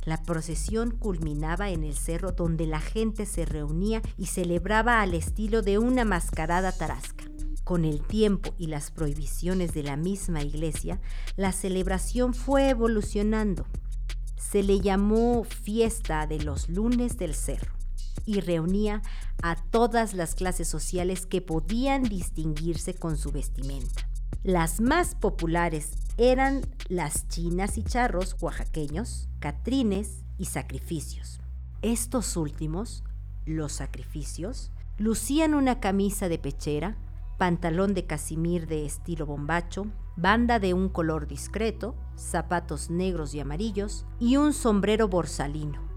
La 0.05 0.21
procesión 0.23 0.91
culminaba 0.91 1.71
en 1.71 1.85
el 1.85 1.95
cerro 1.95 2.33
donde 2.33 2.67
la 2.67 2.81
gente 2.81 3.25
se 3.25 3.47
reunía 3.47 4.03
y 4.19 4.27
celebraba 4.27 5.01
al 5.01 5.15
estilo 5.15 5.62
de 5.62 5.79
una 5.79 6.05
mascarada 6.05 6.73
tarasca. 6.73 7.25
Con 7.62 7.85
el 7.85 8.03
tiempo 8.03 8.53
y 8.59 8.67
las 8.67 8.91
prohibiciones 8.91 9.73
de 9.73 9.85
la 9.85 9.97
misma 9.97 10.43
iglesia, 10.43 11.01
la 11.37 11.53
celebración 11.53 12.35
fue 12.35 12.69
evolucionando. 12.69 13.65
Se 14.37 14.62
le 14.62 14.81
llamó 14.81 15.45
fiesta 15.45 16.27
de 16.27 16.41
los 16.41 16.69
lunes 16.69 17.17
del 17.17 17.35
cerro 17.35 17.84
y 18.27 18.41
reunía 18.41 19.03
a 19.43 19.57
todas 19.57 20.14
las 20.14 20.35
clases 20.35 20.68
sociales 20.68 21.27
que 21.27 21.41
podían 21.41 22.03
distinguirse 22.03 22.95
con 22.95 23.16
su 23.16 23.33
vestimenta. 23.33 24.09
Las 24.43 24.81
más 24.81 25.14
populares 25.14 25.93
eran 26.16 26.62
las 26.89 27.29
chinas 27.29 27.79
y 27.79 27.83
charros 27.83 28.37
oaxaqueños, 28.41 29.29
catrines 29.41 30.25
y 30.39 30.47
sacrificios. 30.47 31.41
Estos 31.83 32.37
últimos, 32.37 33.05
los 33.47 33.72
sacrificios, 33.72 34.70
lucían 34.99 35.55
una 35.55 35.81
camisa 35.81 36.29
de 36.29 36.39
pechera, 36.39 36.97
pantalón 37.39 37.95
de 37.95 38.07
casimir 38.07 38.66
de 38.66 38.85
estilo 38.85 39.27
bombacho, 39.27 39.87
banda 40.16 40.59
de 40.59 40.72
un 40.72 40.89
color 40.89 41.27
discreto, 41.27 41.97
zapatos 42.16 42.91
negros 42.91 43.35
y 43.35 43.41
amarillos 43.41 44.07
y 44.20 44.37
un 44.37 44.53
sombrero 44.53 45.09
borsalino 45.09 45.94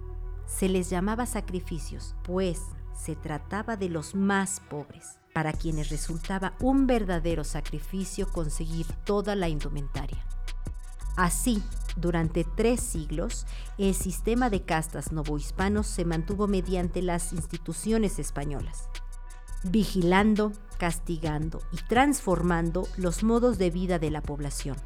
se 0.47 0.69
les 0.69 0.89
llamaba 0.89 1.25
sacrificios, 1.25 2.15
pues 2.23 2.61
se 2.97 3.15
trataba 3.15 3.75
de 3.75 3.89
los 3.89 4.15
más 4.15 4.59
pobres, 4.69 5.19
para 5.33 5.53
quienes 5.53 5.89
resultaba 5.89 6.55
un 6.59 6.87
verdadero 6.87 7.43
sacrificio 7.43 8.27
conseguir 8.31 8.87
toda 9.05 9.35
la 9.35 9.49
indumentaria. 9.49 10.25
Así, 11.15 11.61
durante 11.95 12.43
tres 12.43 12.79
siglos, 12.79 13.45
el 13.77 13.93
sistema 13.93 14.49
de 14.49 14.63
castas 14.63 15.11
novohispanos 15.11 15.85
se 15.85 16.05
mantuvo 16.05 16.47
mediante 16.47 17.01
las 17.01 17.33
instituciones 17.33 18.19
españolas, 18.19 18.87
vigilando, 19.63 20.53
castigando 20.79 21.61
y 21.71 21.77
transformando 21.87 22.87
los 22.97 23.23
modos 23.23 23.57
de 23.57 23.69
vida 23.71 23.99
de 23.99 24.11
la 24.11 24.21
población. 24.21 24.77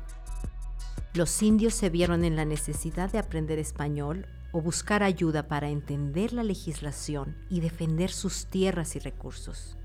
Los 1.13 1.41
indios 1.43 1.73
se 1.73 1.89
vieron 1.89 2.23
en 2.23 2.37
la 2.37 2.45
necesidad 2.45 3.11
de 3.11 3.19
aprender 3.19 3.59
español 3.59 4.25
o 4.51 4.61
buscar 4.61 5.03
ayuda 5.03 5.47
para 5.47 5.69
entender 5.69 6.33
la 6.33 6.43
legislación 6.43 7.37
y 7.49 7.61
defender 7.61 8.11
sus 8.11 8.47
tierras 8.47 8.95
y 8.95 8.99
recursos. 8.99 9.77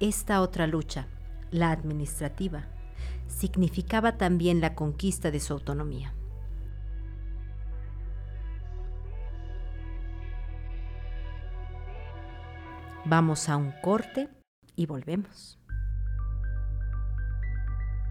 Esta 0.00 0.40
otra 0.40 0.66
lucha, 0.66 1.08
la 1.50 1.70
administrativa, 1.70 2.68
significaba 3.26 4.16
también 4.16 4.60
la 4.60 4.74
conquista 4.74 5.30
de 5.30 5.40
su 5.40 5.52
autonomía. 5.52 6.14
Vamos 13.04 13.48
a 13.48 13.56
un 13.56 13.72
corte 13.82 14.28
y 14.76 14.86
volvemos. 14.86 15.57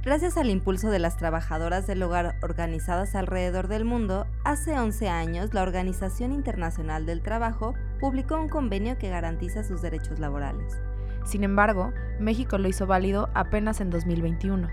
Gracias 0.08 0.38
al 0.38 0.50
impulso 0.50 0.90
de 0.90 1.00
las 1.00 1.18
trabajadoras 1.18 1.86
del 1.86 2.02
hogar 2.02 2.38
organizadas 2.42 3.14
alrededor 3.14 3.68
del 3.68 3.84
mundo, 3.84 4.26
hace 4.46 4.80
11 4.80 5.10
años 5.10 5.54
la 5.54 5.64
Organización 5.64 6.32
Internacional 6.32 7.06
del 7.06 7.22
Trabajo 7.22 7.74
publicó 8.00 8.40
un 8.40 8.48
convenio 8.48 8.98
que 8.98 9.10
garantiza 9.10 9.66
sus 9.66 9.82
derechos 9.82 10.20
laborales. 10.20 10.80
Sin 11.26 11.44
embargo, 11.44 11.92
México 12.22 12.58
lo 12.58 12.70
hizo 12.70 12.88
válido 12.88 13.28
apenas 13.34 13.82
en 13.82 13.90
2021. 13.90 14.70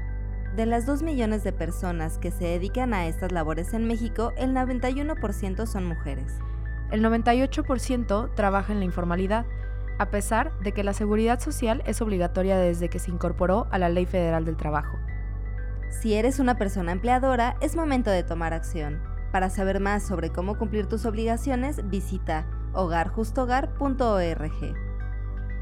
De 0.55 0.67
las 0.67 0.87
2 0.87 1.03
millones 1.03 1.43
de 1.43 1.53
personas 1.53 2.19
que 2.19 2.31
se 2.31 2.45
dedican 2.45 2.95
a 2.95 3.09
estas 3.09 3.33
labores 3.33 3.75
en 3.75 3.89
México, 3.89 4.33
el 4.37 4.55
91% 4.55 5.67
son 5.67 5.85
mujeres. 5.85 6.33
El 6.93 7.03
98% 7.03 8.35
trabaja 8.37 8.73
en 8.73 8.79
la 8.79 8.85
informalidad, 8.85 9.47
a 9.99 10.11
pesar 10.11 10.57
de 10.61 10.71
que 10.71 10.85
la 10.85 10.93
seguridad 10.93 11.41
social 11.41 11.83
es 11.87 12.01
obligatoria 12.01 12.57
desde 12.57 12.89
que 12.89 13.01
se 13.01 13.11
incorporó 13.11 13.67
a 13.73 13.79
la 13.79 13.89
Ley 13.89 14.07
Federal 14.07 14.45
del 14.45 14.57
Trabajo. 14.57 14.97
Si 16.01 16.15
eres 16.15 16.39
una 16.39 16.59
persona 16.59 16.93
empleadora, 16.93 17.57
es 17.61 17.77
momento 17.77 18.11
de 18.11 18.23
tomar 18.23 18.53
acción. 18.53 19.03
Para 19.33 19.49
saber 19.49 19.81
más 19.81 20.07
sobre 20.07 20.31
cómo 20.31 20.59
cumplir 20.59 20.87
tus 20.87 21.07
obligaciones, 21.07 21.89
visita 21.89 22.47
hogarjustohogar.org. 22.75 24.75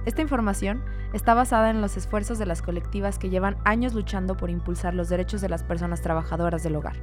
Esta 0.05 0.21
información 0.21 0.83
está 1.13 1.35
basada 1.35 1.71
en 1.71 1.81
los 1.81 1.97
esfuerzos 1.97 2.39
de 2.39 2.47
las 2.47 2.61
colectivas 2.61 3.19
que 3.19 3.31
llevan 3.31 3.57
años 3.65 3.95
luchando 3.95 4.37
por 4.37 4.51
impulsar 4.51 4.95
los 4.95 5.09
derechos 5.09 5.41
de 5.43 5.49
las 5.49 5.63
personas 5.63 6.03
trabajadoras 6.03 6.65
del 6.65 6.75
hogar. 6.75 6.97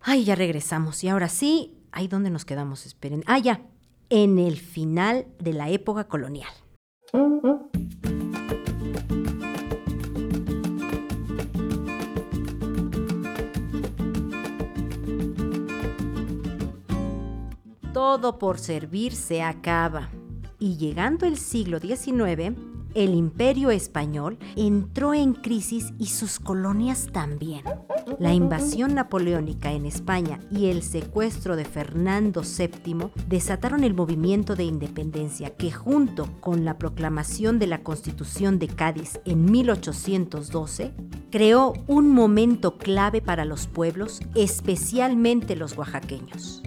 Ay, 0.00 0.24
ya 0.24 0.34
regresamos. 0.34 1.04
Y 1.04 1.08
ahora 1.08 1.28
sí, 1.28 1.78
ahí 1.92 2.08
donde 2.08 2.30
nos 2.30 2.44
quedamos, 2.44 2.84
esperen. 2.84 3.22
Ah, 3.26 3.38
ya, 3.38 3.60
en 4.08 4.38
el 4.38 4.56
final 4.56 5.26
de 5.38 5.52
la 5.52 5.68
época 5.68 6.08
colonial. 6.08 6.50
Todo 17.96 18.38
por 18.38 18.58
servir 18.58 19.14
se 19.14 19.40
acaba. 19.40 20.10
Y 20.58 20.76
llegando 20.76 21.24
el 21.24 21.38
siglo 21.38 21.78
XIX, 21.80 22.54
el 22.92 23.14
imperio 23.14 23.70
español 23.70 24.36
entró 24.54 25.14
en 25.14 25.32
crisis 25.32 25.94
y 25.98 26.08
sus 26.08 26.38
colonias 26.38 27.08
también. 27.10 27.62
La 28.18 28.34
invasión 28.34 28.94
napoleónica 28.94 29.72
en 29.72 29.86
España 29.86 30.40
y 30.50 30.66
el 30.66 30.82
secuestro 30.82 31.56
de 31.56 31.64
Fernando 31.64 32.42
VII 32.42 33.08
desataron 33.28 33.82
el 33.82 33.94
movimiento 33.94 34.56
de 34.56 34.64
independencia 34.64 35.56
que 35.56 35.72
junto 35.72 36.30
con 36.40 36.66
la 36.66 36.76
proclamación 36.76 37.58
de 37.58 37.66
la 37.66 37.82
Constitución 37.82 38.58
de 38.58 38.68
Cádiz 38.68 39.20
en 39.24 39.50
1812 39.50 40.92
creó 41.30 41.72
un 41.86 42.10
momento 42.10 42.76
clave 42.76 43.22
para 43.22 43.46
los 43.46 43.66
pueblos, 43.66 44.20
especialmente 44.34 45.56
los 45.56 45.78
oaxaqueños. 45.78 46.62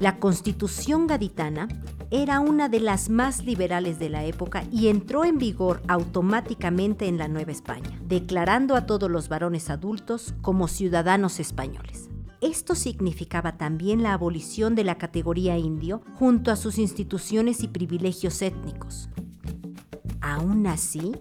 La 0.00 0.20
constitución 0.20 1.08
gaditana 1.08 1.66
era 2.12 2.38
una 2.38 2.68
de 2.68 2.78
las 2.78 3.08
más 3.08 3.44
liberales 3.44 3.98
de 3.98 4.08
la 4.08 4.24
época 4.24 4.62
y 4.70 4.86
entró 4.86 5.24
en 5.24 5.38
vigor 5.38 5.82
automáticamente 5.88 7.08
en 7.08 7.18
la 7.18 7.26
Nueva 7.26 7.50
España, 7.50 7.98
declarando 8.06 8.76
a 8.76 8.86
todos 8.86 9.10
los 9.10 9.28
varones 9.28 9.70
adultos 9.70 10.34
como 10.40 10.68
ciudadanos 10.68 11.40
españoles. 11.40 12.08
Esto 12.40 12.76
significaba 12.76 13.58
también 13.58 14.04
la 14.04 14.12
abolición 14.12 14.76
de 14.76 14.84
la 14.84 14.98
categoría 14.98 15.58
indio 15.58 16.02
junto 16.14 16.52
a 16.52 16.56
sus 16.56 16.78
instituciones 16.78 17.64
y 17.64 17.68
privilegios 17.68 18.40
étnicos. 18.40 19.10
Aún 20.20 20.68
así, 20.68 21.16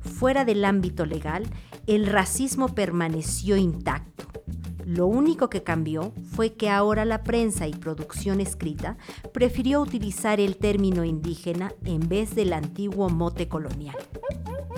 fuera 0.00 0.44
del 0.44 0.66
ámbito 0.66 1.06
legal, 1.06 1.46
el 1.86 2.06
racismo 2.06 2.74
permaneció 2.74 3.56
intacto 3.56 4.18
lo 4.88 5.06
único 5.06 5.50
que 5.50 5.62
cambió 5.62 6.14
fue 6.34 6.54
que 6.54 6.70
ahora 6.70 7.04
la 7.04 7.22
prensa 7.22 7.66
y 7.66 7.74
producción 7.74 8.40
escrita 8.40 8.96
prefirió 9.34 9.82
utilizar 9.82 10.40
el 10.40 10.56
término 10.56 11.04
indígena 11.04 11.74
en 11.84 12.08
vez 12.08 12.34
del 12.34 12.54
antiguo 12.54 13.10
mote 13.10 13.48
colonial. 13.48 13.96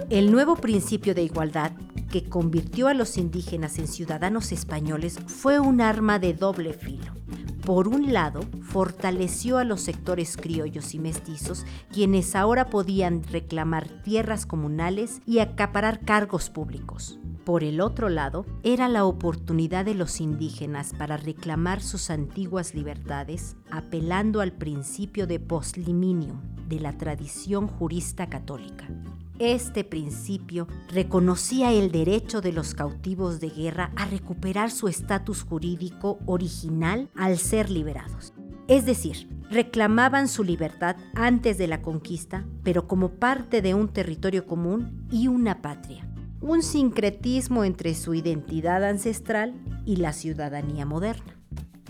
El 0.08 0.32
nuevo 0.32 0.56
principio 0.56 1.14
de 1.14 1.22
igualdad 1.22 1.70
que 2.10 2.28
convirtió 2.28 2.88
a 2.88 2.94
los 2.94 3.16
indígenas 3.18 3.78
en 3.78 3.86
ciudadanos 3.86 4.50
españoles 4.50 5.16
fue 5.28 5.60
un 5.60 5.80
arma 5.80 6.18
de 6.18 6.34
doble 6.34 6.72
filo. 6.72 7.12
Por 7.64 7.86
un 7.86 8.12
lado, 8.12 8.40
fortaleció 8.62 9.58
a 9.58 9.64
los 9.64 9.80
sectores 9.80 10.36
criollos 10.36 10.92
y 10.92 10.98
mestizos, 10.98 11.64
quienes 11.92 12.34
ahora 12.34 12.66
podían 12.66 13.22
reclamar 13.22 13.86
tierras 14.02 14.44
comunales 14.44 15.20
y 15.24 15.38
acaparar 15.38 16.00
cargos 16.00 16.50
públicos. 16.50 17.20
Por 17.44 17.64
el 17.64 17.80
otro 17.80 18.10
lado, 18.10 18.44
era 18.62 18.86
la 18.88 19.04
oportunidad 19.04 19.86
de 19.86 19.94
los 19.94 20.20
indígenas 20.20 20.92
para 20.96 21.16
reclamar 21.16 21.80
sus 21.80 22.10
antiguas 22.10 22.74
libertades, 22.74 23.56
apelando 23.70 24.42
al 24.42 24.52
principio 24.52 25.26
de 25.26 25.40
posliminium 25.40 26.42
de 26.68 26.80
la 26.80 26.98
tradición 26.98 27.66
jurista 27.66 28.28
católica. 28.28 28.86
Este 29.38 29.84
principio 29.84 30.68
reconocía 30.90 31.72
el 31.72 31.90
derecho 31.90 32.42
de 32.42 32.52
los 32.52 32.74
cautivos 32.74 33.40
de 33.40 33.48
guerra 33.48 33.90
a 33.96 34.04
recuperar 34.04 34.70
su 34.70 34.86
estatus 34.86 35.42
jurídico 35.42 36.18
original 36.26 37.08
al 37.16 37.38
ser 37.38 37.70
liberados. 37.70 38.34
Es 38.68 38.84
decir, 38.84 39.28
reclamaban 39.50 40.28
su 40.28 40.44
libertad 40.44 40.96
antes 41.14 41.56
de 41.56 41.68
la 41.68 41.80
conquista, 41.80 42.44
pero 42.62 42.86
como 42.86 43.14
parte 43.14 43.62
de 43.62 43.72
un 43.72 43.88
territorio 43.88 44.46
común 44.46 45.08
y 45.10 45.26
una 45.26 45.62
patria 45.62 46.09
un 46.40 46.62
sincretismo 46.62 47.64
entre 47.64 47.94
su 47.94 48.14
identidad 48.14 48.84
ancestral 48.84 49.54
y 49.84 49.96
la 49.96 50.12
ciudadanía 50.12 50.86
moderna. 50.86 51.36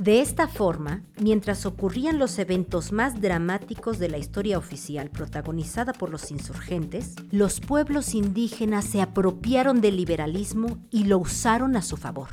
De 0.00 0.22
esta 0.22 0.48
forma, 0.48 1.02
mientras 1.20 1.66
ocurrían 1.66 2.18
los 2.18 2.38
eventos 2.38 2.90
más 2.90 3.20
dramáticos 3.20 3.98
de 3.98 4.08
la 4.08 4.16
historia 4.16 4.56
oficial 4.56 5.10
protagonizada 5.10 5.92
por 5.92 6.08
los 6.08 6.30
insurgentes, 6.30 7.16
los 7.30 7.60
pueblos 7.60 8.14
indígenas 8.14 8.86
se 8.86 9.02
apropiaron 9.02 9.82
del 9.82 9.98
liberalismo 9.98 10.78
y 10.90 11.04
lo 11.04 11.18
usaron 11.18 11.76
a 11.76 11.82
su 11.82 11.98
favor. 11.98 12.28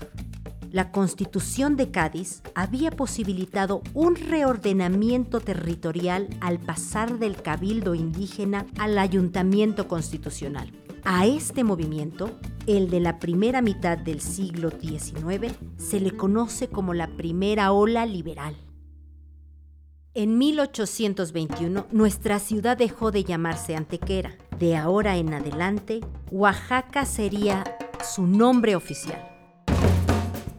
La 0.72 0.92
constitución 0.92 1.76
de 1.76 1.92
Cádiz 1.92 2.42
había 2.56 2.92
posibilitado 2.92 3.82
un 3.94 4.16
reordenamiento 4.16 5.42
territorial 5.42 6.30
al 6.40 6.60
pasar 6.60 7.20
del 7.20 7.42
cabildo 7.42 7.96
indígena 7.96 8.66
al 8.78 8.98
ayuntamiento 8.98 9.90
constitucional 9.90 10.72
a 11.10 11.26
este 11.26 11.64
movimiento, 11.64 12.38
el 12.66 12.90
de 12.90 13.00
la 13.00 13.18
primera 13.18 13.62
mitad 13.62 13.98
del 13.98 14.20
siglo 14.20 14.72
XIX, 14.72 15.56
se 15.78 16.02
le 16.02 16.12
conoce 16.12 16.68
como 16.68 16.94
la 16.94 17.08
primera 17.08 17.72
ola 17.72 18.06
liberal. 18.06 18.58
En 20.14 20.38
1821, 20.38 21.88
nuestra 21.92 22.40
ciudad 22.40 22.76
dejó 22.76 23.12
de 23.12 23.24
llamarse 23.24 23.78
Antequera. 23.78 24.36
De 24.60 24.76
ahora 24.76 25.16
en 25.16 25.34
adelante, 25.34 26.02
Oaxaca 26.30 27.06
sería 27.06 27.64
su 28.04 28.28
nombre 28.28 28.76
oficial. 28.76 29.37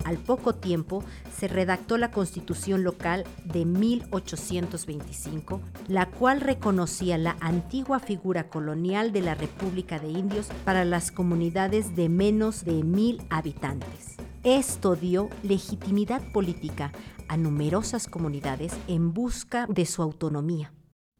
Al 0.09 0.17
poco 0.17 0.55
tiempo 0.55 1.05
se 1.37 1.49
redactó 1.49 1.99
la 1.99 2.11
constitución 2.11 2.83
local 2.83 3.27
de 3.45 3.67
1825, 3.67 5.61
la 5.87 6.07
cual 6.07 6.41
reconocía 6.41 7.19
la 7.19 7.37
antigua 7.41 7.99
figura 8.01 8.49
colonial 8.49 9.13
de 9.13 9.21
la 9.21 9.35
República 9.35 9.99
de 9.99 10.09
Indios 10.09 10.49
para 10.65 10.87
las 10.87 11.13
comunidades 11.13 11.95
de 11.95 12.09
menos 12.09 12.65
de 12.65 12.85
mil 12.85 13.21
habitantes. 13.29 14.17
Esto 14.45 14.97
dio 14.97 15.29
legitimidad 15.43 16.23
política 16.33 16.91
a 17.29 17.37
numerosas 17.37 18.07
comunidades 18.07 18.73
en 18.87 19.13
busca 19.13 19.67
de 19.67 19.85
su 19.85 20.01
autonomía. 20.01 20.73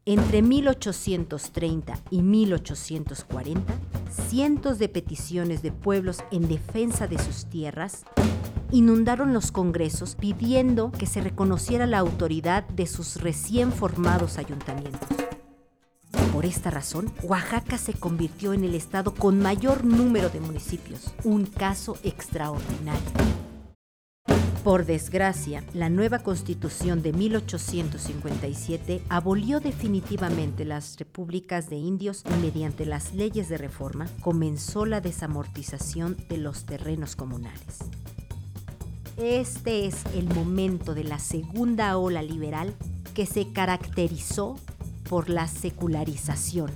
Entre 0.05 0.41
1830 0.41 1.93
y 2.09 2.23
1840, 2.23 3.71
cientos 4.09 4.79
de 4.79 4.89
peticiones 4.89 5.61
de 5.61 5.71
pueblos 5.71 6.23
en 6.31 6.47
defensa 6.47 7.05
de 7.05 7.19
sus 7.19 7.45
tierras 7.45 8.05
inundaron 8.71 9.33
los 9.33 9.51
congresos 9.51 10.15
pidiendo 10.15 10.91
que 10.91 11.05
se 11.05 11.21
reconociera 11.21 11.87
la 11.87 11.99
autoridad 11.99 12.67
de 12.67 12.87
sus 12.87 13.21
recién 13.21 13.71
formados 13.71 14.37
ayuntamientos. 14.37 15.07
Por 16.33 16.45
esta 16.45 16.69
razón, 16.69 17.11
Oaxaca 17.23 17.77
se 17.77 17.93
convirtió 17.93 18.53
en 18.53 18.63
el 18.63 18.75
estado 18.75 19.13
con 19.13 19.39
mayor 19.39 19.83
número 19.83 20.29
de 20.29 20.39
municipios, 20.39 21.13
un 21.23 21.45
caso 21.45 21.97
extraordinario. 22.03 23.01
Por 24.63 24.85
desgracia, 24.85 25.63
la 25.73 25.89
nueva 25.89 26.19
constitución 26.19 27.01
de 27.01 27.13
1857 27.13 29.01
abolió 29.09 29.59
definitivamente 29.61 30.65
las 30.65 30.97
repúblicas 30.97 31.69
de 31.69 31.77
indios 31.77 32.23
y 32.25 32.41
mediante 32.41 32.85
las 32.85 33.13
leyes 33.13 33.47
de 33.49 33.57
reforma 33.57 34.07
comenzó 34.21 34.85
la 34.85 35.01
desamortización 35.01 36.17
de 36.27 36.37
los 36.37 36.65
terrenos 36.65 37.15
comunales. 37.15 37.79
Este 39.21 39.85
es 39.85 40.05
el 40.15 40.33
momento 40.33 40.93
de 40.93 41.03
la 41.03 41.19
segunda 41.19 41.97
ola 41.97 42.23
liberal 42.23 42.73
que 43.13 43.25
se 43.25 43.51
caracterizó 43.51 44.55
por 45.09 45.29
la 45.29 45.49
secularización. 45.49 46.71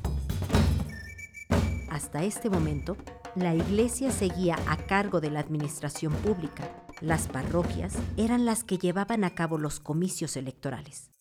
Hasta 1.90 2.24
este 2.24 2.50
momento, 2.50 2.98
la 3.36 3.56
iglesia 3.56 4.12
seguía 4.12 4.58
a 4.68 4.76
cargo 4.76 5.22
de 5.22 5.32
la 5.32 5.40
administración 5.40 6.12
pública. 6.12 6.70
Las 7.00 7.30
parroquias 7.30 7.94
eran 8.18 8.44
las 8.44 8.66
que 8.66 8.78
llevaban 8.78 9.24
a 9.24 9.30
cabo 9.30 9.58
los 9.58 9.80
comicios 9.80 10.36
electorales. 10.36 11.12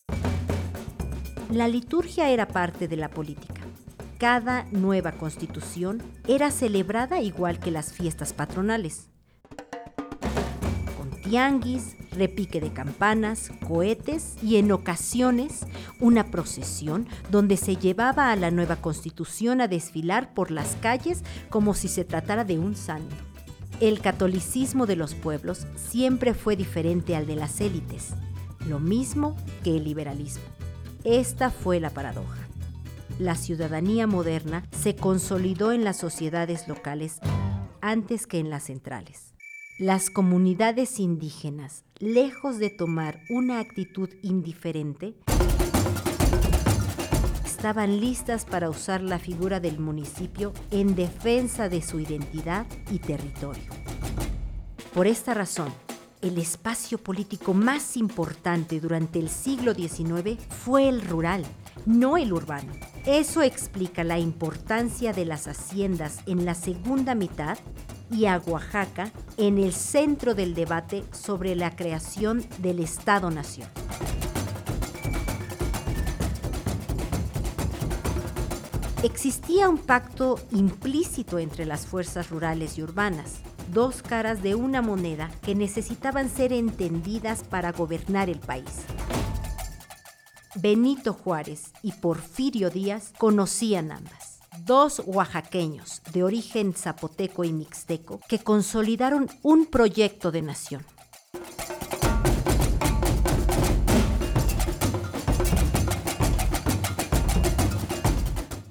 La 1.53 1.69
liturgia 1.69 2.31
era 2.31 2.49
parte 2.49 2.89
de 2.89 2.97
la 2.97 3.11
política. 3.11 3.63
Cada 4.19 4.65
nueva 4.73 5.13
constitución 5.13 6.03
era 6.27 6.51
celebrada 6.51 7.21
igual 7.21 7.61
que 7.61 7.71
las 7.71 7.93
fiestas 7.93 8.33
patronales. 8.33 9.12
Tianguis, 11.33 11.97
repique 12.11 12.61
de 12.61 12.75
campanas, 12.75 13.53
cohetes 13.67 14.37
y 14.43 14.57
en 14.57 14.71
ocasiones 14.71 15.67
una 15.99 16.31
procesión 16.31 17.09
donde 17.31 17.57
se 17.57 17.77
llevaba 17.77 18.33
a 18.33 18.37
la 18.37 18.51
nueva 18.51 18.77
constitución 18.77 19.63
a 19.63 19.67
desfilar 19.67 20.35
por 20.35 20.51
las 20.51 20.77
calles 20.83 21.25
como 21.49 21.73
si 21.73 21.89
se 21.89 22.05
tratara 22.05 22.45
de 22.45 22.59
un 22.59 22.77
santo. 22.77 23.17
El 23.81 24.03
catolicismo 24.03 24.85
de 24.85 24.97
los 24.97 25.15
pueblos 25.15 25.67
siempre 25.75 26.35
fue 26.35 26.55
diferente 26.55 27.17
al 27.17 27.27
de 27.27 27.37
las 27.37 27.63
élites, 27.63 28.11
lo 28.69 28.79
mismo 28.79 29.35
que 29.65 29.79
el 29.79 29.85
liberalismo. 29.85 30.45
Esta 31.03 31.49
fue 31.49 31.81
la 31.81 31.89
paradoja. 31.89 32.47
La 33.19 33.37
ciudadanía 33.37 34.07
moderna 34.07 34.65
se 34.71 34.97
consolidó 34.97 35.73
en 35.73 35.83
las 35.83 35.97
sociedades 35.97 36.69
locales 36.69 37.21
antes 37.81 38.27
que 38.27 38.39
en 38.39 38.51
las 38.51 38.65
centrales. 38.65 39.32
Las 39.83 40.11
comunidades 40.11 41.01
indígenas, 41.01 41.83
lejos 41.99 42.61
de 42.61 42.71
tomar 42.71 43.19
una 43.29 43.59
actitud 43.59 44.09
indiferente, 44.23 45.17
estaban 47.45 47.99
listas 47.99 48.45
para 48.45 48.71
usar 48.71 49.03
la 49.03 49.19
figura 49.19 49.59
del 49.59 49.81
municipio 49.81 50.53
en 50.71 50.95
defensa 50.95 51.69
de 51.69 51.83
su 51.83 51.99
identidad 51.99 52.65
y 52.93 53.01
territorio. 53.01 53.65
Por 54.95 55.09
esta 55.09 55.35
razón, 55.35 55.75
el 56.21 56.39
espacio 56.39 56.99
político 56.99 57.53
más 57.53 57.97
importante 57.97 58.79
durante 58.79 59.19
el 59.19 59.29
siglo 59.29 59.75
XIX 59.75 60.41
fue 60.49 60.89
el 60.89 61.01
rural, 61.01 61.45
no 61.87 62.17
el 62.17 62.33
urbano. 62.33 62.73
Eso 63.05 63.43
explica 63.43 64.05
la 64.05 64.21
importancia 64.21 65.13
de 65.13 65.25
las 65.25 65.49
haciendas 65.49 66.21
en 66.27 66.45
la 66.45 66.55
segunda 66.55 67.17
mitad 67.17 67.59
y 68.13 68.27
a 68.27 68.39
Oaxaca 68.39 69.11
en 69.37 69.59
el 69.59 69.73
centro 69.73 70.35
del 70.35 70.55
debate 70.55 71.05
sobre 71.13 71.57
la 71.57 71.75
creación 71.75 72.45
del 72.59 72.81
Estado-Nación. 72.81 73.69
Existía 79.03 79.69
un 79.69 79.79
pacto 79.79 80.39
implícito 80.53 81.41
entre 81.41 81.67
las 81.67 81.87
fuerzas 81.87 82.31
rurales 82.31 82.79
y 82.79 82.83
urbanas, 82.83 83.41
dos 83.73 84.01
caras 84.01 84.43
de 84.43 84.55
una 84.55 84.81
moneda 84.81 85.29
que 85.43 85.57
necesitaban 85.57 86.29
ser 86.29 86.53
entendidas 86.53 87.43
para 87.43 87.73
gobernar 87.73 88.31
el 88.31 88.39
país. 88.39 88.85
Benito 90.55 91.15
Juárez 91.15 91.73
y 91.83 91.93
Porfirio 91.93 92.71
Díaz 92.71 93.13
conocían 93.19 93.91
ambas 93.91 94.32
dos 94.59 95.03
oaxaqueños 95.07 96.03
de 96.13 96.23
origen 96.23 96.75
zapoteco 96.75 97.45
y 97.45 97.53
mixteco 97.53 98.21
que 98.29 98.39
consolidaron 98.39 99.29
un 99.43 99.67
proyecto 99.67 100.31
de 100.31 100.43
nación. 100.43 100.85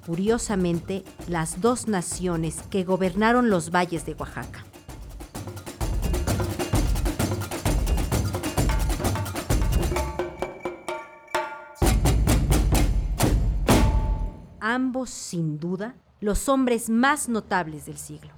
Curiosamente, 0.06 1.04
las 1.26 1.60
dos 1.60 1.88
naciones 1.88 2.62
que 2.68 2.84
gobernaron 2.84 3.48
los 3.48 3.70
valles 3.70 4.04
de 4.04 4.12
Oaxaca. 4.14 4.66
Ambos 14.74 15.10
sin 15.10 15.58
duda 15.58 15.96
los 16.20 16.48
hombres 16.48 16.88
más 16.88 17.28
notables 17.28 17.84
del 17.84 17.98
siglo. 17.98 18.30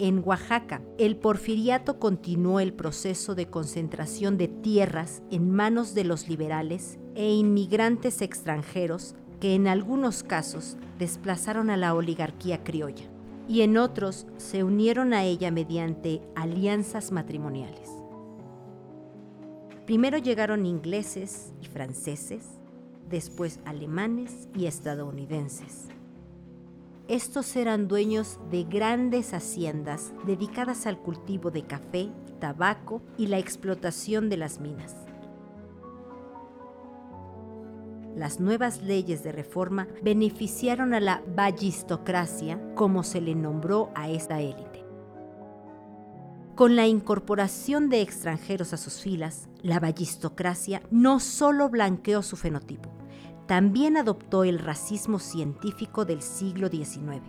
En 0.00 0.22
Oaxaca, 0.24 0.80
el 0.96 1.16
porfiriato 1.16 1.98
continuó 1.98 2.60
el 2.60 2.72
proceso 2.72 3.34
de 3.34 3.50
concentración 3.50 4.38
de 4.38 4.48
tierras 4.48 5.22
en 5.30 5.50
manos 5.50 5.92
de 5.92 6.04
los 6.04 6.28
liberales 6.28 6.98
e 7.14 7.32
inmigrantes 7.32 8.22
extranjeros 8.22 9.16
que 9.40 9.54
en 9.54 9.68
algunos 9.68 10.22
casos 10.22 10.76
desplazaron 10.98 11.70
a 11.70 11.76
la 11.76 11.94
oligarquía 11.94 12.64
criolla 12.64 13.04
y 13.48 13.62
en 13.62 13.78
otros 13.78 14.26
se 14.36 14.62
unieron 14.62 15.14
a 15.14 15.24
ella 15.24 15.50
mediante 15.50 16.20
alianzas 16.34 17.12
matrimoniales. 17.12 17.90
Primero 19.86 20.18
llegaron 20.18 20.66
ingleses 20.66 21.54
y 21.62 21.66
franceses, 21.66 22.44
después 23.08 23.58
alemanes 23.64 24.48
y 24.54 24.66
estadounidenses. 24.66 25.86
Estos 27.08 27.56
eran 27.56 27.88
dueños 27.88 28.38
de 28.50 28.64
grandes 28.64 29.32
haciendas 29.32 30.12
dedicadas 30.26 30.86
al 30.86 30.98
cultivo 30.98 31.50
de 31.50 31.62
café, 31.62 32.10
tabaco 32.38 33.00
y 33.16 33.28
la 33.28 33.38
explotación 33.38 34.28
de 34.28 34.36
las 34.36 34.60
minas. 34.60 35.07
Las 38.18 38.40
nuevas 38.40 38.82
leyes 38.82 39.22
de 39.22 39.32
reforma 39.32 39.86
beneficiaron 40.02 40.92
a 40.92 41.00
la 41.00 41.22
ballistocracia, 41.34 42.60
como 42.74 43.02
se 43.04 43.20
le 43.20 43.34
nombró 43.34 43.90
a 43.94 44.10
esta 44.10 44.40
élite. 44.40 44.84
Con 46.54 46.74
la 46.74 46.88
incorporación 46.88 47.88
de 47.88 48.00
extranjeros 48.00 48.72
a 48.72 48.76
sus 48.76 49.00
filas, 49.00 49.48
la 49.62 49.78
ballistocracia 49.78 50.82
no 50.90 51.20
solo 51.20 51.68
blanqueó 51.68 52.22
su 52.22 52.36
fenotipo, 52.36 52.90
también 53.46 53.96
adoptó 53.96 54.42
el 54.42 54.58
racismo 54.58 55.20
científico 55.20 56.04
del 56.04 56.20
siglo 56.20 56.68
XIX. 56.68 57.22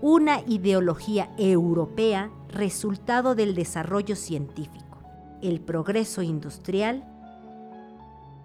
Una 0.00 0.40
ideología 0.46 1.30
europea 1.36 2.30
resultado 2.48 3.34
del 3.34 3.54
desarrollo 3.54 4.16
científico, 4.16 4.98
el 5.42 5.60
progreso 5.60 6.22
industrial 6.22 7.04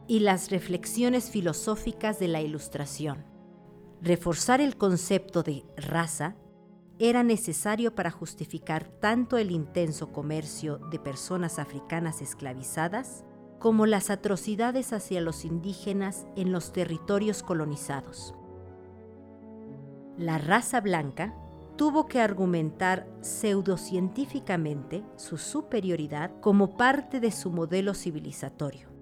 y 0.08 0.20
las 0.20 0.52
reflexiones 0.52 1.30
filosóficas 1.30 2.20
de 2.20 2.28
la 2.28 2.42
Ilustración. 2.42 3.26
Reforzar 4.02 4.60
el 4.62 4.78
concepto 4.78 5.44
de 5.44 5.66
raza 5.78 6.36
era 7.00 7.24
necesario 7.24 7.96
para 7.96 8.12
justificar 8.12 8.86
tanto 8.86 9.38
el 9.38 9.52
intenso 9.52 10.12
comercio 10.12 10.78
de 10.78 11.00
personas 11.00 11.58
africanas 11.58 12.22
esclavizadas 12.22 13.26
como 13.60 13.86
las 13.86 14.10
atrocidades 14.10 14.94
hacia 14.94 15.22
los 15.22 15.46
indígenas 15.46 16.26
en 16.36 16.52
los 16.52 16.74
territorios 16.74 17.44
colonizados. 17.44 18.36
La 20.18 20.38
raza 20.38 20.82
blanca 20.82 21.34
tuvo 21.76 22.06
que 22.06 22.20
argumentar 22.20 23.08
pseudocientíficamente 23.22 25.04
su 25.16 25.38
superioridad 25.38 26.40
como 26.42 26.78
parte 26.78 27.20
de 27.20 27.32
su 27.32 27.50
modelo 27.50 27.94
civilizatorio. 27.94 28.93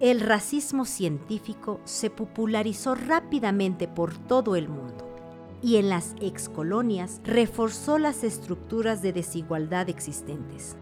El 0.00 0.20
racismo 0.20 0.86
científico 0.86 1.78
se 1.84 2.08
popularizó 2.08 2.94
rápidamente 2.94 3.86
por 3.86 4.16
todo 4.16 4.56
el 4.56 4.66
mundo 4.66 5.06
y 5.62 5.76
en 5.76 5.90
las 5.90 6.14
excolonias 6.22 7.20
reforzó 7.22 7.98
las 7.98 8.24
estructuras 8.24 9.02
de 9.02 9.12
desigualdad 9.12 9.90
existentes. 9.90 10.78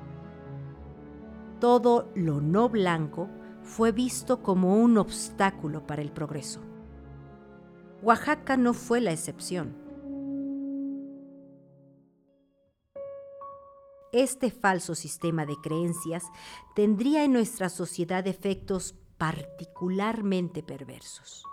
Todo 1.58 2.12
lo 2.14 2.40
no 2.40 2.68
blanco 2.68 3.28
fue 3.64 3.90
visto 3.90 4.40
como 4.40 4.76
un 4.76 4.96
obstáculo 4.96 5.84
para 5.84 6.00
el 6.00 6.12
progreso. 6.12 6.60
Oaxaca 8.02 8.56
no 8.56 8.72
fue 8.72 9.00
la 9.00 9.10
excepción. 9.10 9.74
Este 14.12 14.52
falso 14.52 14.94
sistema 14.94 15.44
de 15.44 15.56
creencias 15.60 16.22
tendría 16.76 17.24
en 17.24 17.32
nuestra 17.32 17.68
sociedad 17.68 18.24
efectos 18.28 18.94
particularmente 19.18 20.62
perversos. 20.62 21.44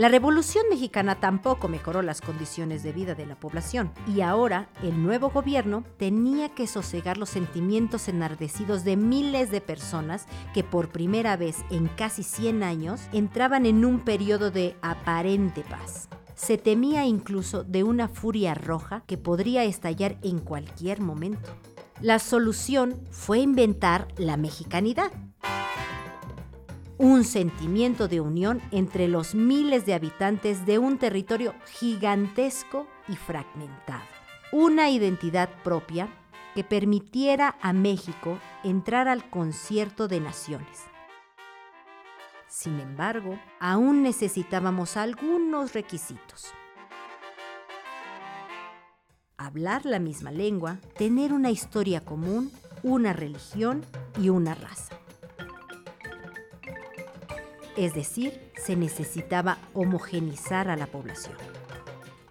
La 0.00 0.08
Revolución 0.08 0.64
Mexicana 0.70 1.16
tampoco 1.20 1.68
mejoró 1.68 2.00
las 2.00 2.22
condiciones 2.22 2.82
de 2.82 2.90
vida 2.90 3.14
de 3.14 3.26
la 3.26 3.34
población 3.34 3.92
y 4.06 4.22
ahora 4.22 4.70
el 4.82 5.02
nuevo 5.02 5.28
gobierno 5.28 5.84
tenía 5.98 6.48
que 6.48 6.66
sosegar 6.66 7.18
los 7.18 7.28
sentimientos 7.28 8.08
enardecidos 8.08 8.82
de 8.82 8.96
miles 8.96 9.50
de 9.50 9.60
personas 9.60 10.24
que 10.54 10.64
por 10.64 10.88
primera 10.88 11.36
vez 11.36 11.58
en 11.70 11.86
casi 11.88 12.22
100 12.22 12.62
años 12.62 13.02
entraban 13.12 13.66
en 13.66 13.84
un 13.84 14.00
periodo 14.00 14.50
de 14.50 14.74
aparente 14.80 15.64
paz. 15.68 16.08
Se 16.40 16.56
temía 16.56 17.04
incluso 17.04 17.64
de 17.64 17.84
una 17.84 18.08
furia 18.08 18.54
roja 18.54 19.04
que 19.06 19.18
podría 19.18 19.64
estallar 19.64 20.16
en 20.22 20.38
cualquier 20.38 21.02
momento. 21.02 21.50
La 22.00 22.18
solución 22.18 22.98
fue 23.10 23.40
inventar 23.40 24.08
la 24.16 24.38
mexicanidad 24.38 25.12
un 27.00 27.24
sentimiento 27.24 28.08
de 28.08 28.20
unión 28.20 28.60
entre 28.72 29.08
los 29.08 29.34
miles 29.34 29.86
de 29.86 29.94
habitantes 29.94 30.66
de 30.66 30.78
un 30.78 30.98
territorio 30.98 31.54
gigantesco 31.78 32.86
y 33.08 33.16
fragmentado. 33.16 34.04
Una 34.52 34.90
identidad 34.90 35.48
propia 35.64 36.10
que 36.54 36.62
permitiera 36.62 37.56
a 37.62 37.72
México 37.72 38.38
entrar 38.64 39.08
al 39.08 39.30
concierto 39.30 40.08
de 40.08 40.20
naciones. 40.20 40.90
Sin 42.60 42.78
embargo, 42.80 43.38
aún 43.58 44.02
necesitábamos 44.02 44.96
algunos 44.96 45.72
requisitos. 45.72 46.52
Hablar 49.38 49.86
la 49.86 49.98
misma 49.98 50.30
lengua, 50.30 50.78
tener 50.96 51.32
una 51.32 51.50
historia 51.50 52.02
común, 52.02 52.52
una 52.82 53.12
religión 53.12 53.84
y 54.18 54.28
una 54.28 54.54
raza 54.54 55.00
es 57.80 57.94
decir, 57.94 58.38
se 58.56 58.76
necesitaba 58.76 59.56
homogenizar 59.72 60.68
a 60.68 60.76
la 60.76 60.86
población. 60.86 61.36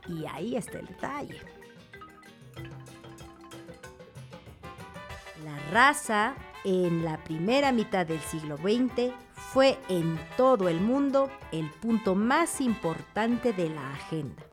Y 0.07 0.25
ahí 0.27 0.55
está 0.55 0.77
el 0.77 0.85
detalle. 0.85 1.39
La 5.43 5.57
raza 5.71 6.35
en 6.63 7.03
la 7.03 7.17
primera 7.23 7.71
mitad 7.71 8.05
del 8.05 8.19
siglo 8.19 8.57
XX 8.57 9.11
fue 9.53 9.79
en 9.89 10.19
todo 10.37 10.69
el 10.69 10.79
mundo 10.79 11.29
el 11.51 11.71
punto 11.71 12.13
más 12.13 12.61
importante 12.61 13.51
de 13.51 13.69
la 13.69 13.93
agenda. 13.93 14.43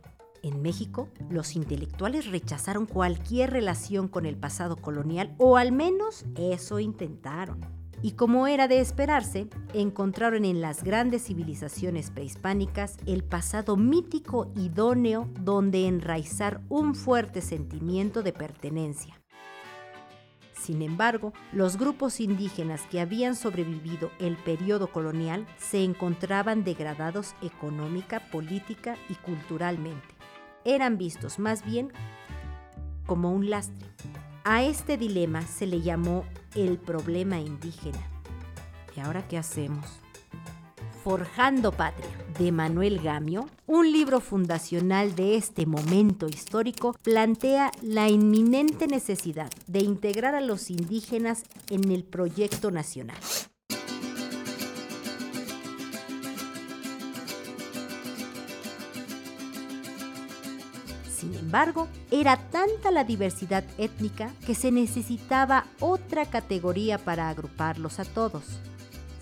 En 0.43 0.63
México, 0.63 1.09
los 1.29 1.55
intelectuales 1.55 2.31
rechazaron 2.31 2.87
cualquier 2.87 3.51
relación 3.51 4.09
con 4.09 4.25
el 4.25 4.37
pasado 4.37 4.77
colonial, 4.77 5.35
o 5.39 5.57
al 5.57 5.73
menos 5.73 6.25
eso 6.37 6.79
intentaron 6.81 7.61
y 8.03 8.13
como 8.13 8.47
era 8.47 8.69
de 8.69 8.81
esperarse, 8.81 9.49
encontraron 9.73 10.45
en 10.45 10.61
las 10.61 10.83
grandes 10.83 11.25
civilizaciones 11.25 12.11
prehispánicas 12.11 12.99
el 13.07 13.25
pasado 13.25 13.77
mítico 13.77 14.53
idóneo 14.55 15.29
donde 15.41 15.87
enraizar 15.87 16.61
un 16.69 16.95
fuerte 16.95 17.41
sentimiento 17.41 18.23
de 18.23 18.33
pertenencia. 18.33 19.21
Sin 20.67 20.83
embargo, 20.83 21.33
los 21.53 21.77
grupos 21.77 22.19
indígenas 22.19 22.83
que 22.91 23.01
habían 23.01 23.37
sobrevivido 23.37 24.11
el 24.19 24.37
periodo 24.37 24.89
colonial 24.89 25.47
se 25.59 25.85
encontraban 25.85 26.65
degradados 26.65 27.37
económica, 27.41 28.19
política 28.33 28.97
y 29.09 29.15
culturalmente. 29.15 30.09
Eran 30.65 30.99
vistos 30.99 31.39
más 31.39 31.65
bien 31.65 31.93
como 33.07 33.31
un 33.31 33.49
lastre. 33.49 33.87
A 34.43 34.65
este 34.65 34.97
dilema 34.97 35.43
se 35.43 35.69
le 35.69 35.83
llamó 35.83 36.25
el 36.57 36.79
problema 36.79 37.39
indígena. 37.39 38.01
¿Y 38.97 38.99
ahora 38.99 39.29
qué 39.29 39.39
hacemos? 39.39 40.01
Forjando 41.07 41.71
Patria, 41.71 42.11
de 42.37 42.51
Manuel 42.51 43.01
Gamio, 43.01 43.49
un 43.69 43.93
libro 43.93 44.19
fundacional 44.19 45.15
de 45.15 45.37
este 45.37 45.65
momento 45.65 46.27
histórico, 46.27 46.97
plantea 47.05 47.71
la 47.81 48.09
inminente 48.09 48.89
necesidad 48.89 49.49
de 49.69 49.79
integrar 49.79 50.35
a 50.35 50.41
los 50.41 50.69
indígenas 50.69 51.45
en 51.71 51.93
el 51.93 52.03
proyecto 52.03 52.73
nacional. 52.73 53.17
Sin 61.09 61.35
embargo, 61.37 61.87
era 62.11 62.37
tanta 62.51 62.91
la 62.91 63.05
diversidad 63.05 63.63
étnica 63.79 64.33
que 64.45 64.57
se 64.57 64.73
necesitaba 64.73 65.67
otra 65.79 66.27
categoría 66.27 66.99
para 66.99 67.29
agruparlos 67.29 68.01
a 68.01 68.05
todos. 68.05 68.59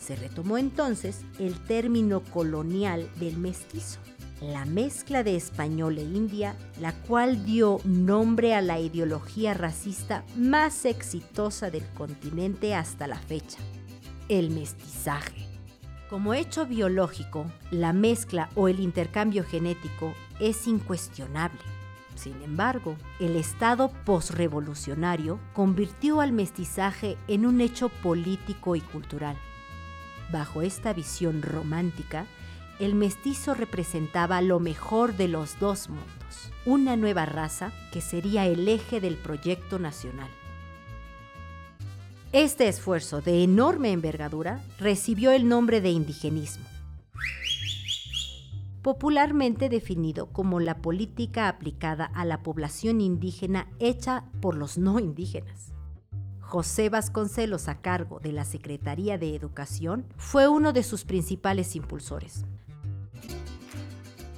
Se 0.04 0.16
retomó 0.16 0.58
entonces 0.58 1.22
el 1.38 1.54
término 1.54 2.20
colonial 2.20 3.08
del 3.20 3.38
mestizo, 3.38 4.00
la 4.42 4.66
mezcla 4.66 5.22
de 5.22 5.34
español 5.34 5.96
e 5.96 6.02
india, 6.02 6.56
la 6.78 6.92
cual 6.92 7.46
dio 7.46 7.80
nombre 7.84 8.54
a 8.54 8.60
la 8.60 8.78
ideología 8.78 9.54
racista 9.54 10.22
más 10.36 10.84
exitosa 10.84 11.70
del 11.70 11.86
continente 11.94 12.74
hasta 12.74 13.06
la 13.06 13.16
fecha, 13.16 13.58
el 14.28 14.50
mestizaje. 14.50 15.46
Como 16.10 16.34
hecho 16.34 16.66
biológico, 16.66 17.46
la 17.70 17.94
mezcla 17.94 18.50
o 18.56 18.68
el 18.68 18.80
intercambio 18.80 19.42
genético 19.42 20.12
es 20.38 20.66
incuestionable 20.66 21.60
sin 22.14 22.40
embargo, 22.42 22.96
el 23.18 23.36
Estado 23.36 23.90
posrevolucionario 24.04 25.40
convirtió 25.52 26.20
al 26.20 26.32
mestizaje 26.32 27.18
en 27.28 27.44
un 27.44 27.60
hecho 27.60 27.88
político 27.88 28.76
y 28.76 28.80
cultural. 28.80 29.36
Bajo 30.34 30.62
esta 30.62 30.92
visión 30.92 31.42
romántica, 31.42 32.26
el 32.80 32.96
mestizo 32.96 33.54
representaba 33.54 34.42
lo 34.42 34.58
mejor 34.58 35.16
de 35.16 35.28
los 35.28 35.60
dos 35.60 35.88
mundos, 35.88 36.50
una 36.66 36.96
nueva 36.96 37.24
raza 37.24 37.72
que 37.92 38.00
sería 38.00 38.44
el 38.44 38.66
eje 38.66 39.00
del 39.00 39.14
proyecto 39.14 39.78
nacional. 39.78 40.28
Este 42.32 42.66
esfuerzo 42.66 43.20
de 43.20 43.44
enorme 43.44 43.92
envergadura 43.92 44.60
recibió 44.80 45.30
el 45.30 45.48
nombre 45.48 45.80
de 45.80 45.90
indigenismo 45.90 46.64
popularmente 48.82 49.70
definido 49.70 50.26
como 50.26 50.60
la 50.60 50.82
política 50.82 51.48
aplicada 51.48 52.04
a 52.04 52.26
la 52.26 52.42
población 52.42 53.00
indígena 53.00 53.66
hecha 53.78 54.24
por 54.42 54.56
los 54.56 54.76
no 54.76 54.98
indígenas. 54.98 55.73
José 56.54 56.88
Vasconcelos, 56.88 57.66
a 57.66 57.80
cargo 57.80 58.20
de 58.20 58.30
la 58.30 58.44
Secretaría 58.44 59.18
de 59.18 59.34
Educación, 59.34 60.06
fue 60.16 60.46
uno 60.46 60.72
de 60.72 60.84
sus 60.84 61.02
principales 61.02 61.74
impulsores. 61.74 62.44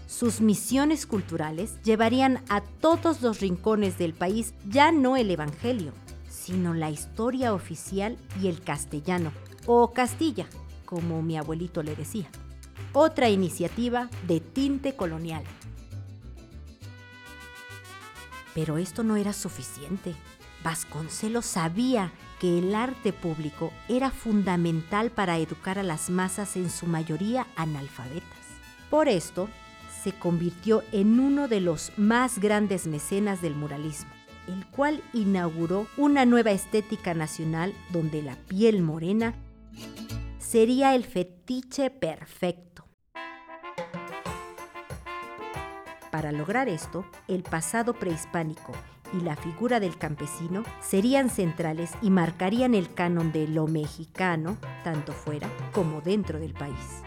Sus 0.07 0.41
misiones 0.41 1.05
culturales 1.05 1.79
llevarían 1.83 2.43
a 2.49 2.62
todos 2.62 3.21
los 3.21 3.41
rincones 3.41 3.99
del 3.99 4.14
país 4.14 4.55
ya 4.67 4.93
no 4.93 5.19
el 5.19 5.31
Evangelio, 5.31 5.93
sino 6.31 6.73
la 6.73 6.89
historia 6.89 7.53
oficial 7.53 8.17
y 8.41 8.49
el 8.49 8.62
castellano, 8.62 9.31
o 9.67 9.93
Castilla, 9.93 10.47
como 10.87 11.21
mi 11.21 11.37
abuelito 11.37 11.83
le 11.83 11.95
decía 11.97 12.31
otra 12.95 13.29
iniciativa 13.29 14.09
de 14.27 14.41
tinte 14.41 14.97
colonial. 14.97 15.45
Pero 18.55 18.79
esto 18.79 19.03
no 19.03 19.17
era 19.17 19.35
suficiente. 19.35 20.14
Vasconcelos 20.67 21.47
sabía 21.47 22.11
que 22.41 22.59
el 22.59 22.75
arte 22.75 23.12
público 23.12 23.73
era 23.89 24.11
fundamental 24.11 25.12
para 25.12 25.39
educar 25.39 25.79
a 25.79 25.85
las 25.85 26.11
masas 26.11 26.57
en 26.57 26.71
su 26.71 26.87
mayoría 26.87 27.47
analfabetas. 27.55 28.25
Por 28.91 29.07
esto, 29.07 29.49
se 30.03 30.11
convirtió 30.11 30.83
en 30.91 31.21
uno 31.21 31.47
de 31.47 31.61
los 31.61 31.93
más 31.97 32.41
grandes 32.41 32.89
mecenas 32.89 33.41
del 33.41 33.55
muralismo, 33.55 34.11
el 34.49 34.67
cual 34.67 35.05
inauguró 35.12 35.87
una 35.97 36.27
nueva 36.27 36.51
estética 36.51 37.14
nacional 37.14 37.73
donde 37.93 38.23
la 38.23 38.35
piel 38.35 38.83
morena 38.83 39.37
sería 40.41 40.97
el 40.97 41.05
fetiche 41.05 41.91
perfecto 41.91 42.77
Para 46.17 46.33
lograr 46.33 46.67
esto, 46.67 47.05
el 47.29 47.43
pasado 47.43 47.93
prehispánico 47.93 48.73
y 49.12 49.20
la 49.20 49.36
figura 49.36 49.80
del 49.80 49.96
campesino 49.96 50.62
serían 50.80 51.30
centrales 51.30 51.92
y 52.02 52.11
marcarían 52.11 52.74
el 52.74 52.92
canon 52.92 53.32
de 53.32 53.48
lo 53.48 53.66
mexicano, 53.66 54.57
tanto 54.84 55.12
fuera 55.12 55.48
como 55.72 56.00
dentro 56.00 56.38
del 56.38 56.54
país. 56.54 57.02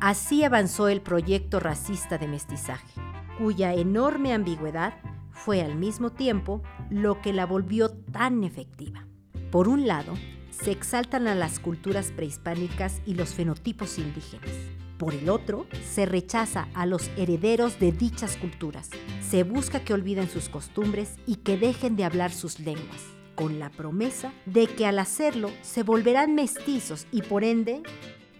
Así 0.00 0.44
avanzó 0.44 0.88
el 0.88 1.00
proyecto 1.00 1.60
racista 1.60 2.18
de 2.18 2.28
mestizaje, 2.28 3.00
cuya 3.38 3.74
enorme 3.74 4.32
ambigüedad 4.32 4.94
fue 5.30 5.62
al 5.62 5.74
mismo 5.76 6.10
tiempo 6.10 6.62
lo 6.90 7.20
que 7.20 7.32
la 7.32 7.46
volvió 7.46 7.90
tan 7.90 8.44
efectiva. 8.44 9.06
Por 9.50 9.68
un 9.68 9.86
lado, 9.86 10.14
se 10.50 10.70
exaltan 10.70 11.26
a 11.26 11.34
las 11.34 11.58
culturas 11.58 12.12
prehispánicas 12.14 13.00
y 13.06 13.14
los 13.14 13.34
fenotipos 13.34 13.98
indígenas. 13.98 14.77
Por 14.98 15.14
el 15.14 15.30
otro, 15.30 15.68
se 15.88 16.06
rechaza 16.06 16.66
a 16.74 16.84
los 16.84 17.08
herederos 17.16 17.78
de 17.78 17.92
dichas 17.92 18.36
culturas. 18.36 18.90
Se 19.20 19.44
busca 19.44 19.84
que 19.84 19.94
olviden 19.94 20.28
sus 20.28 20.48
costumbres 20.48 21.14
y 21.24 21.36
que 21.36 21.56
dejen 21.56 21.94
de 21.94 22.02
hablar 22.02 22.32
sus 22.32 22.58
lenguas, 22.58 23.04
con 23.36 23.60
la 23.60 23.70
promesa 23.70 24.32
de 24.44 24.66
que 24.66 24.86
al 24.86 24.98
hacerlo 24.98 25.52
se 25.62 25.84
volverán 25.84 26.34
mestizos 26.34 27.06
y 27.12 27.22
por 27.22 27.44
ende 27.44 27.84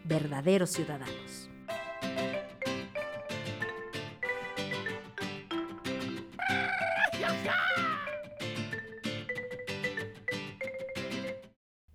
verdaderos 0.04 0.70
ciudadanos. 0.70 1.48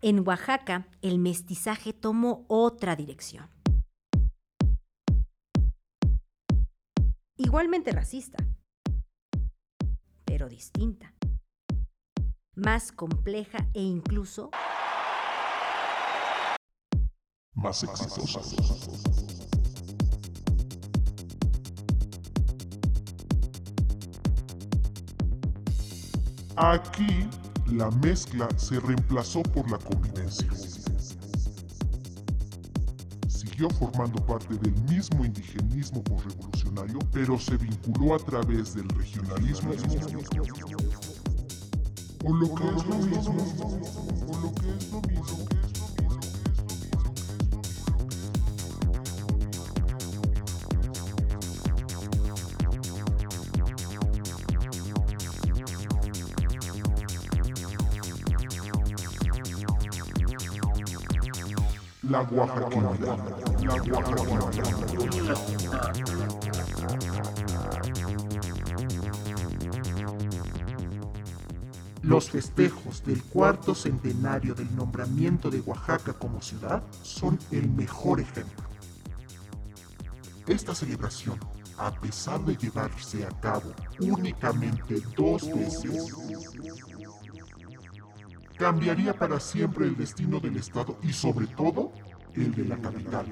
En 0.02 0.26
Oaxaca, 0.26 0.88
el 1.02 1.20
mestizaje 1.20 1.92
tomó 1.92 2.46
otra 2.48 2.96
dirección 2.96 3.54
Igualmente 7.36 7.92
racista, 7.92 8.38
pero 10.24 10.48
distinta. 10.48 11.16
Más 12.56 12.92
compleja 12.92 13.68
e 13.74 13.82
incluso 13.82 14.52
más 17.56 17.84
exitosa. 17.84 18.40
Aquí 26.56 27.28
la 27.66 27.90
mezcla 27.90 28.48
se 28.58 28.80
reemplazó 28.80 29.42
por 29.42 29.72
la 29.72 29.80
convivencia. 29.80 30.52
Siguió 33.28 33.72
formando 33.72 34.24
parte 34.24 34.54
del 34.56 34.74
mismo 34.84 35.26
indigenismo 35.26 36.04
pero 37.12 37.40
se 37.40 37.58
vinculó 37.58 38.16
a 38.16 38.20
través 38.20 38.74
del 38.74 38.88
regionalismo. 38.90 39.74
La. 62.04 62.22
La. 62.22 63.44
Los 72.04 72.30
festejos 72.30 73.02
del 73.06 73.24
cuarto 73.24 73.74
centenario 73.74 74.54
del 74.54 74.76
nombramiento 74.76 75.50
de 75.50 75.62
Oaxaca 75.62 76.12
como 76.12 76.42
ciudad 76.42 76.84
son 77.02 77.40
el 77.50 77.70
mejor 77.70 78.20
ejemplo. 78.20 78.66
Esta 80.46 80.76
celebración, 80.76 81.40
a 81.78 81.92
pesar 81.92 82.44
de 82.44 82.58
llevarse 82.58 83.26
a 83.26 83.30
cabo 83.40 83.72
únicamente 84.02 85.02
dos 85.16 85.50
veces, 85.56 86.14
cambiaría 88.58 89.18
para 89.18 89.40
siempre 89.40 89.88
el 89.88 89.96
destino 89.96 90.42
del 90.42 90.58
Estado 90.58 90.98
y 91.04 91.14
sobre 91.14 91.48
todo 91.48 91.94
el 92.34 92.54
de 92.54 92.66
la 92.66 92.78
capital. 92.80 93.28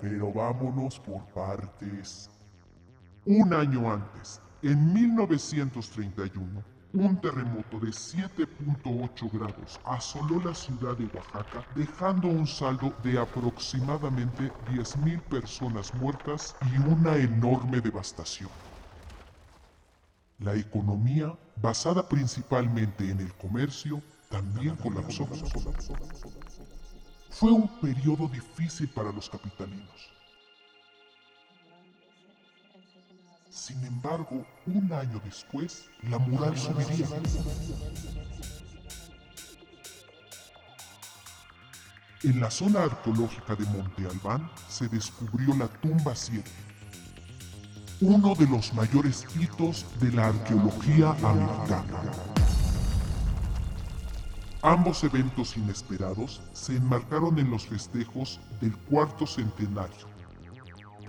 Pero 0.00 0.32
vámonos 0.32 0.98
por 0.98 1.24
partes. 1.26 2.28
Un 3.24 3.54
año 3.54 3.92
antes, 3.92 4.40
en 4.62 4.92
1931, 4.92 6.77
un 6.94 7.20
terremoto 7.20 7.78
de 7.80 7.88
7.8 7.88 9.30
grados 9.32 9.78
asoló 9.84 10.42
la 10.42 10.54
ciudad 10.54 10.96
de 10.96 11.04
Oaxaca, 11.06 11.64
dejando 11.74 12.28
un 12.28 12.46
saldo 12.46 12.94
de 13.02 13.18
aproximadamente 13.18 14.50
10.000 14.70 15.20
personas 15.22 15.94
muertas 15.94 16.56
y 16.62 16.78
una 16.78 17.16
enorme 17.16 17.80
devastación. 17.80 18.50
La 20.38 20.54
economía, 20.54 21.36
basada 21.56 22.08
principalmente 22.08 23.10
en 23.10 23.20
el 23.20 23.34
comercio, 23.34 24.00
también 24.30 24.76
colapsó. 24.76 25.28
Fue 27.30 27.52
un 27.52 27.68
periodo 27.80 28.28
difícil 28.28 28.88
para 28.88 29.12
los 29.12 29.28
capitalinos. 29.28 30.17
Sin 33.58 33.84
embargo, 33.84 34.46
un 34.66 34.92
año 34.92 35.20
después, 35.24 35.90
la 36.02 36.18
moral 36.18 36.56
subiría. 36.56 37.08
En 42.22 42.40
la 42.40 42.52
zona 42.52 42.84
arqueológica 42.84 43.56
de 43.56 43.64
Monte 43.66 44.06
Albán 44.06 44.48
se 44.68 44.86
descubrió 44.86 45.56
la 45.56 45.66
tumba 45.66 46.14
7, 46.14 46.48
uno 48.02 48.36
de 48.36 48.46
los 48.46 48.72
mayores 48.74 49.26
hitos 49.36 49.84
de 49.98 50.12
la 50.12 50.28
arqueología 50.28 51.10
americana. 51.10 52.12
Ambos 54.62 55.02
eventos 55.02 55.56
inesperados 55.56 56.40
se 56.52 56.76
enmarcaron 56.76 57.36
en 57.40 57.50
los 57.50 57.66
festejos 57.66 58.38
del 58.60 58.76
cuarto 58.76 59.26
centenario, 59.26 60.07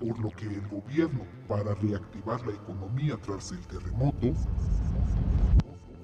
por 0.00 0.18
lo 0.18 0.30
que 0.30 0.46
el 0.46 0.66
gobierno, 0.68 1.20
para 1.46 1.74
reactivar 1.74 2.44
la 2.46 2.54
economía 2.54 3.18
tras 3.22 3.52
el 3.52 3.60
terremoto, 3.66 4.32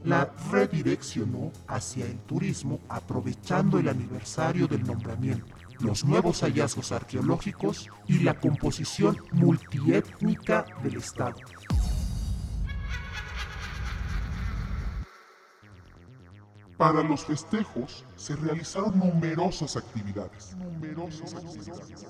la 0.05 0.31
redireccionó 0.53 1.51
hacia 1.67 2.05
el 2.05 2.19
turismo 2.21 2.79
aprovechando 2.89 3.79
el 3.79 3.89
aniversario 3.89 4.69
del 4.69 4.85
nombramiento, 4.85 5.47
los 5.81 6.05
nuevos 6.05 6.43
hallazgos 6.43 6.93
arqueológicos 6.93 7.89
y 8.07 8.21
la 8.21 8.35
composición 8.39 9.17
multiétnica 9.33 10.67
del 10.83 10.99
Estado. 10.99 11.39
Para 16.77 17.03
los 17.03 17.25
festejos 17.25 18.05
se 18.17 18.37
realizaron 18.37 18.99
numerosas 18.99 19.77
actividades. 19.79 20.55
Numerosas 20.57 21.35
actividades. 21.35 22.05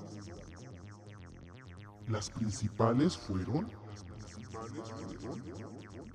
Las 2.08 2.30
principales 2.30 3.16
fueron 3.16 3.68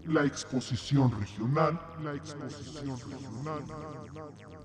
la 0.06 0.26
exposición 0.26 1.12
regional, 1.20 1.80
la 2.04 2.16
exposición 2.16 2.98
regional, 2.98 3.64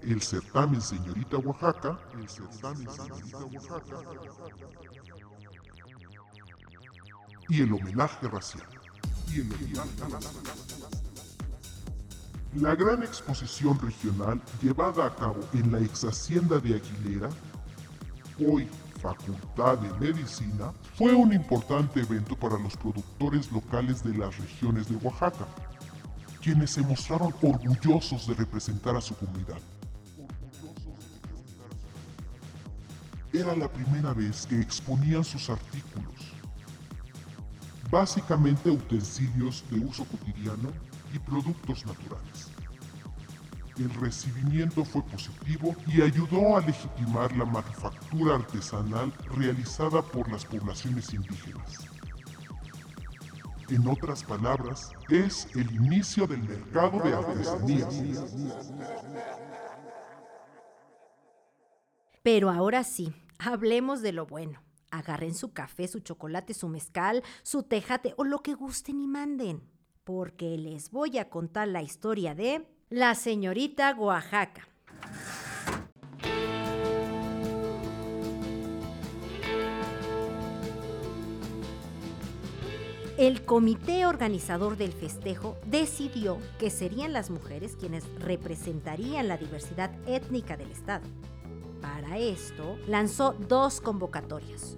el 0.02 0.22
certamen 0.22 0.80
Señorita 0.80 1.36
Oaxaca, 1.38 1.98
el 2.18 2.28
certamen 2.28 2.88
Señorita 2.88 3.38
Oaxaca 3.38 4.00
y 7.48 7.62
el 7.62 7.72
homenaje 7.72 8.28
racial. 8.28 8.66
Y 9.28 9.40
el 9.40 9.52
homenaje. 9.52 9.90
La 12.54 12.74
gran 12.74 13.02
exposición 13.02 13.78
regional 13.80 14.40
llevada 14.62 15.06
a 15.06 15.14
cabo 15.14 15.40
en 15.52 15.72
la 15.72 15.80
ex 15.80 16.04
hacienda 16.04 16.58
de 16.58 16.76
Aguilera, 16.76 17.28
hoy 18.38 18.66
Facultad 19.06 19.78
de 19.78 19.92
Medicina, 20.00 20.72
fue 20.96 21.14
un 21.14 21.32
importante 21.32 22.00
evento 22.00 22.34
para 22.34 22.58
los 22.58 22.76
productores 22.76 23.52
locales 23.52 24.02
de 24.02 24.12
las 24.18 24.36
regiones 24.36 24.88
de 24.88 24.96
Oaxaca, 24.96 25.46
quienes 26.42 26.72
se 26.72 26.80
mostraron 26.82 27.32
orgullosos 27.40 28.26
de 28.26 28.34
representar 28.34 28.96
a 28.96 29.00
su 29.00 29.14
comunidad. 29.14 29.60
Era 33.32 33.54
la 33.54 33.68
primera 33.68 34.12
vez 34.12 34.44
que 34.44 34.60
exponían 34.60 35.22
sus 35.22 35.50
artículos, 35.50 36.32
básicamente 37.88 38.70
utensilios 38.70 39.62
de 39.70 39.78
uso 39.84 40.04
cotidiano 40.04 40.72
y 41.14 41.20
productos 41.20 41.86
naturales. 41.86 42.55
El 43.78 43.90
recibimiento 43.90 44.84
fue 44.84 45.02
positivo 45.02 45.76
y 45.86 46.00
ayudó 46.00 46.56
a 46.56 46.60
legitimar 46.60 47.36
la 47.36 47.44
manufactura 47.44 48.36
artesanal 48.36 49.12
realizada 49.36 50.00
por 50.00 50.30
las 50.30 50.44
poblaciones 50.44 51.12
indígenas. 51.12 51.86
En 53.68 53.86
otras 53.86 54.22
palabras, 54.22 54.92
es 55.10 55.48
el 55.54 55.70
inicio 55.74 56.26
del 56.26 56.42
mercado 56.42 57.00
de 57.00 57.14
artesanías. 57.14 57.94
Pero 62.22 62.50
ahora 62.50 62.82
sí, 62.84 63.12
hablemos 63.38 64.00
de 64.00 64.12
lo 64.12 64.26
bueno. 64.26 64.62
Agarren 64.90 65.34
su 65.34 65.52
café, 65.52 65.86
su 65.88 66.00
chocolate, 66.00 66.54
su 66.54 66.68
mezcal, 66.68 67.22
su 67.42 67.64
tejate 67.64 68.14
o 68.16 68.24
lo 68.24 68.42
que 68.42 68.54
gusten 68.54 69.00
y 69.00 69.06
manden 69.06 69.62
porque 70.06 70.56
les 70.56 70.92
voy 70.92 71.18
a 71.18 71.28
contar 71.28 71.66
la 71.66 71.82
historia 71.82 72.36
de 72.36 72.64
la 72.90 73.16
señorita 73.16 73.96
Oaxaca. 73.98 74.68
El 83.18 83.42
comité 83.44 84.06
organizador 84.06 84.76
del 84.76 84.92
festejo 84.92 85.56
decidió 85.64 86.38
que 86.60 86.70
serían 86.70 87.12
las 87.12 87.30
mujeres 87.30 87.74
quienes 87.74 88.04
representarían 88.20 89.26
la 89.26 89.36
diversidad 89.36 89.90
étnica 90.06 90.56
del 90.56 90.70
Estado. 90.70 91.08
Para 91.80 92.18
esto, 92.18 92.78
lanzó 92.86 93.32
dos 93.48 93.80
convocatorias. 93.80 94.76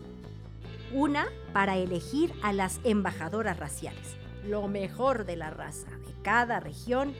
Una 0.94 1.26
para 1.52 1.76
elegir 1.76 2.32
a 2.42 2.54
las 2.54 2.80
embajadoras 2.84 3.58
raciales 3.58 4.16
lo 4.48 4.66
mejor 4.68 5.26
de 5.26 5.36
la 5.36 5.50
raza 5.50 5.90
de 6.06 6.14
cada 6.22 6.60
región 6.60 7.12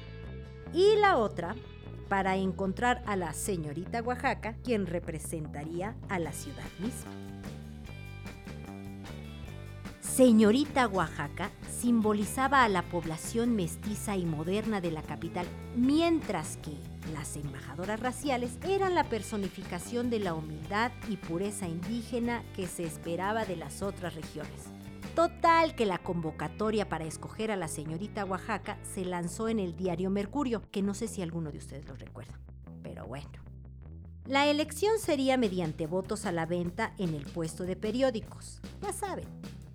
y 0.72 0.96
la 0.96 1.16
otra 1.16 1.54
para 2.08 2.36
encontrar 2.36 3.02
a 3.06 3.16
la 3.16 3.32
señorita 3.32 4.02
Oaxaca, 4.02 4.54
quien 4.64 4.86
representaría 4.86 5.94
a 6.08 6.18
la 6.18 6.32
ciudad 6.32 6.64
misma. 6.78 7.12
Señorita 10.00 10.88
Oaxaca 10.88 11.50
simbolizaba 11.70 12.64
a 12.64 12.68
la 12.68 12.82
población 12.82 13.54
mestiza 13.54 14.16
y 14.16 14.24
moderna 14.24 14.80
de 14.80 14.90
la 14.90 15.02
capital, 15.02 15.46
mientras 15.76 16.56
que 16.56 16.72
las 17.14 17.36
embajadoras 17.36 18.00
raciales 18.00 18.58
eran 18.66 18.94
la 18.94 19.04
personificación 19.04 20.10
de 20.10 20.18
la 20.18 20.34
humildad 20.34 20.90
y 21.08 21.18
pureza 21.18 21.68
indígena 21.68 22.42
que 22.56 22.66
se 22.66 22.84
esperaba 22.84 23.44
de 23.44 23.56
las 23.56 23.80
otras 23.80 24.14
regiones. 24.16 24.77
Total 25.18 25.74
que 25.74 25.84
la 25.84 25.98
convocatoria 25.98 26.88
para 26.88 27.04
escoger 27.04 27.50
a 27.50 27.56
la 27.56 27.66
señorita 27.66 28.24
Oaxaca 28.24 28.78
se 28.84 29.04
lanzó 29.04 29.48
en 29.48 29.58
el 29.58 29.74
diario 29.74 30.10
Mercurio, 30.10 30.62
que 30.70 30.80
no 30.80 30.94
sé 30.94 31.08
si 31.08 31.22
alguno 31.22 31.50
de 31.50 31.58
ustedes 31.58 31.88
lo 31.88 31.96
recuerda, 31.96 32.38
pero 32.84 33.04
bueno. 33.04 33.28
La 34.26 34.46
elección 34.46 35.00
sería 35.00 35.36
mediante 35.36 35.88
votos 35.88 36.24
a 36.24 36.30
la 36.30 36.46
venta 36.46 36.94
en 36.98 37.14
el 37.14 37.24
puesto 37.24 37.64
de 37.64 37.74
periódicos. 37.74 38.60
Ya 38.80 38.92
saben, 38.92 39.26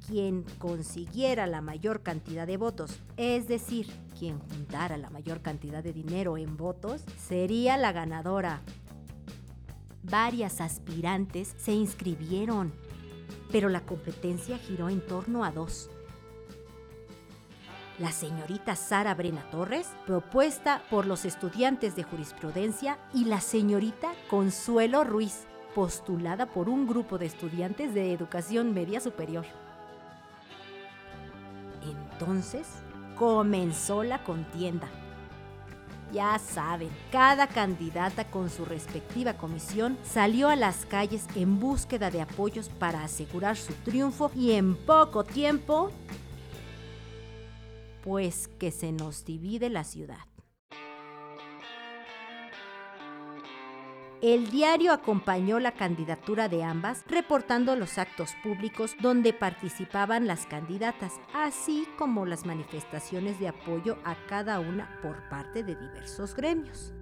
quien 0.08 0.46
consiguiera 0.60 1.46
la 1.46 1.60
mayor 1.60 2.04
cantidad 2.04 2.48
de 2.48 2.56
votos, 2.56 3.02
es 3.18 3.50
decir, 3.50 3.88
quien 4.18 4.40
juntara 4.40 4.96
la 4.96 5.10
mayor 5.10 5.42
cantidad 5.42 5.84
de 5.84 5.92
dinero 5.92 6.38
en 6.38 6.56
votos, 6.56 7.04
sería 7.18 7.76
la 7.76 7.92
ganadora. 7.92 8.62
Varias 10.04 10.62
aspirantes 10.62 11.54
se 11.58 11.74
inscribieron, 11.74 12.72
pero 13.54 13.70
la 13.70 13.82
competencia 13.82 14.58
giró 14.58 14.90
en 14.90 15.00
torno 15.00 15.46
a 15.46 15.52
dos. 15.52 15.92
La 18.00 18.12
señorita 18.12 18.76
Sara 18.76 19.14
Brena 19.14 19.48
Torres, 19.52 19.92
propuesta 20.08 20.82
por 20.90 21.06
los 21.06 21.24
estudiantes 21.24 21.96
de 21.96 22.02
jurisprudencia, 22.02 22.98
y 23.14 23.26
la 23.26 23.40
señorita 23.40 24.12
Consuelo 24.28 25.04
Ruiz, 25.04 25.46
postulada 25.76 26.48
por 26.48 26.68
un 26.68 26.88
grupo 26.88 27.20
de 27.20 27.28
estudiantes 27.28 27.94
de 27.94 28.12
educación 28.12 28.74
media 28.74 29.00
superior. 29.00 29.46
Entonces 31.84 32.68
comenzó 33.16 34.02
la 34.02 34.24
contienda. 34.24 34.90
Ya 36.14 36.38
saben, 36.38 36.90
cada 37.12 37.48
candidata 37.48 38.24
con 38.26 38.52
su 38.52 38.66
respectiva 38.66 39.34
comisión 39.34 39.98
salió 40.04 40.48
a 40.48 40.56
las 40.56 40.86
calles 40.86 41.26
en 41.36 41.60
búsqueda 41.60 42.12
de 42.12 42.22
apoyos 42.22 42.70
para 42.70 43.04
asegurar 43.04 43.58
su 43.58 43.74
triunfo 43.74 44.30
y 44.36 44.52
en 44.52 44.76
poco 44.76 45.24
tiempo, 45.24 45.90
pues 48.04 48.48
que 48.60 48.70
se 48.70 48.92
nos 48.92 49.26
divide 49.26 49.72
la 49.72 49.84
ciudad. 49.84 50.33
El 54.24 54.50
diario 54.52 54.94
acompañó 54.94 55.60
la 55.60 55.74
candidatura 55.74 56.48
de 56.48 56.64
ambas, 56.64 57.04
reportando 57.10 57.76
los 57.76 57.98
actos 57.98 58.30
públicos 58.42 58.96
donde 59.02 59.34
participaban 59.34 60.28
las 60.28 60.46
candidatas, 60.46 61.12
así 61.34 61.86
como 61.98 62.26
las 62.26 62.46
manifestaciones 62.46 63.38
de 63.42 63.50
apoyo 63.50 63.98
a 64.06 64.16
cada 64.30 64.62
una 64.62 64.98
por 65.02 65.28
parte 65.28 65.62
de 65.66 65.76
diversos 65.76 66.38
gremios. 66.38 66.94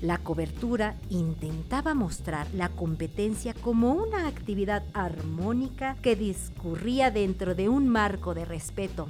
La 0.00 0.16
cobertura 0.16 0.96
intentaba 1.10 1.92
mostrar 1.92 2.46
la 2.54 2.70
competencia 2.70 3.52
como 3.52 3.92
una 3.92 4.26
actividad 4.26 4.84
armónica 4.94 5.98
que 6.00 6.16
discurría 6.16 7.10
dentro 7.10 7.54
de 7.54 7.68
un 7.68 7.90
marco 7.90 8.32
de 8.32 8.46
respeto. 8.46 9.06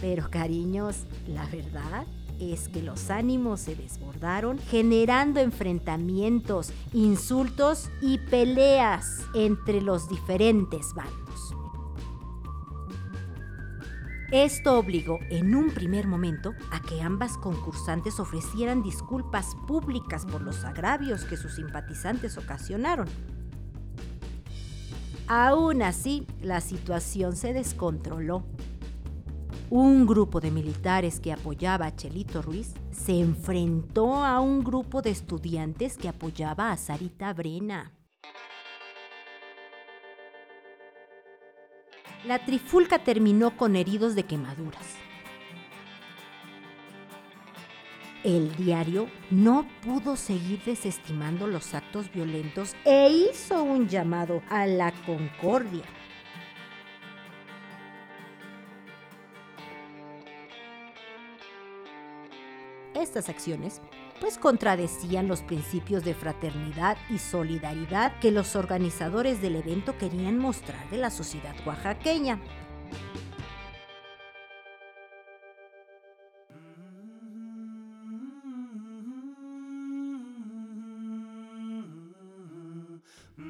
Pero 0.00 0.30
cariños, 0.30 1.04
la 1.28 1.46
verdad 1.46 2.08
es 2.40 2.68
que 2.68 2.82
los 2.82 3.10
ánimos 3.10 3.60
se 3.60 3.74
desbordaron, 3.74 4.58
generando 4.58 5.40
enfrentamientos, 5.40 6.72
insultos 6.92 7.90
y 8.00 8.18
peleas 8.18 9.22
entre 9.34 9.80
los 9.80 10.08
diferentes 10.08 10.94
bandos. 10.94 11.54
Esto 14.30 14.78
obligó 14.78 15.20
en 15.30 15.54
un 15.54 15.70
primer 15.70 16.06
momento 16.06 16.52
a 16.70 16.82
que 16.82 17.00
ambas 17.00 17.38
concursantes 17.38 18.20
ofrecieran 18.20 18.82
disculpas 18.82 19.56
públicas 19.66 20.26
por 20.26 20.42
los 20.42 20.64
agravios 20.64 21.24
que 21.24 21.38
sus 21.38 21.54
simpatizantes 21.54 22.36
ocasionaron. 22.36 23.08
Aún 25.28 25.82
así, 25.82 26.26
la 26.42 26.60
situación 26.60 27.36
se 27.36 27.54
descontroló 27.54 28.44
un 29.70 30.06
grupo 30.06 30.40
de 30.40 30.50
militares 30.50 31.20
que 31.20 31.32
apoyaba 31.32 31.86
a 31.86 31.94
Chelito 31.94 32.40
Ruiz 32.40 32.74
se 32.90 33.20
enfrentó 33.20 34.24
a 34.24 34.40
un 34.40 34.64
grupo 34.64 35.02
de 35.02 35.10
estudiantes 35.10 35.98
que 35.98 36.08
apoyaba 36.08 36.72
a 36.72 36.76
Sarita 36.76 37.32
Brena. 37.34 37.92
La 42.24 42.44
trifulca 42.44 42.98
terminó 42.98 43.56
con 43.56 43.76
heridos 43.76 44.14
de 44.14 44.24
quemaduras. 44.24 44.96
El 48.24 48.54
diario 48.56 49.08
no 49.30 49.66
pudo 49.84 50.16
seguir 50.16 50.60
desestimando 50.64 51.46
los 51.46 51.74
actos 51.74 52.10
violentos 52.12 52.74
e 52.84 53.08
hizo 53.10 53.62
un 53.62 53.88
llamado 53.88 54.42
a 54.50 54.66
la 54.66 54.92
concordia. 55.06 55.84
Estas 62.98 63.28
acciones 63.28 63.80
pues 64.20 64.38
contradecían 64.38 65.28
los 65.28 65.42
principios 65.42 66.04
de 66.04 66.14
fraternidad 66.14 66.96
y 67.08 67.18
solidaridad 67.18 68.18
que 68.18 68.32
los 68.32 68.56
organizadores 68.56 69.40
del 69.40 69.54
evento 69.54 69.96
querían 69.96 70.36
mostrar 70.36 70.90
de 70.90 70.98
la 70.98 71.10
sociedad 71.10 71.54
oaxaqueña. 71.64 72.40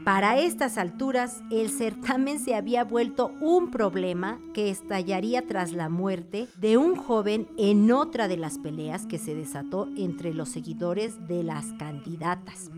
Para 0.09 0.39
estas 0.39 0.78
alturas, 0.78 1.43
el 1.51 1.68
certamen 1.68 2.40
se 2.40 2.55
había 2.55 2.82
vuelto 2.82 3.30
un 3.43 3.70
problema 3.70 4.40
que 4.55 4.70
estallaría 4.70 5.47
tras 5.47 5.72
la 5.72 5.90
muerte 5.90 6.48
de 6.56 6.78
un 6.78 6.97
joven 6.97 7.47
en 7.59 7.93
otra 7.93 8.26
de 8.26 8.39
las 8.39 8.56
peleas 8.56 9.05
que 9.05 9.18
se 9.18 9.35
desató 9.35 9.86
entre 9.98 10.32
los 10.32 10.48
seguidores 10.48 11.28
de 11.28 11.43
las 11.43 11.74
candidatas. 11.74 12.70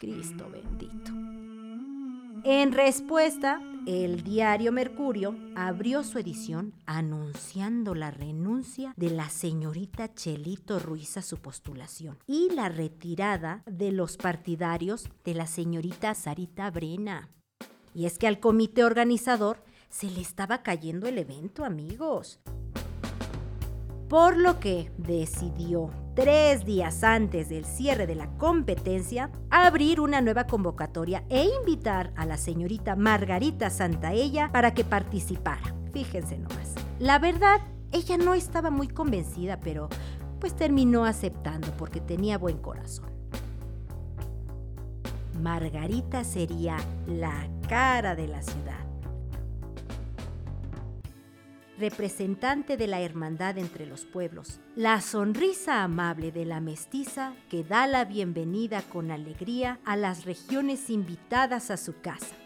Cristo 0.00 0.50
bendito. 0.52 1.39
En 2.42 2.72
respuesta, 2.72 3.60
el 3.86 4.22
diario 4.22 4.72
Mercurio 4.72 5.36
abrió 5.56 6.02
su 6.02 6.18
edición 6.18 6.72
anunciando 6.86 7.94
la 7.94 8.10
renuncia 8.10 8.94
de 8.96 9.10
la 9.10 9.28
señorita 9.28 10.14
Chelito 10.14 10.78
Ruiz 10.78 11.18
a 11.18 11.22
su 11.22 11.36
postulación 11.36 12.18
y 12.26 12.48
la 12.54 12.70
retirada 12.70 13.62
de 13.66 13.92
los 13.92 14.16
partidarios 14.16 15.10
de 15.22 15.34
la 15.34 15.46
señorita 15.46 16.14
Sarita 16.14 16.70
Brena. 16.70 17.28
Y 17.94 18.06
es 18.06 18.18
que 18.18 18.26
al 18.26 18.40
comité 18.40 18.84
organizador 18.84 19.62
se 19.90 20.10
le 20.10 20.22
estaba 20.22 20.62
cayendo 20.62 21.08
el 21.08 21.18
evento, 21.18 21.64
amigos 21.64 22.40
por 24.10 24.36
lo 24.36 24.58
que 24.58 24.90
decidió 24.98 25.88
tres 26.16 26.64
días 26.64 27.04
antes 27.04 27.48
del 27.48 27.64
cierre 27.64 28.08
de 28.08 28.16
la 28.16 28.26
competencia 28.38 29.30
abrir 29.50 30.00
una 30.00 30.20
nueva 30.20 30.48
convocatoria 30.48 31.22
e 31.28 31.44
invitar 31.60 32.12
a 32.16 32.26
la 32.26 32.36
señorita 32.36 32.96
Margarita 32.96 33.70
Santaella 33.70 34.50
para 34.50 34.74
que 34.74 34.82
participara. 34.82 35.76
Fíjense 35.92 36.38
nomás. 36.38 36.74
La 36.98 37.20
verdad, 37.20 37.60
ella 37.92 38.16
no 38.16 38.34
estaba 38.34 38.70
muy 38.70 38.88
convencida, 38.88 39.60
pero 39.60 39.88
pues 40.40 40.56
terminó 40.56 41.04
aceptando 41.04 41.68
porque 41.76 42.00
tenía 42.00 42.36
buen 42.36 42.58
corazón. 42.58 43.08
Margarita 45.40 46.24
sería 46.24 46.78
la 47.06 47.48
cara 47.68 48.16
de 48.16 48.26
la 48.26 48.42
ciudad 48.42 48.89
representante 51.80 52.76
de 52.76 52.86
la 52.86 53.00
hermandad 53.00 53.58
entre 53.58 53.86
los 53.86 54.04
pueblos, 54.04 54.60
la 54.76 55.00
sonrisa 55.00 55.82
amable 55.82 56.30
de 56.30 56.44
la 56.44 56.60
mestiza 56.60 57.34
que 57.48 57.64
da 57.64 57.86
la 57.86 58.04
bienvenida 58.04 58.82
con 58.82 59.10
alegría 59.10 59.80
a 59.84 59.96
las 59.96 60.24
regiones 60.24 60.90
invitadas 60.90 61.70
a 61.70 61.76
su 61.76 62.00
casa. 62.00 62.36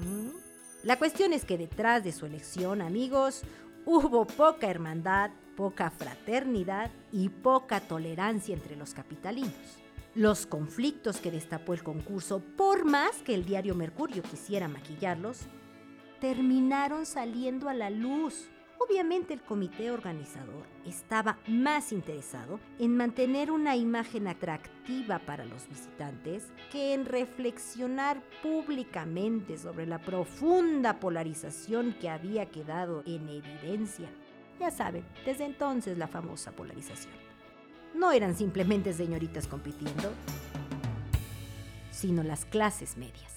¿Mm? 0.00 0.36
La 0.82 0.98
cuestión 0.98 1.32
es 1.32 1.44
que 1.44 1.56
detrás 1.56 2.04
de 2.04 2.12
su 2.12 2.26
elección, 2.26 2.82
amigos, 2.82 3.42
hubo 3.86 4.26
poca 4.26 4.68
hermandad, 4.68 5.30
poca 5.56 5.90
fraternidad 5.90 6.90
y 7.12 7.28
poca 7.28 7.80
tolerancia 7.80 8.54
entre 8.54 8.76
los 8.76 8.92
capitalinos. 8.92 9.78
Los 10.14 10.46
conflictos 10.46 11.18
que 11.18 11.30
destapó 11.30 11.74
el 11.74 11.82
concurso, 11.82 12.40
por 12.56 12.84
más 12.84 13.22
que 13.22 13.34
el 13.34 13.44
diario 13.44 13.74
Mercurio 13.74 14.22
quisiera 14.22 14.68
maquillarlos, 14.68 15.46
terminaron 16.20 17.06
saliendo 17.06 17.68
a 17.68 17.74
la 17.74 17.90
luz 17.90 18.48
Obviamente 18.78 19.32
el 19.34 19.40
comité 19.40 19.90
organizador 19.90 20.66
estaba 20.84 21.38
más 21.46 21.92
interesado 21.92 22.60
en 22.78 22.96
mantener 22.96 23.50
una 23.50 23.76
imagen 23.76 24.28
atractiva 24.28 25.20
para 25.20 25.44
los 25.44 25.68
visitantes 25.68 26.52
que 26.70 26.92
en 26.92 27.06
reflexionar 27.06 28.22
públicamente 28.42 29.56
sobre 29.58 29.86
la 29.86 30.00
profunda 30.00 31.00
polarización 31.00 31.94
que 32.00 32.08
había 32.08 32.46
quedado 32.46 33.02
en 33.06 33.28
evidencia. 33.28 34.08
Ya 34.60 34.70
saben, 34.70 35.04
desde 35.24 35.44
entonces 35.44 35.96
la 35.98 36.08
famosa 36.08 36.52
polarización. 36.52 37.14
No 37.94 38.12
eran 38.12 38.36
simplemente 38.36 38.92
señoritas 38.92 39.46
compitiendo, 39.46 40.12
sino 41.90 42.22
las 42.22 42.44
clases 42.44 42.96
medias. 42.96 43.33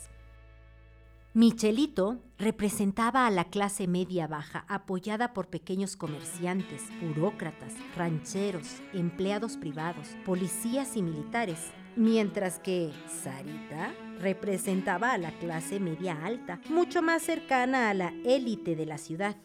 Michelito 1.38 2.18
representaba 2.40 3.28
a 3.28 3.30
la 3.30 3.44
clase 3.44 3.86
media 3.86 4.26
baja 4.26 4.66
apoyada 4.68 5.36
por 5.36 5.50
pequeños 5.52 5.96
comerciantes, 5.96 6.86
burócratas, 7.00 7.76
rancheros, 7.96 8.82
empleados 8.92 9.56
privados, 9.56 10.18
policías 10.26 10.98
y 10.98 11.04
militares, 11.04 11.60
mientras 11.96 12.58
que 12.58 12.92
Sarita 13.08 13.94
representaba 14.20 15.12
a 15.12 15.20
la 15.20 15.30
clase 15.38 15.80
media 15.80 16.18
alta, 16.26 16.60
mucho 16.70 17.04
más 17.04 17.22
cercana 17.22 17.92
a 17.92 17.94
la 17.94 18.16
élite 18.26 18.76
de 18.76 18.88
la 18.88 18.98
ciudad. 18.98 19.38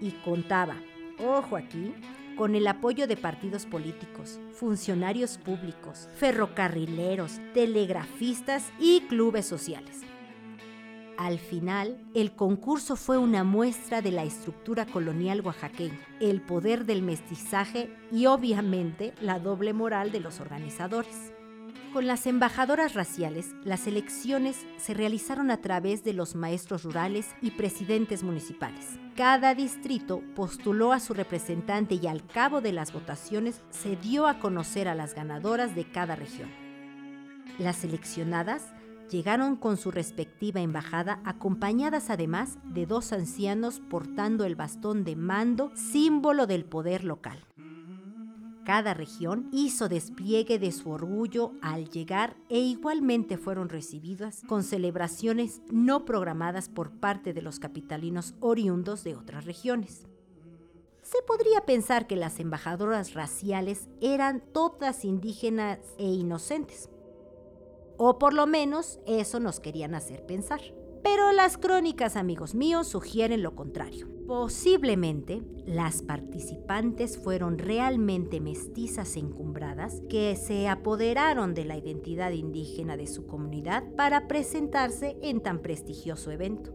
Y 0.00 0.12
contaba, 0.24 0.76
ojo 1.22 1.56
aquí, 1.56 1.92
con 2.34 2.54
el 2.54 2.66
apoyo 2.66 3.06
de 3.06 3.18
partidos 3.18 3.66
políticos, 3.66 4.40
funcionarios 4.54 5.36
públicos, 5.36 6.08
ferrocarrileros, 6.14 7.40
telegrafistas 7.52 8.72
y 8.80 9.02
clubes 9.02 9.44
sociales. 9.44 10.00
Al 11.16 11.38
final, 11.38 12.04
el 12.14 12.34
concurso 12.34 12.96
fue 12.96 13.18
una 13.18 13.44
muestra 13.44 14.02
de 14.02 14.10
la 14.10 14.24
estructura 14.24 14.84
colonial 14.84 15.42
oaxaqueña, 15.42 16.00
el 16.20 16.40
poder 16.40 16.86
del 16.86 17.02
mestizaje 17.02 17.94
y 18.10 18.26
obviamente 18.26 19.14
la 19.20 19.38
doble 19.38 19.72
moral 19.72 20.10
de 20.10 20.18
los 20.18 20.40
organizadores. 20.40 21.32
Con 21.92 22.08
las 22.08 22.26
embajadoras 22.26 22.94
raciales, 22.94 23.54
las 23.62 23.86
elecciones 23.86 24.66
se 24.78 24.94
realizaron 24.94 25.52
a 25.52 25.58
través 25.58 26.02
de 26.02 26.12
los 26.12 26.34
maestros 26.34 26.82
rurales 26.82 27.28
y 27.40 27.52
presidentes 27.52 28.24
municipales. 28.24 28.98
Cada 29.14 29.54
distrito 29.54 30.20
postuló 30.34 30.92
a 30.92 30.98
su 30.98 31.14
representante 31.14 31.94
y 31.94 32.08
al 32.08 32.26
cabo 32.26 32.60
de 32.60 32.72
las 32.72 32.92
votaciones 32.92 33.62
se 33.70 33.94
dio 33.94 34.26
a 34.26 34.40
conocer 34.40 34.88
a 34.88 34.96
las 34.96 35.14
ganadoras 35.14 35.76
de 35.76 35.84
cada 35.84 36.16
región. 36.16 36.50
Las 37.60 37.76
seleccionadas 37.76 38.72
llegaron 39.10 39.56
con 39.56 39.76
su 39.76 39.90
respectiva 39.90 40.60
embajada 40.60 41.20
acompañadas 41.24 42.10
además 42.10 42.58
de 42.64 42.86
dos 42.86 43.12
ancianos 43.12 43.80
portando 43.90 44.44
el 44.44 44.56
bastón 44.56 45.04
de 45.04 45.16
mando, 45.16 45.70
símbolo 45.74 46.46
del 46.46 46.64
poder 46.64 47.04
local. 47.04 47.44
Cada 48.64 48.94
región 48.94 49.50
hizo 49.52 49.90
despliegue 49.90 50.58
de 50.58 50.72
su 50.72 50.90
orgullo 50.90 51.52
al 51.60 51.90
llegar 51.90 52.34
e 52.48 52.60
igualmente 52.60 53.36
fueron 53.36 53.68
recibidas 53.68 54.42
con 54.48 54.62
celebraciones 54.62 55.60
no 55.70 56.06
programadas 56.06 56.70
por 56.70 56.90
parte 56.90 57.34
de 57.34 57.42
los 57.42 57.58
capitalinos 57.58 58.34
oriundos 58.40 59.04
de 59.04 59.16
otras 59.16 59.44
regiones. 59.44 60.06
Se 61.02 61.18
podría 61.26 61.66
pensar 61.66 62.06
que 62.06 62.16
las 62.16 62.40
embajadoras 62.40 63.12
raciales 63.12 63.90
eran 64.00 64.40
todas 64.40 65.04
indígenas 65.04 65.78
e 65.98 66.06
inocentes, 66.06 66.88
o 67.96 68.18
por 68.18 68.34
lo 68.34 68.46
menos 68.46 68.98
eso 69.06 69.40
nos 69.40 69.60
querían 69.60 69.94
hacer 69.94 70.24
pensar. 70.26 70.60
Pero 71.02 71.32
las 71.32 71.58
crónicas, 71.58 72.16
amigos 72.16 72.54
míos, 72.54 72.88
sugieren 72.88 73.42
lo 73.42 73.54
contrario. 73.54 74.08
Posiblemente 74.26 75.42
las 75.66 76.00
participantes 76.00 77.18
fueron 77.18 77.58
realmente 77.58 78.40
mestizas 78.40 79.16
encumbradas 79.16 80.00
que 80.08 80.34
se 80.34 80.66
apoderaron 80.66 81.52
de 81.52 81.66
la 81.66 81.76
identidad 81.76 82.30
indígena 82.30 82.96
de 82.96 83.06
su 83.06 83.26
comunidad 83.26 83.84
para 83.96 84.28
presentarse 84.28 85.18
en 85.20 85.42
tan 85.42 85.60
prestigioso 85.60 86.30
evento. 86.30 86.72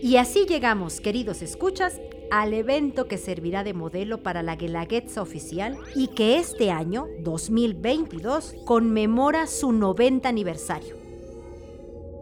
Y 0.00 0.16
así 0.16 0.46
llegamos, 0.46 1.00
queridos 1.00 1.42
escuchas, 1.42 2.00
al 2.30 2.52
evento 2.54 3.08
que 3.08 3.18
servirá 3.18 3.64
de 3.64 3.74
modelo 3.74 4.22
para 4.22 4.42
la 4.42 4.56
Guelaguetza 4.56 5.22
oficial 5.22 5.76
y 5.94 6.08
que 6.08 6.38
este 6.38 6.70
año, 6.70 7.06
2022, 7.20 8.54
conmemora 8.64 9.46
su 9.46 9.72
90 9.72 10.28
aniversario. 10.28 10.96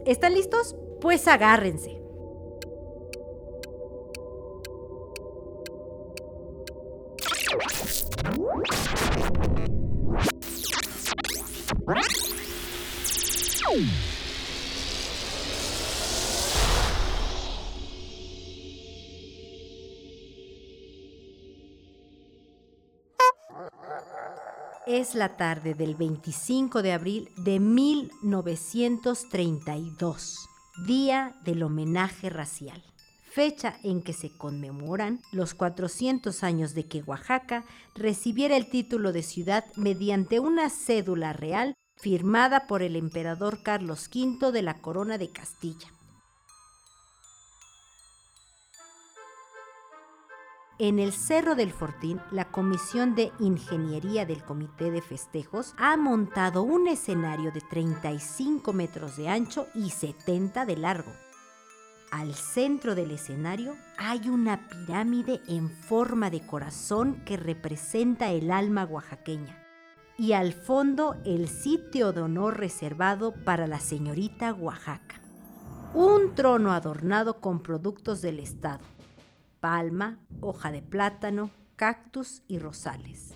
¿Están 0.06 0.34
listos? 0.34 0.76
Pues 1.00 1.26
agárrense. 1.28 1.96
Es 24.86 25.14
la 25.16 25.36
tarde 25.36 25.74
del 25.74 25.96
25 25.96 26.80
de 26.80 26.92
abril 26.92 27.28
de 27.38 27.58
1932, 27.58 30.48
Día 30.86 31.34
del 31.44 31.64
Homenaje 31.64 32.30
Racial, 32.30 32.80
fecha 33.28 33.80
en 33.82 34.00
que 34.00 34.12
se 34.12 34.30
conmemoran 34.30 35.18
los 35.32 35.54
400 35.54 36.44
años 36.44 36.74
de 36.74 36.86
que 36.86 37.02
Oaxaca 37.02 37.64
recibiera 37.96 38.56
el 38.56 38.70
título 38.70 39.12
de 39.12 39.24
ciudad 39.24 39.64
mediante 39.74 40.38
una 40.38 40.70
cédula 40.70 41.32
real 41.32 41.74
firmada 41.96 42.68
por 42.68 42.82
el 42.82 42.94
emperador 42.94 43.64
Carlos 43.64 44.08
V 44.14 44.52
de 44.52 44.62
la 44.62 44.80
Corona 44.80 45.18
de 45.18 45.30
Castilla. 45.30 45.95
En 50.78 50.98
el 50.98 51.14
Cerro 51.14 51.54
del 51.54 51.72
Fortín, 51.72 52.20
la 52.30 52.50
Comisión 52.50 53.14
de 53.14 53.32
Ingeniería 53.40 54.26
del 54.26 54.44
Comité 54.44 54.90
de 54.90 55.00
Festejos 55.00 55.72
ha 55.78 55.96
montado 55.96 56.64
un 56.64 56.86
escenario 56.86 57.50
de 57.50 57.62
35 57.62 58.74
metros 58.74 59.16
de 59.16 59.30
ancho 59.30 59.68
y 59.74 59.88
70 59.88 60.66
de 60.66 60.76
largo. 60.76 61.12
Al 62.10 62.34
centro 62.34 62.94
del 62.94 63.10
escenario 63.10 63.74
hay 63.96 64.28
una 64.28 64.68
pirámide 64.68 65.40
en 65.48 65.70
forma 65.70 66.28
de 66.28 66.46
corazón 66.46 67.22
que 67.24 67.38
representa 67.38 68.30
el 68.30 68.50
alma 68.50 68.84
oaxaqueña. 68.84 69.58
Y 70.18 70.32
al 70.32 70.52
fondo 70.52 71.16
el 71.24 71.48
sitio 71.48 72.12
de 72.12 72.20
honor 72.20 72.58
reservado 72.58 73.32
para 73.46 73.66
la 73.66 73.80
señorita 73.80 74.52
Oaxaca. 74.52 75.22
Un 75.94 76.34
trono 76.34 76.72
adornado 76.72 77.40
con 77.40 77.62
productos 77.62 78.20
del 78.20 78.40
Estado 78.40 78.95
palma, 79.66 80.20
hoja 80.40 80.70
de 80.70 80.80
plátano, 80.80 81.50
cactus 81.74 82.44
y 82.46 82.60
rosales. 82.60 83.34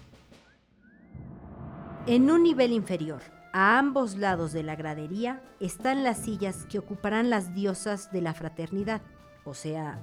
En 2.07 2.31
un 2.31 2.45
nivel 2.45 2.71
inferior, 2.71 3.21
a 3.53 3.81
ambos 3.81 4.15
lados 4.15 4.53
de 4.53 4.63
la 4.63 4.77
gradería, 4.77 5.43
están 5.59 6.05
las 6.05 6.19
sillas 6.19 6.67
que 6.67 6.79
ocuparán 6.79 7.31
las 7.31 7.53
diosas 7.53 8.13
de 8.13 8.21
la 8.21 8.33
fraternidad, 8.33 9.03
o 9.45 9.55
sea, 9.55 9.99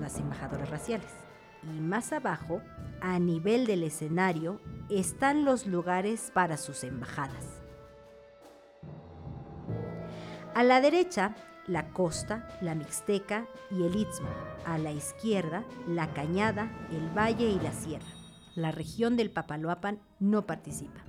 las 0.00 0.18
embajadoras 0.18 0.68
raciales. 0.68 1.12
Y 1.62 1.78
más 1.78 2.12
abajo, 2.12 2.60
a 3.00 3.20
nivel 3.20 3.64
del 3.64 3.84
escenario, 3.84 4.60
están 4.90 5.44
los 5.44 5.64
lugares 5.68 6.32
para 6.34 6.56
sus 6.56 6.82
embajadas. 6.82 7.62
A 10.56 10.64
la 10.64 10.80
derecha 10.80 11.36
la 11.68 11.90
costa, 11.90 12.48
la 12.60 12.74
Mixteca 12.74 13.46
y 13.70 13.84
el 13.84 13.94
Istmo. 13.94 14.28
A 14.64 14.78
la 14.78 14.90
izquierda, 14.90 15.64
la 15.86 16.12
Cañada, 16.12 16.70
el 16.90 17.08
Valle 17.16 17.48
y 17.48 17.60
la 17.60 17.72
Sierra. 17.72 18.06
La 18.54 18.72
región 18.72 19.16
del 19.16 19.30
Papaloapan 19.30 20.00
no 20.18 20.46
participa. 20.46 21.04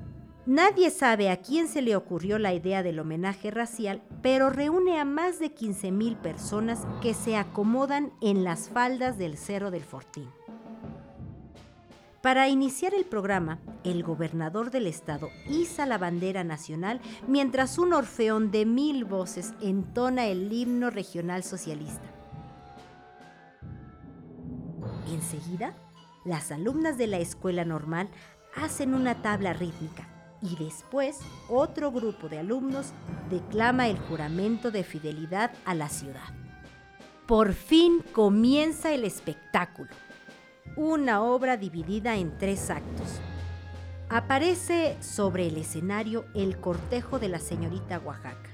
Nadie 0.45 0.89
sabe 0.89 1.29
a 1.29 1.37
quién 1.37 1.67
se 1.67 1.81
le 1.81 1.95
ocurrió 1.95 2.39
la 2.39 2.53
idea 2.53 2.81
del 2.81 2.99
homenaje 2.99 3.51
racial, 3.51 4.01
pero 4.21 4.49
reúne 4.49 4.99
a 4.99 5.05
más 5.05 5.39
de 5.39 5.53
15.000 5.53 6.17
personas 6.17 6.87
que 7.01 7.13
se 7.13 7.37
acomodan 7.37 8.11
en 8.21 8.43
las 8.43 8.69
faldas 8.69 9.17
del 9.17 9.37
Cerro 9.37 9.69
del 9.69 9.83
Fortín. 9.83 10.27
Para 12.21 12.49
iniciar 12.49 12.93
el 12.93 13.05
programa, 13.05 13.59
el 13.85 14.03
gobernador 14.03 14.71
del 14.71 14.87
estado 14.87 15.29
iza 15.47 15.85
la 15.85 15.97
bandera 15.97 16.43
nacional 16.43 16.99
mientras 17.27 17.77
un 17.77 17.93
orfeón 17.93 18.51
de 18.51 18.65
mil 18.65 19.05
voces 19.05 19.53
entona 19.61 20.25
el 20.27 20.51
himno 20.51 20.89
regional 20.89 21.43
socialista. 21.43 22.03
Enseguida, 25.07 25.75
las 26.25 26.51
alumnas 26.51 26.97
de 26.97 27.07
la 27.07 27.19
escuela 27.19 27.63
normal 27.63 28.09
hacen 28.53 28.93
una 28.93 29.21
tabla 29.21 29.53
rítmica 29.53 30.09
y 30.41 30.57
después 30.57 31.19
otro 31.47 31.89
grupo 31.89 32.27
de 32.27 32.39
alumnos 32.39 32.91
declama 33.29 33.87
el 33.87 33.97
juramento 33.97 34.71
de 34.71 34.83
fidelidad 34.83 35.51
a 35.63 35.73
la 35.73 35.87
ciudad. 35.87 36.33
Por 37.25 37.53
fin 37.53 38.03
comienza 38.11 38.91
el 38.91 39.05
espectáculo, 39.05 39.91
una 40.75 41.21
obra 41.21 41.57
dividida 41.57 42.15
en 42.15 42.37
tres 42.37 42.69
actos. 42.69 43.19
Aparece 44.09 44.97
sobre 45.01 45.47
el 45.47 45.57
escenario 45.57 46.25
el 46.33 46.59
cortejo 46.59 47.19
de 47.19 47.29
la 47.29 47.39
señorita 47.39 47.99
Oaxaca. 47.99 48.49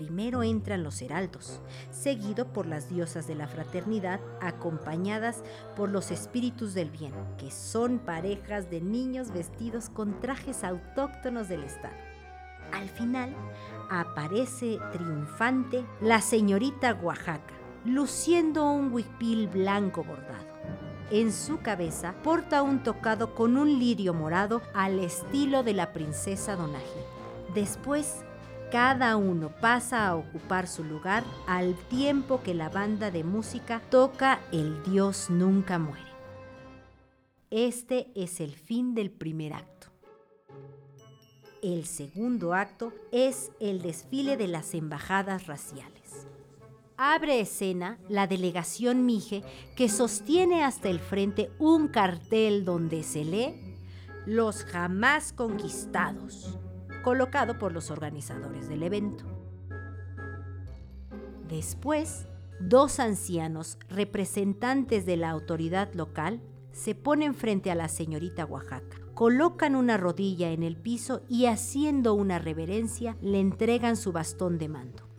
Primero 0.00 0.42
entran 0.42 0.82
los 0.82 1.02
heraldos, 1.02 1.60
seguido 1.90 2.54
por 2.54 2.64
las 2.64 2.88
diosas 2.88 3.26
de 3.26 3.34
la 3.34 3.46
fraternidad, 3.46 4.18
acompañadas 4.40 5.42
por 5.76 5.90
los 5.90 6.10
espíritus 6.10 6.72
del 6.72 6.88
bien, 6.88 7.12
que 7.36 7.50
son 7.50 7.98
parejas 7.98 8.70
de 8.70 8.80
niños 8.80 9.30
vestidos 9.30 9.90
con 9.90 10.18
trajes 10.20 10.64
autóctonos 10.64 11.50
del 11.50 11.64
estado. 11.64 11.96
Al 12.72 12.88
final 12.88 13.36
aparece 13.90 14.78
triunfante 14.90 15.84
la 16.00 16.22
señorita 16.22 16.94
Oaxaca, 16.94 17.59
luciendo 17.84 18.70
un 18.70 18.92
huipil 18.92 19.48
blanco 19.48 20.04
bordado. 20.04 20.50
En 21.10 21.32
su 21.32 21.60
cabeza 21.60 22.14
porta 22.22 22.62
un 22.62 22.82
tocado 22.82 23.34
con 23.34 23.56
un 23.56 23.78
lirio 23.78 24.14
morado 24.14 24.62
al 24.74 25.00
estilo 25.00 25.62
de 25.62 25.72
la 25.72 25.92
princesa 25.92 26.56
Donaje. 26.56 27.04
Después 27.54 28.24
cada 28.70 29.16
uno 29.16 29.50
pasa 29.60 30.06
a 30.06 30.14
ocupar 30.14 30.68
su 30.68 30.84
lugar 30.84 31.24
al 31.48 31.74
tiempo 31.88 32.40
que 32.42 32.54
la 32.54 32.68
banda 32.68 33.10
de 33.10 33.24
música 33.24 33.82
toca 33.90 34.38
El 34.52 34.80
Dios 34.84 35.28
nunca 35.28 35.80
muere. 35.80 36.10
Este 37.50 38.12
es 38.14 38.40
el 38.40 38.54
fin 38.54 38.94
del 38.94 39.10
primer 39.10 39.54
acto. 39.54 39.88
El 41.62 41.84
segundo 41.84 42.54
acto 42.54 42.92
es 43.10 43.50
el 43.58 43.82
desfile 43.82 44.36
de 44.36 44.46
las 44.46 44.72
embajadas 44.74 45.48
raciales. 45.48 45.99
Abre 47.02 47.40
escena 47.40 47.98
la 48.10 48.26
delegación 48.26 49.06
Mije 49.06 49.42
que 49.74 49.88
sostiene 49.88 50.64
hasta 50.64 50.90
el 50.90 50.98
frente 50.98 51.50
un 51.58 51.88
cartel 51.88 52.66
donde 52.66 53.04
se 53.04 53.24
lee 53.24 53.54
Los 54.26 54.66
jamás 54.66 55.32
conquistados 55.32 56.58
colocado 57.02 57.58
por 57.58 57.72
los 57.72 57.90
organizadores 57.90 58.68
del 58.68 58.82
evento. 58.82 59.24
Después, 61.48 62.26
dos 62.60 63.00
ancianos, 63.00 63.78
representantes 63.88 65.06
de 65.06 65.16
la 65.16 65.30
autoridad 65.30 65.94
local, 65.94 66.42
se 66.72 66.94
ponen 66.94 67.34
frente 67.34 67.70
a 67.70 67.74
la 67.74 67.88
señorita 67.88 68.44
Oaxaca, 68.44 68.98
colocan 69.14 69.74
una 69.74 69.96
rodilla 69.96 70.50
en 70.50 70.62
el 70.62 70.76
piso 70.76 71.22
y 71.30 71.46
haciendo 71.46 72.12
una 72.12 72.38
reverencia 72.38 73.16
le 73.22 73.40
entregan 73.40 73.96
su 73.96 74.12
bastón 74.12 74.58
de 74.58 74.68
mando. 74.68 75.09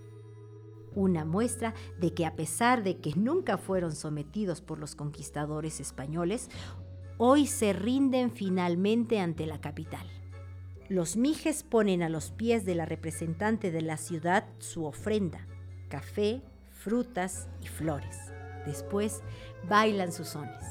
Una 0.96 1.26
muestra 1.26 1.74
de 2.00 2.14
que 2.14 2.26
a 2.26 2.36
pesar 2.36 2.84
de 2.84 2.98
que 2.98 3.14
nunca 3.16 3.58
fueron 3.58 3.96
sometidos 3.96 4.62
por 4.62 4.80
los 4.80 4.96
conquistadores 4.96 5.80
españoles, 5.80 6.50
hoy 7.18 7.48
se 7.48 7.74
rinden 7.74 8.32
finalmente 8.32 9.20
ante 9.20 9.46
la 9.46 9.62
capital. 9.62 10.06
Los 10.90 11.16
mijes 11.16 11.64
ponen 11.64 12.04
a 12.04 12.10
los 12.10 12.32
pies 12.32 12.66
de 12.66 12.76
la 12.76 12.86
representante 12.86 13.72
de 13.72 13.82
la 13.82 13.96
ciudad 13.96 14.46
su 14.60 14.86
ofrenda, 14.86 15.48
café, 15.88 16.42
frutas 16.70 17.48
y 17.64 17.68
flores. 17.68 18.18
Después 18.66 19.22
bailan 19.70 20.12
sus 20.12 20.30
sones. 20.30 20.66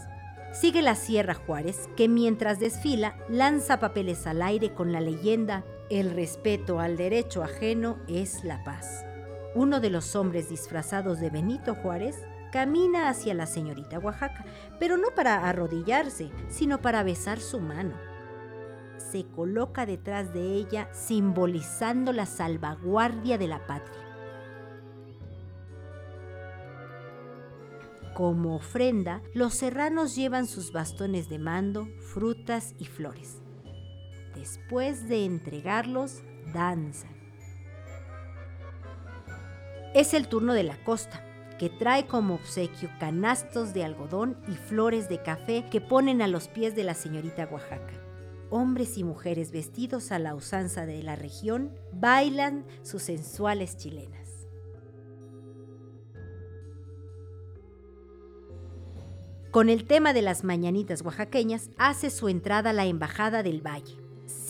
Sigue 0.53 0.83
la 0.83 0.97
Sierra 0.97 1.35
Juárez, 1.35 1.89
que 1.97 2.09
mientras 2.09 2.59
desfila 2.59 3.17
lanza 3.29 3.79
papeles 3.79 4.27
al 4.27 4.43
aire 4.43 4.75
con 4.75 4.93
la 4.93 5.01
leyenda 5.01 5.65
El 5.89 6.11
respeto 6.11 6.81
al 6.81 6.97
derecho 6.97 7.43
ajeno 7.43 7.99
es 8.07 8.45
la 8.45 8.63
paz. 8.63 9.07
Uno 9.55 9.81
de 9.81 9.91
los 9.91 10.15
hombres 10.17 10.49
disfrazados 10.49 11.21
de 11.21 11.31
Benito 11.31 11.75
Juárez 11.75 12.17
camina 12.53 13.09
hacia 13.09 13.35
la 13.35 13.47
señorita 13.47 13.99
Oaxaca, 13.99 14.45
pero 14.79 14.97
no 14.97 15.15
para 15.15 15.49
arrodillarse, 15.49 16.31
sino 16.49 16.81
para 16.81 17.03
besar 17.03 17.41
su 17.41 17.61
mano 17.61 17.95
se 19.11 19.27
coloca 19.27 19.87
detrás 19.87 20.33
de 20.33 20.55
ella 20.55 20.89
simbolizando 20.93 22.13
la 22.13 22.27
salvaguardia 22.27 23.39
de 23.39 23.49
la 23.49 23.67
patria. 23.67 23.99
Como 28.15 28.57
ofrenda, 28.57 29.23
los 29.35 29.55
serranos 29.55 30.15
llevan 30.15 30.47
sus 30.47 30.73
bastones 30.73 31.29
de 31.29 31.39
mando, 31.39 31.89
frutas 32.13 32.75
y 32.79 32.85
flores. 32.85 33.41
Después 34.35 35.09
de 35.09 35.25
entregarlos, 35.25 36.23
danzan. 36.53 37.20
Es 39.95 40.15
el 40.15 40.29
turno 40.29 40.55
de 40.55 40.63
la 40.63 40.77
costa, 40.85 41.25
que 41.59 41.69
trae 41.69 42.07
como 42.07 42.35
obsequio 42.35 42.89
canastos 42.99 43.75
de 43.75 43.85
algodón 43.85 44.37
y 44.49 44.53
flores 44.53 45.09
de 45.09 45.23
café 45.23 45.65
que 45.71 45.81
ponen 45.81 46.23
a 46.23 46.29
los 46.29 46.49
pies 46.49 46.75
de 46.75 46.85
la 46.85 46.95
señorita 46.95 47.49
Oaxaca 47.51 48.01
hombres 48.51 48.99
y 48.99 49.05
mujeres 49.05 49.53
vestidos 49.53 50.13
a 50.13 50.19
la 50.19 50.35
usanza 50.35 50.85
de 50.85 51.03
la 51.03 51.17
región 51.17 51.73
bailan 51.93 52.67
sus 52.83 53.03
sensuales 53.03 53.77
chilenas. 53.77 54.29
Con 59.51 59.69
el 59.69 59.85
tema 59.85 60.13
de 60.13 60.23
las 60.23 60.45
mañanitas 60.45 61.03
oaxaqueñas 61.03 61.71
hace 61.77 62.11
su 62.11 62.29
entrada 62.29 62.73
la 62.73 62.87
Embajada 62.87 63.43
del 63.43 63.67
Valle. 63.67 63.97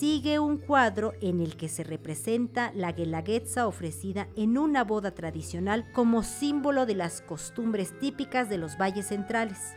Sigue 0.01 0.39
un 0.39 0.57
cuadro 0.57 1.13
en 1.21 1.41
el 1.41 1.55
que 1.55 1.69
se 1.69 1.83
representa 1.83 2.71
la 2.73 2.91
guelaguetza 2.91 3.67
ofrecida 3.67 4.27
en 4.35 4.57
una 4.57 4.83
boda 4.83 5.11
tradicional 5.11 5.85
como 5.93 6.23
símbolo 6.23 6.87
de 6.87 6.95
las 6.95 7.21
costumbres 7.21 7.93
típicas 7.99 8.49
de 8.49 8.57
los 8.57 8.79
valles 8.79 9.09
centrales. 9.09 9.75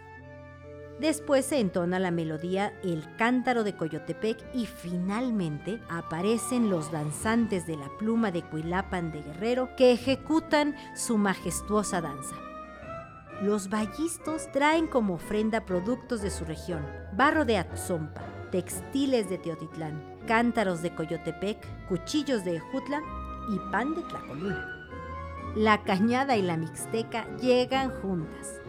Después 0.98 1.44
se 1.44 1.60
entona 1.60 1.98
la 1.98 2.10
melodía 2.10 2.72
El 2.82 3.04
Cántaro 3.16 3.64
de 3.64 3.76
Coyotepec 3.76 4.38
y 4.54 4.64
finalmente 4.64 5.78
aparecen 5.90 6.70
los 6.70 6.90
danzantes 6.90 7.66
de 7.66 7.76
la 7.76 7.90
pluma 7.98 8.30
de 8.30 8.40
Cuilapan 8.44 9.12
de 9.12 9.20
Guerrero 9.20 9.76
que 9.76 9.92
ejecutan 9.92 10.74
su 10.96 11.18
majestuosa 11.18 12.00
danza. 12.00 12.36
Los 13.42 13.68
vallistos 13.68 14.50
traen 14.52 14.86
como 14.86 15.16
ofrenda 15.16 15.66
productos 15.66 16.22
de 16.22 16.30
su 16.30 16.46
región, 16.46 16.82
barro 17.14 17.44
de 17.44 17.58
Atzompa, 17.58 18.24
textiles 18.50 19.28
de 19.28 19.36
Teotitlán, 19.36 20.13
cántaros 20.26 20.82
de 20.82 20.94
Coyotepec, 20.94 21.58
cuchillos 21.88 22.44
de 22.44 22.56
Ejutla 22.56 23.02
y 23.50 23.58
pan 23.70 23.94
de 23.94 24.02
Tlacolula. 24.02 24.68
La 25.56 25.84
cañada 25.84 26.36
y 26.36 26.42
la 26.42 26.56
mixteca 26.56 27.26
llegan 27.38 27.90
juntas 28.00 28.60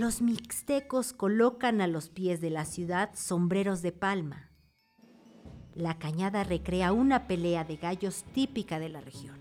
los 0.00 0.22
mixtecos 0.22 1.12
colocan 1.12 1.82
a 1.82 1.86
los 1.86 2.08
pies 2.08 2.40
de 2.40 2.48
la 2.48 2.64
ciudad 2.64 3.10
sombreros 3.12 3.82
de 3.82 3.92
palma. 3.92 4.48
La 5.74 5.98
cañada 5.98 6.42
recrea 6.42 6.92
una 6.92 7.26
pelea 7.26 7.64
de 7.64 7.76
gallos 7.76 8.24
típica 8.32 8.78
de 8.78 8.88
la 8.88 9.02
región. 9.02 9.36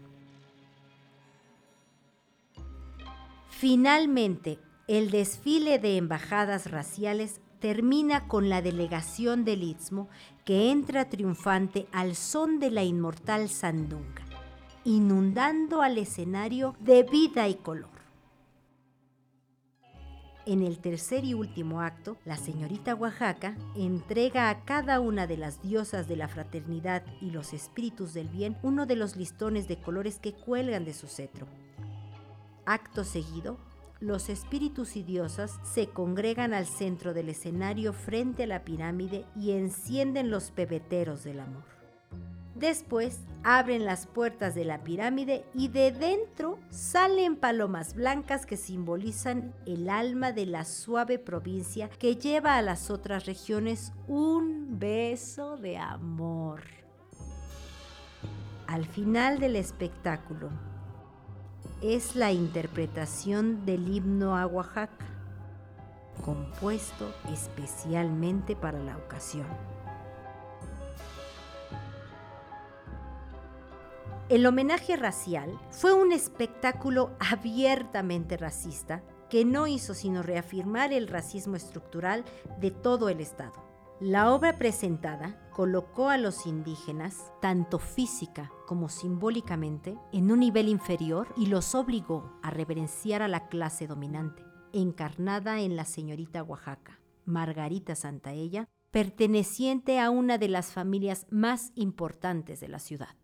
Finalmente, 3.48 4.60
el 4.90 5.12
desfile 5.12 5.80
de 5.80 5.96
embajadas 5.96 6.70
raciales 6.70 7.40
termina 7.60 8.28
con 8.28 8.50
la 8.50 8.62
delegación 8.62 9.46
del 9.46 9.64
Istmo 9.64 10.10
que 10.50 10.72
entra 10.72 11.08
triunfante 11.08 11.86
al 11.92 12.16
son 12.16 12.58
de 12.58 12.72
la 12.72 12.84
inmortal 12.84 13.50
sandunga, 13.50 14.24
inundando 14.84 15.84
al 15.84 16.00
escenario 16.00 16.76
de 16.80 17.04
vida 17.04 17.48
y 17.48 17.54
color. 17.54 17.92
En 20.48 20.64
el 20.64 20.80
tercer 20.80 21.24
y 21.24 21.36
último 21.36 21.82
acto, 21.82 22.18
la 22.26 22.36
señorita 22.36 22.96
Oaxaca 22.96 23.56
entrega 23.76 24.50
a 24.50 24.66
cada 24.66 25.00
una 25.00 25.28
de 25.28 25.38
las 25.38 25.62
diosas 25.62 26.08
de 26.08 26.16
la 26.16 26.28
fraternidad 26.28 27.04
y 27.22 27.30
los 27.30 27.54
espíritus 27.54 28.16
del 28.16 28.30
bien 28.30 28.58
uno 28.64 28.88
de 28.88 28.96
los 28.96 29.18
listones 29.18 29.68
de 29.68 29.80
colores 29.80 30.18
que 30.18 30.34
cuelgan 30.34 30.84
de 30.84 30.96
su 30.96 31.06
cetro. 31.06 31.46
Acto 32.66 33.04
seguido, 33.04 33.60
los 34.00 34.30
espíritus 34.30 34.96
y 34.96 35.04
diosas 35.04 35.60
se 35.64 35.88
congregan 35.88 36.54
al 36.54 36.66
centro 36.66 37.14
del 37.14 37.30
escenario 37.30 37.92
frente 37.92 38.44
a 38.44 38.48
la 38.48 38.64
pirámide 38.64 39.26
y 39.36 39.52
encienden 39.52 40.32
los 40.32 40.52
pebeteros 40.52 41.24
del 41.24 41.42
amor. 41.42 41.64
Después 42.56 43.20
abren 43.44 43.86
las 43.86 44.06
puertas 44.06 44.54
de 44.54 44.66
la 44.66 44.84
pirámide 44.84 45.46
y 45.54 45.70
de 45.70 45.92
dentro 45.92 46.60
salen 46.70 47.38
palomas 47.38 47.94
blancas 47.94 48.46
que 48.46 48.58
simbolizan 48.58 49.54
el 49.66 49.90
alma 49.90 50.34
de 50.34 50.46
la 50.46 50.66
suave 50.66 51.20
provincia 51.20 51.90
que 51.90 52.18
lleva 52.18 52.58
a 52.58 52.62
las 52.62 52.90
otras 52.90 53.26
regiones 53.26 53.94
un 54.08 54.78
beso 54.78 55.56
de 55.56 55.78
amor. 55.78 56.64
Al 58.68 58.86
final 58.86 59.40
del 59.40 59.56
espectáculo 59.56 60.50
es 61.82 62.16
la 62.16 62.32
interpretación 62.32 63.66
del 63.66 63.88
himno 63.88 64.38
a 64.38 64.46
Oaxaca, 64.46 65.06
compuesto 66.26 67.14
especialmente 67.32 68.56
para 68.56 68.80
la 68.80 68.98
ocasión. 68.98 69.48
El 74.28 74.46
homenaje 74.46 74.96
racial 74.96 75.58
fue 75.72 75.94
un 75.94 76.12
espectáculo 76.12 77.12
abiertamente 77.20 78.38
racista 78.38 79.02
que 79.30 79.46
no 79.46 79.66
hizo 79.66 79.94
sino 79.94 80.22
reafirmar 80.22 80.92
el 80.92 81.08
racismo 81.08 81.56
estructural 81.56 82.26
de 82.60 82.72
todo 82.72 83.10
el 83.10 83.22
Estado. 83.22 83.54
La 84.00 84.32
obra 84.32 84.56
presentada 84.56 85.49
colocó 85.60 86.08
a 86.08 86.18
los 86.18 86.46
indígenas, 86.46 87.34
tanto 87.42 87.80
física 87.80 88.50
como 88.66 88.88
simbólicamente, 88.88 89.98
en 90.14 90.32
un 90.32 90.40
nivel 90.40 90.70
inferior 90.70 91.34
y 91.36 91.48
los 91.48 91.76
obligó 91.76 92.40
a 92.42 92.50
reverenciar 92.50 93.22
a 93.22 93.28
la 93.28 93.50
clase 93.50 93.86
dominante, 93.86 94.42
encarnada 94.72 95.60
en 95.60 95.76
la 95.76 95.84
señorita 95.84 96.44
Oaxaca, 96.44 97.02
Margarita 97.26 97.96
Santaella, 97.96 98.70
perteneciente 98.92 100.00
a 100.00 100.12
una 100.12 100.38
de 100.38 100.48
las 100.48 100.72
familias 100.72 101.28
más 101.30 101.74
importantes 101.76 102.62
de 102.62 102.70
la 102.70 102.80
ciudad. 102.80 103.18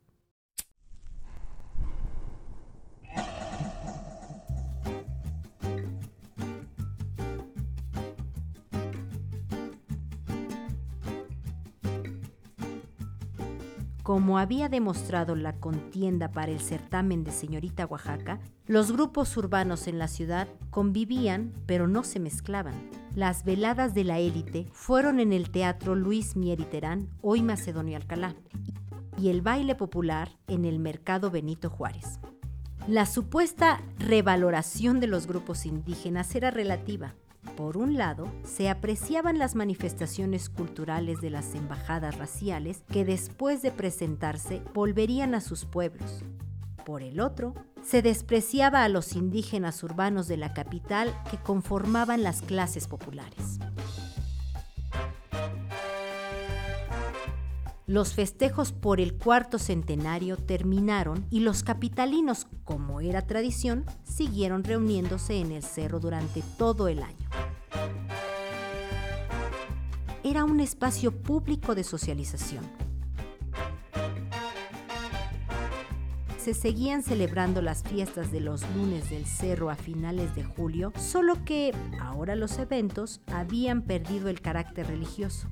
Como 14.05 14.37
había 14.37 14.69
demostrado 14.69 15.35
la 15.35 15.53
contienda 15.53 16.31
para 16.31 16.51
el 16.51 16.59
certamen 16.59 17.23
de 17.23 17.31
Señorita 17.31 17.87
Oaxaca, 17.87 18.39
los 18.67 18.91
grupos 18.91 19.35
urbanos 19.35 19.87
en 19.87 19.97
la 19.97 20.07
ciudad 20.07 20.47
convivían, 20.69 21.53
pero 21.65 21.87
no 21.87 22.03
se 22.03 22.19
mezclaban. 22.19 22.75
Las 23.15 23.43
veladas 23.45 23.95
de 23.95 24.03
la 24.03 24.19
élite 24.19 24.67
fueron 24.73 25.19
en 25.19 25.33
el 25.33 25.49
Teatro 25.49 25.95
Luis 25.95 26.35
Mieriterán, 26.35 27.09
hoy 27.23 27.41
Macedonio 27.41 27.97
Alcalá, 27.97 28.35
y 29.17 29.29
el 29.29 29.41
baile 29.41 29.73
popular 29.73 30.29
en 30.47 30.65
el 30.65 30.77
Mercado 30.77 31.31
Benito 31.31 31.71
Juárez. 31.71 32.19
La 32.87 33.07
supuesta 33.07 33.81
revaloración 33.97 34.99
de 34.99 35.07
los 35.07 35.25
grupos 35.25 35.65
indígenas 35.65 36.35
era 36.35 36.51
relativa. 36.51 37.15
Por 37.55 37.77
un 37.77 37.95
lado, 37.95 38.27
se 38.43 38.69
apreciaban 38.69 39.39
las 39.39 39.55
manifestaciones 39.55 40.49
culturales 40.49 41.21
de 41.21 41.29
las 41.29 41.55
embajadas 41.55 42.17
raciales 42.17 42.83
que 42.91 43.05
después 43.05 43.61
de 43.61 43.71
presentarse 43.71 44.61
volverían 44.73 45.35
a 45.35 45.41
sus 45.41 45.65
pueblos. 45.65 46.23
Por 46.85 47.01
el 47.01 47.19
otro, 47.19 47.53
se 47.81 48.01
despreciaba 48.01 48.83
a 48.83 48.89
los 48.89 49.15
indígenas 49.15 49.81
urbanos 49.83 50.27
de 50.27 50.37
la 50.37 50.53
capital 50.53 51.15
que 51.31 51.37
conformaban 51.37 52.23
las 52.23 52.41
clases 52.41 52.87
populares. 52.87 53.59
Los 57.87 58.15
festejos 58.15 58.71
por 58.71 58.99
el 58.99 59.13
cuarto 59.13 59.59
centenario 59.59 60.37
terminaron 60.37 61.23
y 61.29 61.41
los 61.41 61.61
capitalinos, 61.61 62.47
como 62.63 62.99
era 62.99 63.21
tradición, 63.21 63.85
siguieron 64.03 64.63
reuniéndose 64.63 65.35
en 65.35 65.51
el 65.51 65.61
cerro 65.61 65.99
durante 65.99 66.41
todo 66.57 66.87
el 66.87 67.03
año. 67.03 67.29
Era 70.23 70.43
un 70.45 70.59
espacio 70.61 71.11
público 71.11 71.75
de 71.75 71.83
socialización. 71.83 72.65
Se 76.39 76.55
seguían 76.55 77.03
celebrando 77.03 77.61
las 77.61 77.83
fiestas 77.83 78.31
de 78.31 78.39
los 78.39 78.63
lunes 78.75 79.11
del 79.11 79.27
cerro 79.27 79.69
a 79.69 79.75
finales 79.75 80.33
de 80.33 80.43
julio, 80.43 80.91
solo 80.97 81.45
que 81.45 81.71
ahora 82.01 82.35
los 82.35 82.57
eventos 82.57 83.21
habían 83.27 83.83
perdido 83.83 84.29
el 84.29 84.41
carácter 84.41 84.87
religioso. 84.87 85.47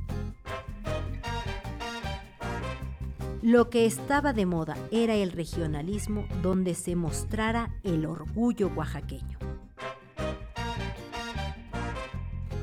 Lo 3.43 3.69
que 3.69 3.85
estaba 3.85 4.31
de 4.31 4.45
moda 4.45 4.77
era 4.89 5.15
el 5.15 5.33
regionalismo 5.33 6.25
donde 6.41 6.75
se 6.75 6.95
mostrara 6.95 7.75
el 7.83 8.05
orgullo 8.05 8.71
oaxaqueño. 8.73 9.37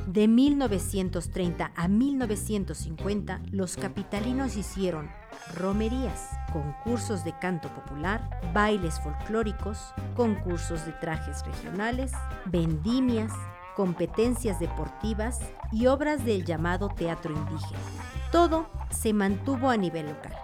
De 0.06 0.26
1930 0.26 1.72
a 1.76 1.86
1950, 1.86 3.42
los 3.50 3.76
capitalinos 3.76 4.56
hicieron 4.56 5.10
romerías, 5.54 6.30
concursos 6.50 7.26
de 7.26 7.38
canto 7.38 7.68
popular, 7.68 8.40
bailes 8.54 8.98
folclóricos, 9.00 9.92
concursos 10.16 10.86
de 10.86 10.92
trajes 10.92 11.44
regionales, 11.44 12.12
vendimias, 12.46 13.34
competencias 13.76 14.58
deportivas 14.58 15.40
y 15.72 15.88
obras 15.88 16.24
del 16.24 16.46
llamado 16.46 16.88
teatro 16.88 17.34
indígena. 17.34 17.80
Todo 18.32 18.70
se 18.88 19.12
mantuvo 19.12 19.68
a 19.68 19.76
nivel 19.76 20.06
local. 20.06 20.40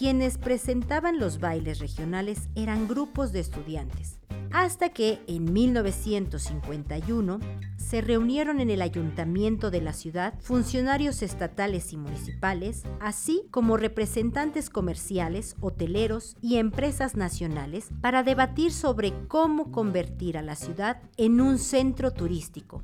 Quienes 0.00 0.38
presentaban 0.38 1.18
los 1.18 1.40
bailes 1.40 1.78
regionales 1.78 2.48
eran 2.54 2.88
grupos 2.88 3.32
de 3.32 3.40
estudiantes, 3.40 4.18
hasta 4.50 4.88
que 4.88 5.20
en 5.26 5.52
1951 5.52 7.38
se 7.76 8.00
reunieron 8.00 8.60
en 8.60 8.70
el 8.70 8.80
ayuntamiento 8.80 9.70
de 9.70 9.82
la 9.82 9.92
ciudad 9.92 10.32
funcionarios 10.40 11.20
estatales 11.20 11.92
y 11.92 11.98
municipales, 11.98 12.84
así 12.98 13.42
como 13.50 13.76
representantes 13.76 14.70
comerciales, 14.70 15.54
hoteleros 15.60 16.34
y 16.40 16.56
empresas 16.56 17.14
nacionales 17.14 17.90
para 18.00 18.22
debatir 18.22 18.72
sobre 18.72 19.12
cómo 19.28 19.70
convertir 19.70 20.38
a 20.38 20.42
la 20.42 20.54
ciudad 20.54 21.02
en 21.18 21.42
un 21.42 21.58
centro 21.58 22.10
turístico, 22.10 22.82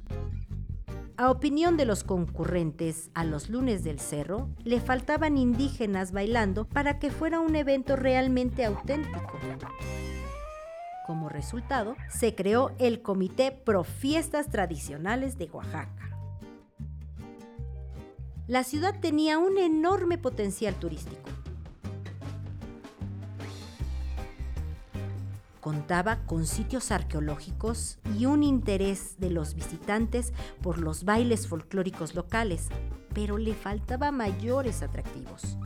a 1.18 1.30
opinión 1.30 1.76
de 1.76 1.86
los 1.86 2.04
concurrentes 2.04 3.10
a 3.14 3.24
los 3.24 3.48
lunes 3.48 3.84
del 3.84 3.98
cerro, 3.98 4.50
le 4.64 4.80
faltaban 4.80 5.38
indígenas 5.38 6.12
bailando 6.12 6.66
para 6.66 6.98
que 6.98 7.10
fuera 7.10 7.40
un 7.40 7.56
evento 7.56 7.96
realmente 7.96 8.64
auténtico. 8.64 9.38
Como 11.06 11.28
resultado, 11.28 11.96
se 12.10 12.34
creó 12.34 12.72
el 12.78 13.00
Comité 13.00 13.52
Pro 13.52 13.84
Fiestas 13.84 14.48
Tradicionales 14.48 15.38
de 15.38 15.48
Oaxaca. 15.50 16.18
La 18.46 18.64
ciudad 18.64 19.00
tenía 19.00 19.38
un 19.38 19.58
enorme 19.58 20.18
potencial 20.18 20.74
turístico 20.74 21.35
contaba 25.66 26.18
con 26.26 26.46
sitios 26.46 26.92
arqueológicos 26.92 27.98
y 28.16 28.26
un 28.26 28.44
interés 28.44 29.16
de 29.18 29.30
los 29.30 29.56
visitantes 29.56 30.32
por 30.62 30.78
los 30.78 31.02
bailes 31.02 31.48
folclóricos 31.48 32.14
locales, 32.14 32.68
pero 33.12 33.36
le 33.36 33.52
faltaba 33.52 34.12
mayores 34.12 34.82
atractivos. 34.82 35.58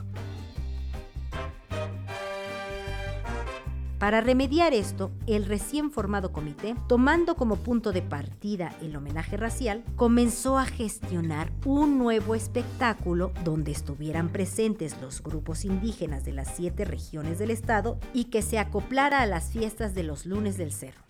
Para 4.01 4.23
remediar 4.23 4.73
esto, 4.73 5.11
el 5.27 5.45
recién 5.45 5.91
formado 5.91 6.33
comité, 6.33 6.75
tomando 6.89 7.35
como 7.35 7.57
punto 7.57 7.93
de 7.93 8.01
partida 8.01 8.75
el 8.81 8.97
homenaje 8.97 9.37
racial, 9.37 9.85
comenzó 9.95 10.57
a 10.57 10.65
gestionar 10.65 11.53
un 11.67 11.99
nuevo 11.99 12.35
espectáculo 12.35 13.31
donde 13.45 13.73
estuvieran 13.73 14.31
presentes 14.31 14.99
los 15.03 15.23
grupos 15.23 15.67
indígenas 15.67 16.25
de 16.25 16.33
las 16.33 16.49
siete 16.57 16.87
regiones 16.87 17.39
del 17.39 17.51
estado 17.51 17.99
y 18.15 18.25
que 18.25 18.41
se 18.41 18.59
acoplara 18.59 19.21
a 19.21 19.27
las 19.27 19.51
fiestas 19.51 19.95
de 19.95 20.03
los 20.03 20.25
lunes 20.25 20.57
del 20.57 20.73
cerro. 20.73 21.05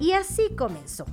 Y 0.00 0.12
así 0.12 0.48
comenzó. 0.56 1.04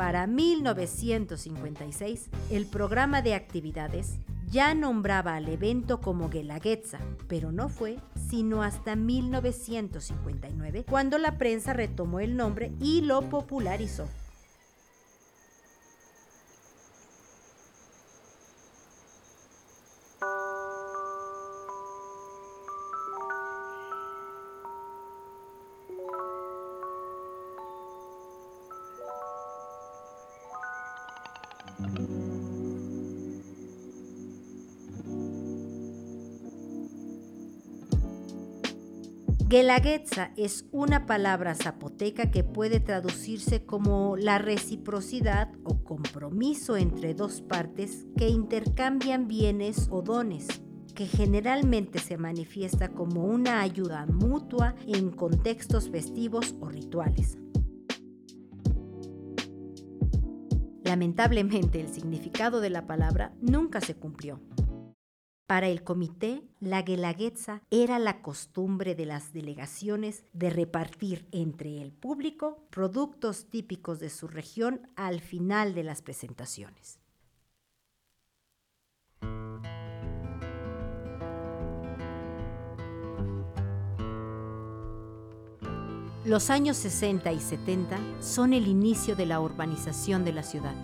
Para 0.00 0.26
1956, 0.26 2.30
el 2.50 2.64
programa 2.64 3.20
de 3.20 3.34
actividades 3.34 4.18
ya 4.46 4.72
nombraba 4.72 5.36
al 5.36 5.46
evento 5.46 6.00
como 6.00 6.30
Guelaguetza, 6.30 7.00
pero 7.28 7.52
no 7.52 7.68
fue 7.68 7.98
sino 8.30 8.62
hasta 8.62 8.96
1959 8.96 10.86
cuando 10.88 11.18
la 11.18 11.36
prensa 11.36 11.74
retomó 11.74 12.20
el 12.20 12.34
nombre 12.34 12.72
y 12.80 13.02
lo 13.02 13.28
popularizó. 13.28 14.08
Guelaguetza 39.50 40.30
es 40.36 40.64
una 40.70 41.06
palabra 41.06 41.56
zapoteca 41.56 42.30
que 42.30 42.44
puede 42.44 42.78
traducirse 42.78 43.66
como 43.66 44.16
la 44.16 44.38
reciprocidad 44.38 45.50
o 45.64 45.82
compromiso 45.82 46.76
entre 46.76 47.14
dos 47.14 47.40
partes 47.40 48.06
que 48.16 48.28
intercambian 48.28 49.26
bienes 49.26 49.88
o 49.90 50.02
dones, 50.02 50.46
que 50.94 51.06
generalmente 51.06 51.98
se 51.98 52.16
manifiesta 52.16 52.92
como 52.92 53.24
una 53.24 53.60
ayuda 53.60 54.06
mutua 54.06 54.76
en 54.86 55.10
contextos 55.10 55.90
festivos 55.90 56.54
o 56.60 56.68
rituales. 56.68 57.36
Lamentablemente 60.84 61.80
el 61.80 61.88
significado 61.88 62.60
de 62.60 62.70
la 62.70 62.86
palabra 62.86 63.34
nunca 63.40 63.80
se 63.80 63.96
cumplió. 63.96 64.38
Para 65.50 65.66
el 65.66 65.82
comité, 65.82 66.44
la 66.60 66.82
guelaguetza 66.82 67.62
era 67.72 67.98
la 67.98 68.22
costumbre 68.22 68.94
de 68.94 69.04
las 69.04 69.32
delegaciones 69.32 70.22
de 70.32 70.48
repartir 70.48 71.26
entre 71.32 71.82
el 71.82 71.90
público 71.90 72.62
productos 72.70 73.46
típicos 73.50 73.98
de 73.98 74.10
su 74.10 74.28
región 74.28 74.88
al 74.94 75.18
final 75.20 75.74
de 75.74 75.82
las 75.82 76.02
presentaciones. 76.02 77.00
Los 86.24 86.50
años 86.50 86.76
60 86.76 87.32
y 87.32 87.40
70 87.40 87.98
son 88.20 88.52
el 88.52 88.68
inicio 88.68 89.16
de 89.16 89.26
la 89.26 89.40
urbanización 89.40 90.24
de 90.24 90.32
la 90.32 90.44
ciudad 90.44 90.76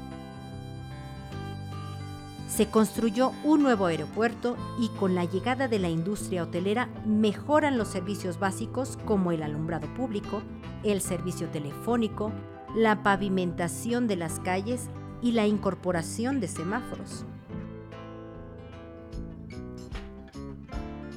se 2.57 2.71
construyó 2.71 3.33
un 3.45 3.63
nuevo 3.63 3.85
aeropuerto 3.85 4.57
y 4.81 4.89
con 4.89 5.15
la 5.15 5.27
llegada 5.27 5.69
de 5.69 5.79
la 5.79 5.91
industria 5.91 6.43
hotelera 6.43 6.89
mejoran 7.05 7.77
los 7.77 7.89
servicios 7.89 8.39
básicos 8.39 8.97
como 9.05 9.31
el 9.31 9.43
alumbrado 9.43 9.93
público, 9.93 10.41
el 10.83 11.03
servicio 11.03 11.51
telefónico, 11.51 12.33
la 12.75 13.03
pavimentación 13.03 14.07
de 14.07 14.17
las 14.17 14.41
calles 14.41 14.89
y 15.21 15.33
la 15.33 15.47
incorporación 15.47 16.41
de 16.41 16.49
semáforos. 16.49 17.27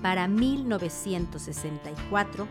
Para 0.01 0.27
1964 0.27 2.49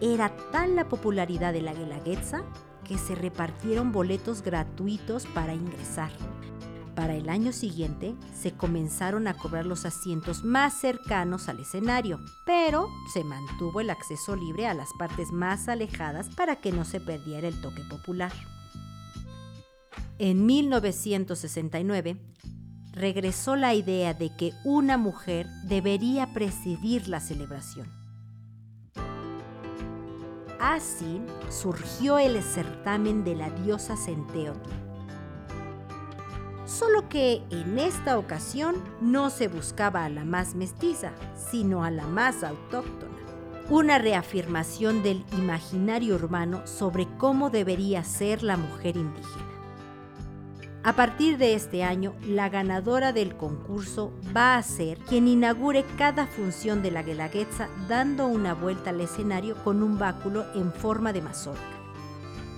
era 0.00 0.34
tal 0.50 0.74
la 0.74 0.88
popularidad 0.88 1.52
de 1.52 1.62
la 1.62 1.72
Guelaguetza 1.72 2.42
que 2.82 2.98
se 2.98 3.14
repartieron 3.14 3.92
boletos 3.92 4.42
gratuitos 4.42 5.24
para 5.26 5.54
ingresar. 5.54 6.10
Para 6.94 7.14
el 7.14 7.28
año 7.28 7.52
siguiente 7.52 8.14
se 8.32 8.52
comenzaron 8.52 9.26
a 9.26 9.34
cobrar 9.34 9.66
los 9.66 9.84
asientos 9.84 10.44
más 10.44 10.74
cercanos 10.74 11.48
al 11.48 11.58
escenario, 11.60 12.20
pero 12.46 12.88
se 13.12 13.24
mantuvo 13.24 13.80
el 13.80 13.90
acceso 13.90 14.36
libre 14.36 14.68
a 14.68 14.74
las 14.74 14.90
partes 14.96 15.32
más 15.32 15.68
alejadas 15.68 16.28
para 16.36 16.56
que 16.56 16.70
no 16.70 16.84
se 16.84 17.00
perdiera 17.00 17.48
el 17.48 17.60
toque 17.60 17.82
popular. 17.90 18.32
En 20.18 20.46
1969, 20.46 22.16
regresó 22.92 23.56
la 23.56 23.74
idea 23.74 24.14
de 24.14 24.30
que 24.36 24.52
una 24.64 24.96
mujer 24.96 25.48
debería 25.64 26.32
presidir 26.32 27.08
la 27.08 27.18
celebración. 27.18 27.88
Así 30.60 31.20
surgió 31.50 32.18
el 32.18 32.40
certamen 32.42 33.24
de 33.24 33.34
la 33.34 33.50
diosa 33.50 33.96
Centeotl, 33.96 34.70
solo 36.66 37.08
que 37.08 37.42
en 37.50 37.78
esta 37.78 38.18
ocasión 38.18 38.76
no 39.00 39.30
se 39.30 39.48
buscaba 39.48 40.04
a 40.04 40.08
la 40.08 40.24
más 40.24 40.54
mestiza, 40.54 41.12
sino 41.50 41.84
a 41.84 41.90
la 41.90 42.06
más 42.06 42.42
autóctona. 42.42 43.12
Una 43.70 43.98
reafirmación 43.98 45.02
del 45.02 45.24
imaginario 45.32 46.16
urbano 46.16 46.66
sobre 46.66 47.08
cómo 47.16 47.50
debería 47.50 48.04
ser 48.04 48.42
la 48.42 48.56
mujer 48.56 48.96
indígena. 48.96 49.54
A 50.86 50.92
partir 50.92 51.38
de 51.38 51.54
este 51.54 51.82
año, 51.82 52.12
la 52.26 52.50
ganadora 52.50 53.14
del 53.14 53.36
concurso 53.38 54.12
va 54.36 54.56
a 54.56 54.62
ser 54.62 54.98
quien 54.98 55.26
inaugure 55.28 55.82
cada 55.96 56.26
función 56.26 56.82
de 56.82 56.90
la 56.90 57.02
Guelaguetza 57.02 57.68
dando 57.88 58.26
una 58.26 58.52
vuelta 58.52 58.90
al 58.90 59.00
escenario 59.00 59.56
con 59.64 59.82
un 59.82 59.98
báculo 59.98 60.44
en 60.54 60.74
forma 60.74 61.14
de 61.14 61.22
mazorca. 61.22 61.73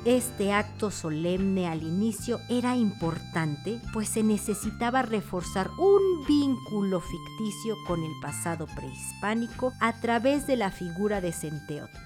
Este 0.06 0.52
acto 0.52 0.92
solemne 0.92 1.66
al 1.66 1.82
inicio 1.82 2.38
era 2.48 2.76
importante, 2.76 3.80
pues 3.92 4.08
se 4.08 4.22
necesitaba 4.22 5.02
reforzar 5.02 5.68
un 5.80 6.24
vínculo 6.24 7.00
ficticio 7.00 7.74
con 7.88 8.04
el 8.04 8.12
pasado 8.22 8.68
prehispánico 8.72 9.72
a 9.80 10.00
través 10.00 10.46
de 10.46 10.54
la 10.54 10.70
figura 10.70 11.20
de 11.20 11.32
Centeotl. 11.32 11.98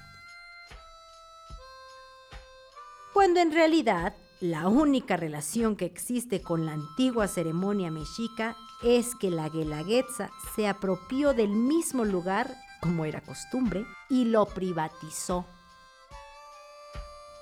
Cuando 3.13 3.39
en 3.39 3.51
realidad 3.51 4.15
la 4.39 4.67
única 4.67 5.15
relación 5.15 5.75
que 5.75 5.85
existe 5.85 6.41
con 6.41 6.65
la 6.65 6.73
antigua 6.73 7.27
ceremonia 7.27 7.91
mexica 7.91 8.55
es 8.81 9.13
que 9.13 9.29
la 9.29 9.47
Guelaguetza 9.47 10.31
se 10.55 10.67
apropió 10.67 11.35
del 11.35 11.51
mismo 11.51 12.03
lugar, 12.03 12.51
como 12.81 13.05
era 13.05 13.21
costumbre, 13.21 13.85
y 14.09 14.25
lo 14.25 14.47
privatizó 14.47 15.45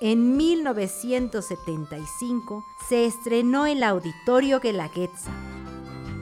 en 0.00 0.36
1975 0.36 2.64
se 2.88 3.04
estrenó 3.04 3.66
el 3.66 3.82
Auditorio 3.82 4.60
Guelaguetza, 4.60 5.32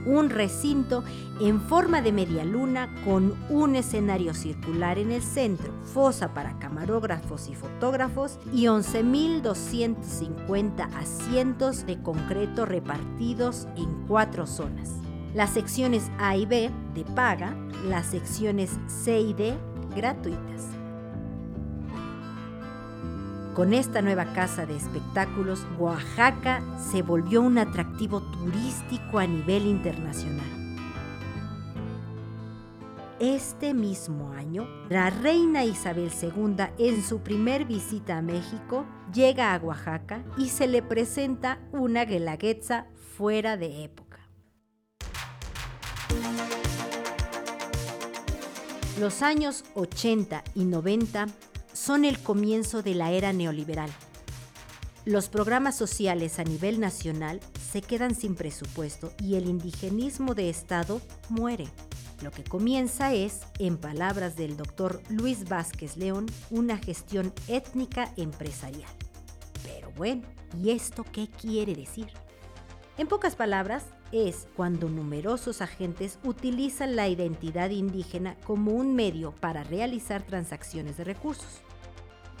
un 0.05 0.29
recinto 0.29 1.05
en 1.39 1.61
forma 1.61 2.01
de 2.01 2.11
media 2.11 2.43
luna 2.43 2.93
con 3.05 3.37
un 3.49 3.77
escenario 3.77 4.33
circular 4.33 4.99
en 4.99 5.13
el 5.13 5.21
centro, 5.21 5.71
fosa 5.93 6.33
para 6.33 6.59
camarógrafos 6.59 7.47
y 7.47 7.55
fotógrafos 7.55 8.37
y 8.53 8.65
11.250 8.65 10.93
asientos 10.95 11.85
de 11.85 12.01
concreto 12.01 12.65
repartidos 12.65 13.69
en 13.77 14.05
cuatro 14.07 14.45
zonas. 14.45 14.89
Las 15.33 15.51
secciones 15.51 16.11
A 16.17 16.35
y 16.35 16.45
B 16.45 16.69
de 16.93 17.05
paga, 17.05 17.55
las 17.87 18.07
secciones 18.07 18.71
C 18.87 19.21
y 19.21 19.33
D 19.33 19.57
gratuitas. 19.95 20.78
Con 23.59 23.73
esta 23.73 24.01
nueva 24.01 24.31
casa 24.31 24.65
de 24.65 24.77
espectáculos, 24.77 25.67
Oaxaca 25.77 26.63
se 26.79 27.01
volvió 27.01 27.41
un 27.41 27.57
atractivo 27.57 28.21
turístico 28.21 29.19
a 29.19 29.27
nivel 29.27 29.65
internacional. 29.65 30.47
Este 33.19 33.73
mismo 33.73 34.31
año, 34.31 34.65
la 34.87 35.09
reina 35.09 35.65
Isabel 35.65 36.09
II, 36.21 36.67
en 36.77 37.03
su 37.03 37.19
primer 37.19 37.65
visita 37.65 38.19
a 38.19 38.21
México, 38.21 38.85
llega 39.13 39.53
a 39.53 39.57
Oaxaca 39.57 40.23
y 40.37 40.47
se 40.47 40.65
le 40.65 40.81
presenta 40.81 41.59
una 41.73 42.05
guelaguetza 42.05 42.85
fuera 43.17 43.57
de 43.57 43.83
época. 43.83 44.19
Los 49.01 49.21
años 49.21 49.65
80 49.75 50.45
y 50.55 50.63
90 50.63 51.27
son 51.79 52.03
el 52.03 52.19
comienzo 52.19 52.81
de 52.81 52.93
la 52.93 53.11
era 53.11 53.31
neoliberal. 53.31 53.89
Los 55.05 55.29
programas 55.29 55.77
sociales 55.77 56.37
a 56.37 56.43
nivel 56.43 56.81
nacional 56.81 57.39
se 57.71 57.81
quedan 57.81 58.15
sin 58.15 58.35
presupuesto 58.35 59.13
y 59.23 59.35
el 59.35 59.47
indigenismo 59.47 60.35
de 60.35 60.49
Estado 60.49 61.01
muere. 61.29 61.67
Lo 62.21 62.31
que 62.31 62.43
comienza 62.43 63.13
es, 63.13 63.39
en 63.59 63.77
palabras 63.77 64.35
del 64.35 64.57
doctor 64.57 65.01
Luis 65.09 65.47
Vázquez 65.47 65.95
León, 65.95 66.25
una 66.49 66.77
gestión 66.77 67.33
étnica 67.47 68.11
empresarial. 68.17 68.91
Pero 69.63 69.89
bueno, 69.95 70.23
¿y 70.61 70.71
esto 70.71 71.05
qué 71.09 71.29
quiere 71.29 71.75
decir? 71.75 72.07
En 72.97 73.07
pocas 73.07 73.37
palabras, 73.37 73.85
es 74.11 74.47
cuando 74.55 74.89
numerosos 74.89 75.61
agentes 75.61 76.19
utilizan 76.23 76.97
la 76.97 77.07
identidad 77.07 77.69
indígena 77.69 78.35
como 78.43 78.71
un 78.73 78.95
medio 78.95 79.31
para 79.31 79.63
realizar 79.63 80.23
transacciones 80.23 80.97
de 80.97 81.05
recursos 81.05 81.61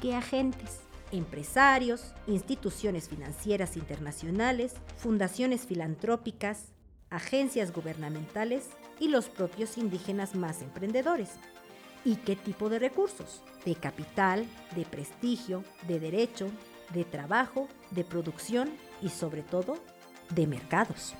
que 0.01 0.15
agentes, 0.15 0.79
empresarios, 1.11 2.13
instituciones 2.27 3.09
financieras 3.09 3.77
internacionales, 3.77 4.73
fundaciones 4.97 5.61
filantrópicas, 5.61 6.65
agencias 7.09 7.73
gubernamentales 7.73 8.67
y 8.99 9.07
los 9.07 9.29
propios 9.29 9.77
indígenas 9.77 10.35
más 10.35 10.61
emprendedores. 10.61 11.31
¿Y 12.05 12.15
qué 12.17 12.35
tipo 12.35 12.69
de 12.69 12.79
recursos? 12.79 13.43
De 13.65 13.75
capital, 13.75 14.45
de 14.75 14.85
prestigio, 14.85 15.63
de 15.87 15.99
derecho, 15.99 16.49
de 16.93 17.03
trabajo, 17.03 17.67
de 17.91 18.03
producción 18.03 18.69
y 19.01 19.09
sobre 19.09 19.41
todo 19.41 19.77
de 20.29 20.47
mercados. 20.47 21.13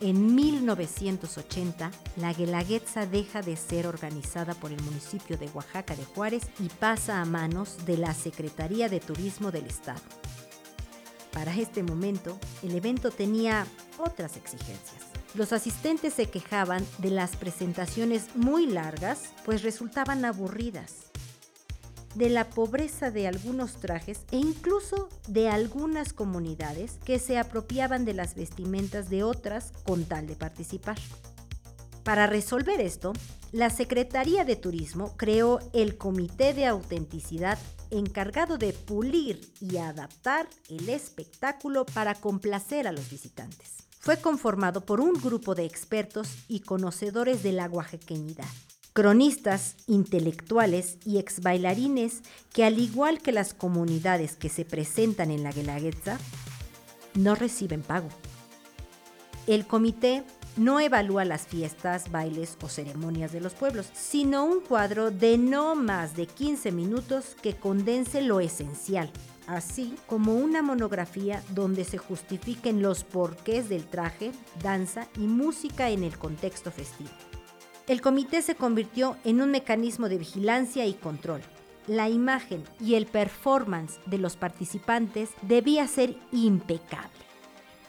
En 0.00 0.34
1980, 0.34 1.90
la 2.16 2.34
Guelaguetza 2.34 3.06
deja 3.06 3.40
de 3.40 3.56
ser 3.56 3.86
organizada 3.86 4.52
por 4.52 4.70
el 4.70 4.82
municipio 4.82 5.38
de 5.38 5.48
Oaxaca 5.54 5.96
de 5.96 6.04
Juárez 6.04 6.42
y 6.58 6.68
pasa 6.68 7.22
a 7.22 7.24
manos 7.24 7.86
de 7.86 7.96
la 7.96 8.12
Secretaría 8.12 8.90
de 8.90 9.00
Turismo 9.00 9.50
del 9.50 9.64
Estado. 9.64 10.02
Para 11.32 11.54
este 11.54 11.82
momento, 11.82 12.38
el 12.62 12.74
evento 12.74 13.10
tenía 13.10 13.66
otras 13.96 14.36
exigencias. 14.36 15.02
Los 15.34 15.54
asistentes 15.54 16.12
se 16.12 16.26
quejaban 16.26 16.86
de 16.98 17.10
las 17.10 17.36
presentaciones 17.36 18.36
muy 18.36 18.66
largas, 18.66 19.32
pues 19.46 19.62
resultaban 19.62 20.26
aburridas 20.26 21.05
de 22.16 22.30
la 22.30 22.48
pobreza 22.48 23.10
de 23.10 23.28
algunos 23.28 23.74
trajes 23.74 24.20
e 24.30 24.38
incluso 24.38 25.10
de 25.28 25.50
algunas 25.50 26.14
comunidades 26.14 26.98
que 27.04 27.18
se 27.18 27.38
apropiaban 27.38 28.06
de 28.06 28.14
las 28.14 28.34
vestimentas 28.34 29.10
de 29.10 29.22
otras 29.22 29.72
con 29.84 30.04
tal 30.04 30.26
de 30.26 30.34
participar. 30.34 30.96
Para 32.04 32.26
resolver 32.26 32.80
esto, 32.80 33.12
la 33.52 33.68
Secretaría 33.68 34.44
de 34.44 34.56
Turismo 34.56 35.14
creó 35.16 35.58
el 35.74 35.98
Comité 35.98 36.54
de 36.54 36.66
Autenticidad 36.66 37.58
encargado 37.90 38.56
de 38.56 38.72
pulir 38.72 39.52
y 39.60 39.76
adaptar 39.76 40.48
el 40.70 40.88
espectáculo 40.88 41.84
para 41.84 42.14
complacer 42.14 42.86
a 42.86 42.92
los 42.92 43.10
visitantes. 43.10 43.74
Fue 44.00 44.16
conformado 44.18 44.86
por 44.86 45.00
un 45.00 45.14
grupo 45.14 45.54
de 45.54 45.64
expertos 45.64 46.28
y 46.48 46.60
conocedores 46.60 47.42
de 47.42 47.52
la 47.52 47.66
guajequeñidad, 47.66 48.46
cronistas, 48.96 49.76
intelectuales 49.86 50.96
y 51.04 51.18
ex 51.18 51.42
bailarines 51.42 52.22
que 52.50 52.64
al 52.64 52.78
igual 52.78 53.18
que 53.18 53.30
las 53.30 53.52
comunidades 53.52 54.36
que 54.36 54.48
se 54.48 54.64
presentan 54.64 55.30
en 55.30 55.42
la 55.42 55.52
Guelaguetza, 55.52 56.18
no 57.12 57.34
reciben 57.34 57.82
pago. 57.82 58.08
El 59.46 59.66
comité 59.66 60.24
no 60.56 60.80
evalúa 60.80 61.26
las 61.26 61.46
fiestas, 61.46 62.10
bailes 62.10 62.56
o 62.62 62.70
ceremonias 62.70 63.32
de 63.32 63.42
los 63.42 63.52
pueblos, 63.52 63.86
sino 63.92 64.46
un 64.46 64.60
cuadro 64.60 65.10
de 65.10 65.36
no 65.36 65.74
más 65.74 66.16
de 66.16 66.26
15 66.26 66.72
minutos 66.72 67.36
que 67.42 67.54
condense 67.54 68.22
lo 68.22 68.40
esencial, 68.40 69.10
así 69.46 69.94
como 70.06 70.36
una 70.36 70.62
monografía 70.62 71.42
donde 71.50 71.84
se 71.84 71.98
justifiquen 71.98 72.80
los 72.80 73.04
porqués 73.04 73.68
del 73.68 73.84
traje, 73.84 74.32
danza 74.62 75.06
y 75.18 75.26
música 75.26 75.90
en 75.90 76.02
el 76.02 76.16
contexto 76.16 76.70
festivo. 76.70 77.10
El 77.88 78.00
comité 78.00 78.42
se 78.42 78.54
convirtió 78.54 79.16
en 79.24 79.40
un 79.40 79.50
mecanismo 79.50 80.08
de 80.08 80.18
vigilancia 80.18 80.86
y 80.86 80.94
control. 80.94 81.42
La 81.86 82.08
imagen 82.08 82.64
y 82.80 82.94
el 82.94 83.06
performance 83.06 84.00
de 84.06 84.18
los 84.18 84.36
participantes 84.36 85.30
debía 85.42 85.86
ser 85.86 86.16
impecable, 86.32 87.10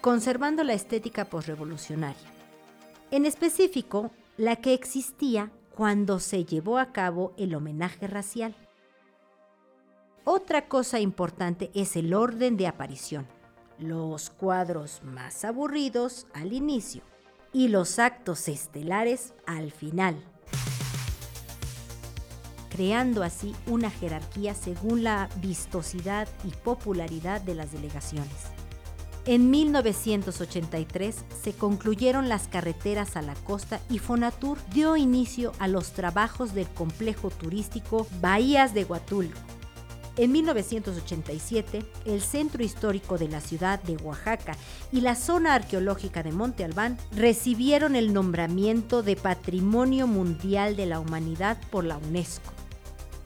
conservando 0.01 0.63
la 0.63 0.73
estética 0.73 1.25
posrevolucionaria 1.25 2.37
en 3.11 3.25
específico 3.25 4.11
la 4.37 4.57
que 4.57 4.73
existía 4.73 5.51
cuando 5.73 6.19
se 6.19 6.45
llevó 6.45 6.77
a 6.77 6.91
cabo 6.91 7.33
el 7.37 7.55
homenaje 7.55 8.07
racial. 8.07 8.55
Otra 10.23 10.67
cosa 10.67 10.99
importante 10.99 11.71
es 11.73 11.95
el 11.95 12.13
orden 12.13 12.57
de 12.57 12.67
aparición. 12.67 13.27
Los 13.79 14.29
cuadros 14.29 15.01
más 15.03 15.45
aburridos 15.45 16.27
al 16.33 16.51
inicio 16.51 17.03
y 17.57 17.69
los 17.69 17.97
actos 17.97 18.49
estelares 18.49 19.33
al 19.47 19.71
final, 19.71 20.15
creando 22.69 23.23
así 23.23 23.55
una 23.65 23.89
jerarquía 23.89 24.53
según 24.53 25.03
la 25.03 25.27
vistosidad 25.41 26.27
y 26.43 26.51
popularidad 26.51 27.41
de 27.41 27.55
las 27.55 27.71
delegaciones. 27.71 28.51
En 29.25 29.49
1983 29.49 31.15
se 31.41 31.53
concluyeron 31.53 32.29
las 32.29 32.47
carreteras 32.47 33.15
a 33.15 33.23
la 33.23 33.33
costa 33.33 33.79
y 33.89 33.97
Fonatur 33.97 34.59
dio 34.71 34.95
inicio 34.95 35.51
a 35.57 35.67
los 35.67 35.93
trabajos 35.93 36.53
del 36.53 36.67
complejo 36.67 37.31
turístico 37.31 38.05
Bahías 38.21 38.75
de 38.75 38.83
Huatulco. 38.83 39.56
En 40.17 40.31
1987, 40.31 41.85
el 42.05 42.21
centro 42.21 42.63
histórico 42.63 43.19
de 43.19 43.27
la 43.29 43.39
ciudad 43.39 43.79
de 43.83 43.97
Oaxaca 43.97 44.57
y 44.91 45.01
la 45.01 45.13
zona 45.13 45.53
arqueológica 45.53 46.23
de 46.23 46.31
Monte 46.31 46.63
Albán 46.63 46.97
recibieron 47.11 47.95
el 47.95 48.13
nombramiento 48.13 49.03
de 49.03 49.15
Patrimonio 49.15 50.07
Mundial 50.07 50.75
de 50.75 50.87
la 50.87 50.99
Humanidad 50.99 51.59
por 51.69 51.83
la 51.83 51.97
UNESCO. 51.97 52.51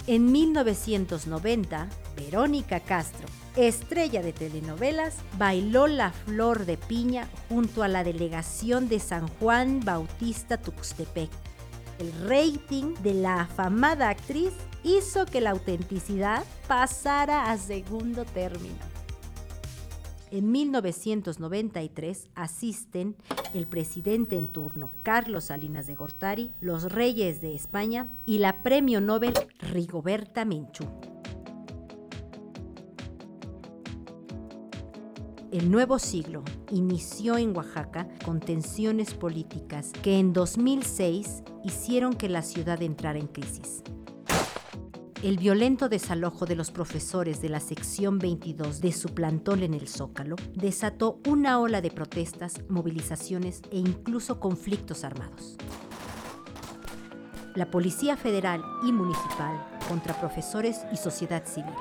En 0.05 0.33
1990, 0.33 1.87
Verónica 2.17 2.81
Castro, 2.81 3.25
estrella 3.55 4.21
de 4.21 4.33
telenovelas, 4.33 5.15
bailó 5.37 5.87
la 5.87 6.11
flor 6.11 6.65
de 6.65 6.75
piña 6.75 7.29
junto 7.47 7.83
a 7.83 7.87
la 7.87 8.03
delegación 8.03 8.89
de 8.89 8.99
San 8.99 9.29
Juan 9.39 9.79
Bautista 9.85 10.57
Tuxtepec. 10.57 11.29
El 12.01 12.11
rating 12.27 12.95
de 13.03 13.13
la 13.13 13.41
afamada 13.41 14.09
actriz 14.09 14.53
hizo 14.83 15.27
que 15.27 15.39
la 15.39 15.51
autenticidad 15.51 16.43
pasara 16.67 17.51
a 17.51 17.57
segundo 17.59 18.25
término. 18.25 18.73
En 20.31 20.51
1993 20.51 22.27
asisten 22.33 23.15
el 23.53 23.67
presidente 23.67 24.39
en 24.39 24.47
turno, 24.47 24.91
Carlos 25.03 25.43
Salinas 25.43 25.85
de 25.85 25.93
Gortari, 25.93 26.51
los 26.59 26.91
reyes 26.91 27.39
de 27.39 27.53
España 27.53 28.09
y 28.25 28.39
la 28.39 28.63
premio 28.63 28.99
Nobel 28.99 29.33
Rigoberta 29.59 30.43
Menchú. 30.43 30.87
El 35.51 35.69
nuevo 35.69 35.99
siglo 35.99 36.45
inició 36.71 37.37
en 37.37 37.53
Oaxaca 37.53 38.07
con 38.23 38.39
tensiones 38.39 39.13
políticas 39.13 39.91
que 40.01 40.17
en 40.17 40.31
2006 40.31 41.43
hicieron 41.65 42.13
que 42.13 42.29
la 42.29 42.41
ciudad 42.41 42.81
entrara 42.81 43.19
en 43.19 43.27
crisis. 43.27 43.83
El 45.21 45.37
violento 45.37 45.89
desalojo 45.89 46.45
de 46.45 46.55
los 46.55 46.71
profesores 46.71 47.41
de 47.41 47.49
la 47.49 47.59
sección 47.59 48.17
22 48.17 48.79
de 48.79 48.93
su 48.93 49.09
plantón 49.09 49.61
en 49.61 49.73
el 49.73 49.89
Zócalo 49.89 50.37
desató 50.55 51.19
una 51.27 51.59
ola 51.59 51.81
de 51.81 51.91
protestas, 51.91 52.61
movilizaciones 52.69 53.61
e 53.71 53.77
incluso 53.77 54.39
conflictos 54.39 55.03
armados. 55.03 55.57
La 57.55 57.69
Policía 57.69 58.15
Federal 58.15 58.63
y 58.87 58.93
Municipal 58.93 59.67
contra 59.89 60.17
profesores 60.17 60.79
y 60.93 60.95
sociedad 60.95 61.45
civil 61.45 61.75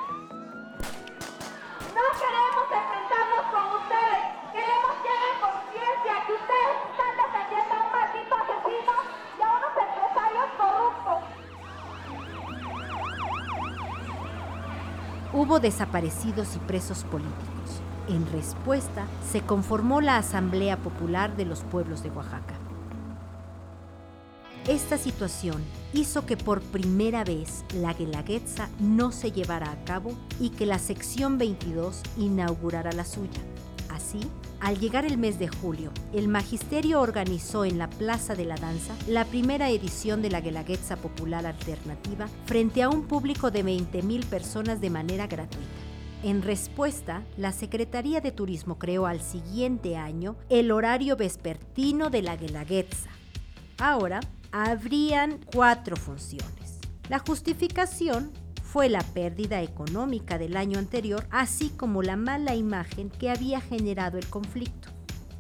Desaparecidos 15.63 16.57
y 16.57 16.59
presos 16.61 17.05
políticos. 17.05 17.83
En 18.09 18.27
respuesta, 18.33 19.07
se 19.31 19.43
conformó 19.43 20.01
la 20.01 20.17
Asamblea 20.17 20.79
Popular 20.79 21.37
de 21.37 21.45
los 21.45 21.61
Pueblos 21.65 22.03
de 22.03 22.09
Oaxaca. 22.11 22.55
Esta 24.67 24.97
situación 24.97 25.63
hizo 25.93 26.25
que 26.25 26.39
por 26.39 26.63
primera 26.63 27.25
vez 27.25 27.65
la 27.75 27.93
Guelaguetza 27.93 28.71
no 28.79 29.13
se 29.13 29.33
llevara 29.33 29.71
a 29.71 29.85
cabo 29.85 30.13
y 30.39 30.51
que 30.51 30.65
la 30.65 30.79
sección 30.79 31.37
22 31.37 32.03
inaugurara 32.17 32.93
la 32.93 33.05
suya. 33.05 33.41
Al 34.61 34.79
llegar 34.79 35.05
el 35.05 35.19
mes 35.19 35.39
de 35.39 35.49
julio, 35.49 35.91
el 36.13 36.29
magisterio 36.29 37.01
organizó 37.01 37.65
en 37.65 37.79
la 37.79 37.89
Plaza 37.89 38.35
de 38.35 38.45
la 38.45 38.57
Danza 38.57 38.95
la 39.07 39.25
primera 39.25 39.71
edición 39.71 40.21
de 40.23 40.31
la 40.31 40.41
Guelaguetza 40.41 40.97
Popular 40.97 41.47
Alternativa 41.47 42.29
frente 42.47 42.83
a 42.83 42.89
un 42.89 43.07
público 43.07 43.51
de 43.51 43.65
20.000 43.65 44.25
personas 44.27 44.81
de 44.81 44.91
manera 44.91 45.27
gratuita. 45.27 45.65
En 46.23 46.43
respuesta, 46.43 47.25
la 47.39 47.53
Secretaría 47.53 48.21
de 48.21 48.33
Turismo 48.33 48.79
creó 48.79 49.07
al 49.07 49.23
siguiente 49.23 49.97
año 49.97 50.37
el 50.51 50.71
horario 50.71 51.17
vespertino 51.17 52.11
de 52.11 52.23
la 52.23 52.37
Guelaguetza. 52.37 53.11
Ahora, 53.79 54.21
habrían 54.53 55.41
cuatro 55.55 55.97
funciones. 55.97 56.81
La 57.09 57.19
justificación 57.19 58.31
fue 58.73 58.89
la 58.89 59.03
pérdida 59.03 59.63
económica 59.63 60.39
del 60.39 60.57
año 60.57 60.79
anterior, 60.79 61.27
así 61.31 61.71
como 61.71 62.03
la 62.03 62.15
mala 62.17 62.55
imagen 62.55 63.11
que 63.11 63.29
había 63.29 63.61
generado 63.61 64.17
el 64.17 64.27
conflicto. 64.29 64.91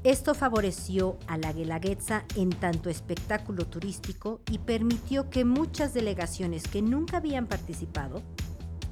Esto 0.02 0.34
favoreció 0.34 1.16
a 1.28 1.38
la 1.38 1.52
Guelaguetza 1.52 2.24
en 2.34 2.50
tanto 2.50 2.90
espectáculo 2.90 3.66
turístico 3.66 4.40
y 4.50 4.58
permitió 4.58 5.30
que 5.30 5.44
muchas 5.44 5.94
delegaciones 5.94 6.66
que 6.66 6.82
nunca 6.82 7.18
habían 7.18 7.46
participado 7.46 8.20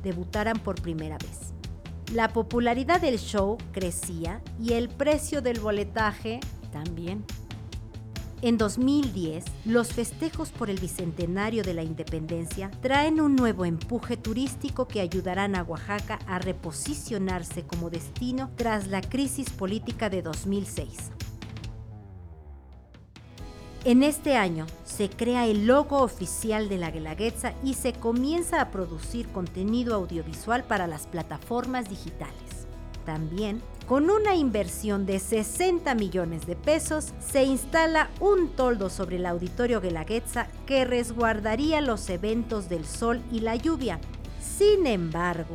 debutaran 0.05 0.60
por 0.60 0.81
primera 0.81 1.19
vez. 1.19 1.52
La 2.12 2.32
popularidad 2.32 3.01
del 3.01 3.19
show 3.19 3.59
crecía 3.73 4.40
y 4.62 4.74
el 4.74 4.89
precio 4.89 5.43
del 5.43 5.59
boletaje 5.59 6.39
también. 6.70 7.24
En 8.40 8.56
2010, 8.56 9.44
los 9.65 9.89
festejos 9.89 10.51
por 10.51 10.70
el 10.70 10.78
Bicentenario 10.78 11.65
de 11.65 11.74
la 11.74 11.82
Independencia 11.82 12.70
traen 12.81 13.20
un 13.20 13.35
nuevo 13.35 13.65
empuje 13.65 14.16
turístico 14.16 14.86
que 14.86 15.01
ayudarán 15.01 15.56
a 15.56 15.65
Oaxaca 15.65 16.20
a 16.24 16.39
reposicionarse 16.39 17.65
como 17.65 17.90
destino 17.90 18.51
tras 18.55 18.86
la 18.86 19.01
crisis 19.01 19.51
política 19.51 20.09
de 20.09 20.23
2006. 20.23 21.10
En 23.85 24.05
este 24.05 24.36
año 24.36 24.66
se 24.85 25.10
crea 25.10 25.47
el 25.47 25.66
logo 25.66 25.98
oficial 25.98 26.69
de 26.69 26.78
la 26.78 26.93
Guelaguetza 26.93 27.55
y 27.65 27.74
se 27.74 27.93
comienza 27.93 28.60
a 28.60 28.70
producir 28.70 29.27
contenido 29.28 29.97
audiovisual 29.97 30.62
para 30.62 30.86
las 30.86 31.09
plataformas 31.09 31.89
digitales. 31.89 32.69
También, 33.05 33.62
con 33.89 34.10
una 34.10 34.35
inversión 34.35 35.06
de 35.06 35.19
60 35.19 35.94
millones 35.94 36.47
de 36.47 36.56
pesos, 36.56 37.15
se 37.20 37.44
instala 37.44 38.10
un 38.20 38.51
toldo 38.51 38.90
sobre 38.90 39.16
el 39.16 39.24
auditorio 39.24 39.81
Guelaguetza 39.81 40.48
que 40.66 40.85
resguardaría 40.85 41.81
los 41.81 42.10
eventos 42.10 42.69
del 42.69 42.85
sol 42.85 43.23
y 43.32 43.40
la 43.40 43.56
lluvia. 43.56 43.98
Sin 44.40 44.86
embargo, 44.86 45.55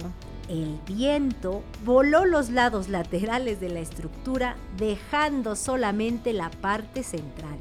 el 0.49 0.79
viento 0.87 1.61
voló 1.85 2.25
los 2.25 2.49
lados 2.49 2.89
laterales 2.89 3.59
de 3.59 3.69
la 3.69 3.81
estructura, 3.81 4.55
dejando 4.77 5.55
solamente 5.55 6.33
la 6.33 6.49
parte 6.49 7.03
central. 7.03 7.59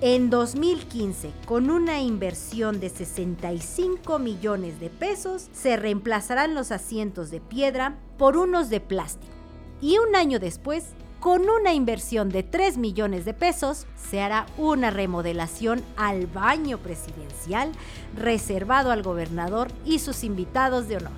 En 0.00 0.30
2015, 0.30 1.32
con 1.44 1.68
una 1.68 2.00
inversión 2.00 2.80
de 2.80 2.88
65 2.88 4.18
millones 4.18 4.80
de 4.80 4.88
pesos, 4.88 5.48
se 5.52 5.76
reemplazarán 5.76 6.54
los 6.54 6.72
asientos 6.72 7.30
de 7.30 7.40
piedra 7.40 7.98
por 8.16 8.38
unos 8.38 8.70
de 8.70 8.80
plástico. 8.80 9.35
Y 9.80 9.98
un 9.98 10.16
año 10.16 10.38
después, 10.38 10.94
con 11.20 11.48
una 11.48 11.74
inversión 11.74 12.28
de 12.28 12.42
3 12.42 12.78
millones 12.78 13.24
de 13.24 13.34
pesos, 13.34 13.86
se 13.96 14.20
hará 14.20 14.46
una 14.56 14.90
remodelación 14.90 15.82
al 15.96 16.26
baño 16.26 16.78
presidencial 16.78 17.72
reservado 18.16 18.90
al 18.90 19.02
gobernador 19.02 19.68
y 19.84 19.98
sus 19.98 20.24
invitados 20.24 20.88
de 20.88 20.96
honor. 20.96 21.12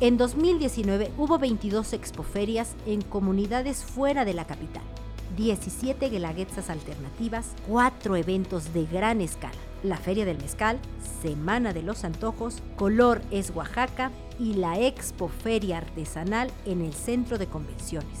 En 0.00 0.16
2019 0.16 1.12
hubo 1.16 1.38
22 1.38 1.92
expoferias 1.92 2.74
en 2.86 3.02
comunidades 3.02 3.84
fuera 3.84 4.24
de 4.24 4.34
la 4.34 4.46
capital. 4.46 4.82
17 5.36 6.08
guelaguetzas 6.08 6.70
alternativas, 6.70 7.54
4 7.68 8.16
eventos 8.16 8.72
de 8.72 8.86
gran 8.86 9.20
escala. 9.20 9.54
La 9.82 9.96
Feria 9.96 10.24
del 10.24 10.38
Mezcal, 10.38 10.78
Semana 11.22 11.72
de 11.72 11.82
los 11.82 12.04
Antojos, 12.04 12.62
Color 12.76 13.22
es 13.30 13.50
Oaxaca 13.50 14.10
y 14.38 14.54
la 14.54 14.78
Expo 14.78 15.28
Feria 15.28 15.78
Artesanal 15.78 16.50
en 16.64 16.80
el 16.82 16.94
Centro 16.94 17.38
de 17.38 17.46
Convenciones. 17.46 18.20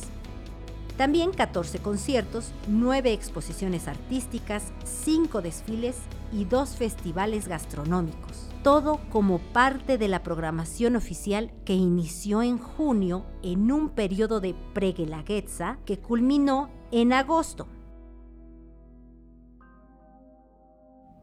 También 0.96 1.30
14 1.30 1.80
conciertos, 1.80 2.52
9 2.68 3.12
exposiciones 3.12 3.86
artísticas, 3.86 4.72
5 4.84 5.42
desfiles 5.42 5.96
y 6.32 6.44
2 6.44 6.76
festivales 6.76 7.48
gastronómicos. 7.48 8.48
Todo 8.62 9.00
como 9.10 9.38
parte 9.38 9.98
de 9.98 10.08
la 10.08 10.22
programación 10.22 10.96
oficial 10.96 11.52
que 11.64 11.74
inició 11.74 12.42
en 12.42 12.58
junio 12.58 13.26
en 13.42 13.70
un 13.70 13.90
periodo 13.90 14.40
de 14.40 14.54
preguelaguetza 14.72 15.78
que 15.84 15.98
culminó 15.98 16.70
en 16.90 17.12
agosto. 17.12 17.68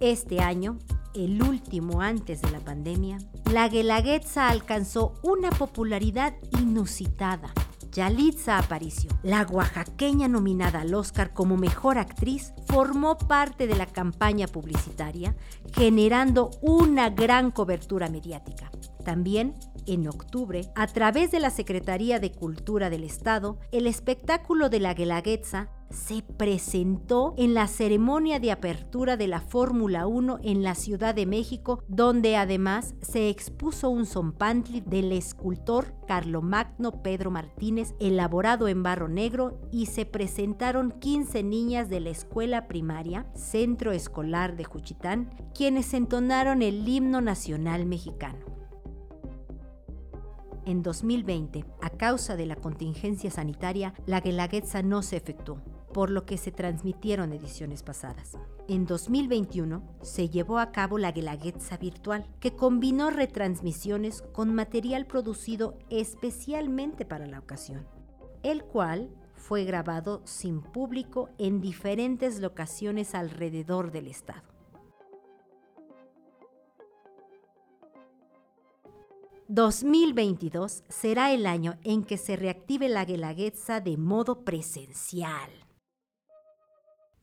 Este 0.00 0.40
año, 0.40 0.78
el 1.14 1.40
último 1.40 2.00
antes 2.00 2.42
de 2.42 2.50
la 2.50 2.58
pandemia, 2.58 3.18
la 3.50 3.68
Guelaguetza 3.68 4.48
alcanzó 4.48 5.14
una 5.22 5.50
popularidad 5.50 6.34
inusitada. 6.60 7.52
Yalitza 7.92 8.58
Aparicio, 8.58 9.10
la 9.22 9.42
oaxaqueña 9.42 10.26
nominada 10.26 10.80
al 10.80 10.94
Oscar 10.94 11.32
como 11.32 11.56
mejor 11.56 11.98
actriz, 11.98 12.52
formó 12.66 13.16
parte 13.16 13.68
de 13.68 13.76
la 13.76 13.86
campaña 13.86 14.48
publicitaria, 14.48 15.36
generando 15.72 16.50
una 16.60 17.10
gran 17.10 17.52
cobertura 17.52 18.08
mediática. 18.08 18.72
También 19.04 19.54
en 19.86 20.08
octubre, 20.08 20.62
a 20.74 20.86
través 20.86 21.30
de 21.30 21.40
la 21.40 21.50
Secretaría 21.50 22.18
de 22.18 22.32
Cultura 22.32 22.88
del 22.88 23.04
Estado, 23.04 23.58
el 23.70 23.86
espectáculo 23.86 24.70
de 24.70 24.80
la 24.80 24.94
Guelaguetza 24.94 25.68
se 25.90 26.22
presentó 26.22 27.34
en 27.36 27.54
la 27.54 27.68
ceremonia 27.68 28.40
de 28.40 28.50
apertura 28.50 29.16
de 29.16 29.28
la 29.28 29.40
Fórmula 29.40 30.06
1 30.06 30.40
en 30.42 30.62
la 30.62 30.74
Ciudad 30.74 31.14
de 31.14 31.26
México, 31.26 31.82
donde 31.86 32.36
además 32.36 32.94
se 33.00 33.28
expuso 33.28 33.90
un 33.90 34.06
zompantli 34.06 34.80
del 34.80 35.12
escultor 35.12 35.94
Carlomagno 36.08 37.02
Pedro 37.02 37.30
Martínez, 37.30 37.94
elaborado 38.00 38.68
en 38.68 38.82
barro 38.82 39.08
negro, 39.08 39.60
y 39.70 39.86
se 39.86 40.06
presentaron 40.06 40.90
15 40.92 41.42
niñas 41.42 41.88
de 41.88 42.00
la 42.00 42.10
escuela 42.10 42.66
primaria, 42.66 43.26
Centro 43.34 43.92
Escolar 43.92 44.56
de 44.56 44.64
Juchitán, 44.64 45.30
quienes 45.54 45.94
entonaron 45.94 46.62
el 46.62 46.88
himno 46.88 47.20
nacional 47.20 47.86
mexicano. 47.86 48.53
En 50.66 50.82
2020, 50.82 51.62
a 51.82 51.90
causa 51.90 52.36
de 52.36 52.46
la 52.46 52.56
contingencia 52.56 53.30
sanitaria, 53.30 53.92
la 54.06 54.20
Guelaguetza 54.20 54.82
no 54.82 55.02
se 55.02 55.18
efectuó, 55.18 55.60
por 55.92 56.10
lo 56.10 56.24
que 56.24 56.38
se 56.38 56.52
transmitieron 56.52 57.34
ediciones 57.34 57.82
pasadas. 57.82 58.38
En 58.66 58.86
2021 58.86 59.82
se 60.00 60.30
llevó 60.30 60.58
a 60.58 60.72
cabo 60.72 60.96
la 60.96 61.12
Guelaguetza 61.12 61.76
virtual, 61.76 62.26
que 62.40 62.56
combinó 62.56 63.10
retransmisiones 63.10 64.22
con 64.32 64.54
material 64.54 65.06
producido 65.06 65.78
especialmente 65.90 67.04
para 67.04 67.26
la 67.26 67.40
ocasión, 67.40 67.86
el 68.42 68.64
cual 68.64 69.10
fue 69.34 69.64
grabado 69.64 70.22
sin 70.24 70.62
público 70.62 71.28
en 71.36 71.60
diferentes 71.60 72.40
locaciones 72.40 73.14
alrededor 73.14 73.92
del 73.92 74.06
estado. 74.06 74.53
2022 79.54 80.82
será 80.88 81.32
el 81.32 81.46
año 81.46 81.78
en 81.84 82.02
que 82.02 82.18
se 82.18 82.34
reactive 82.34 82.88
la 82.88 83.04
Guelaguetza 83.04 83.80
de 83.80 83.96
modo 83.96 84.44
presencial. 84.44 85.48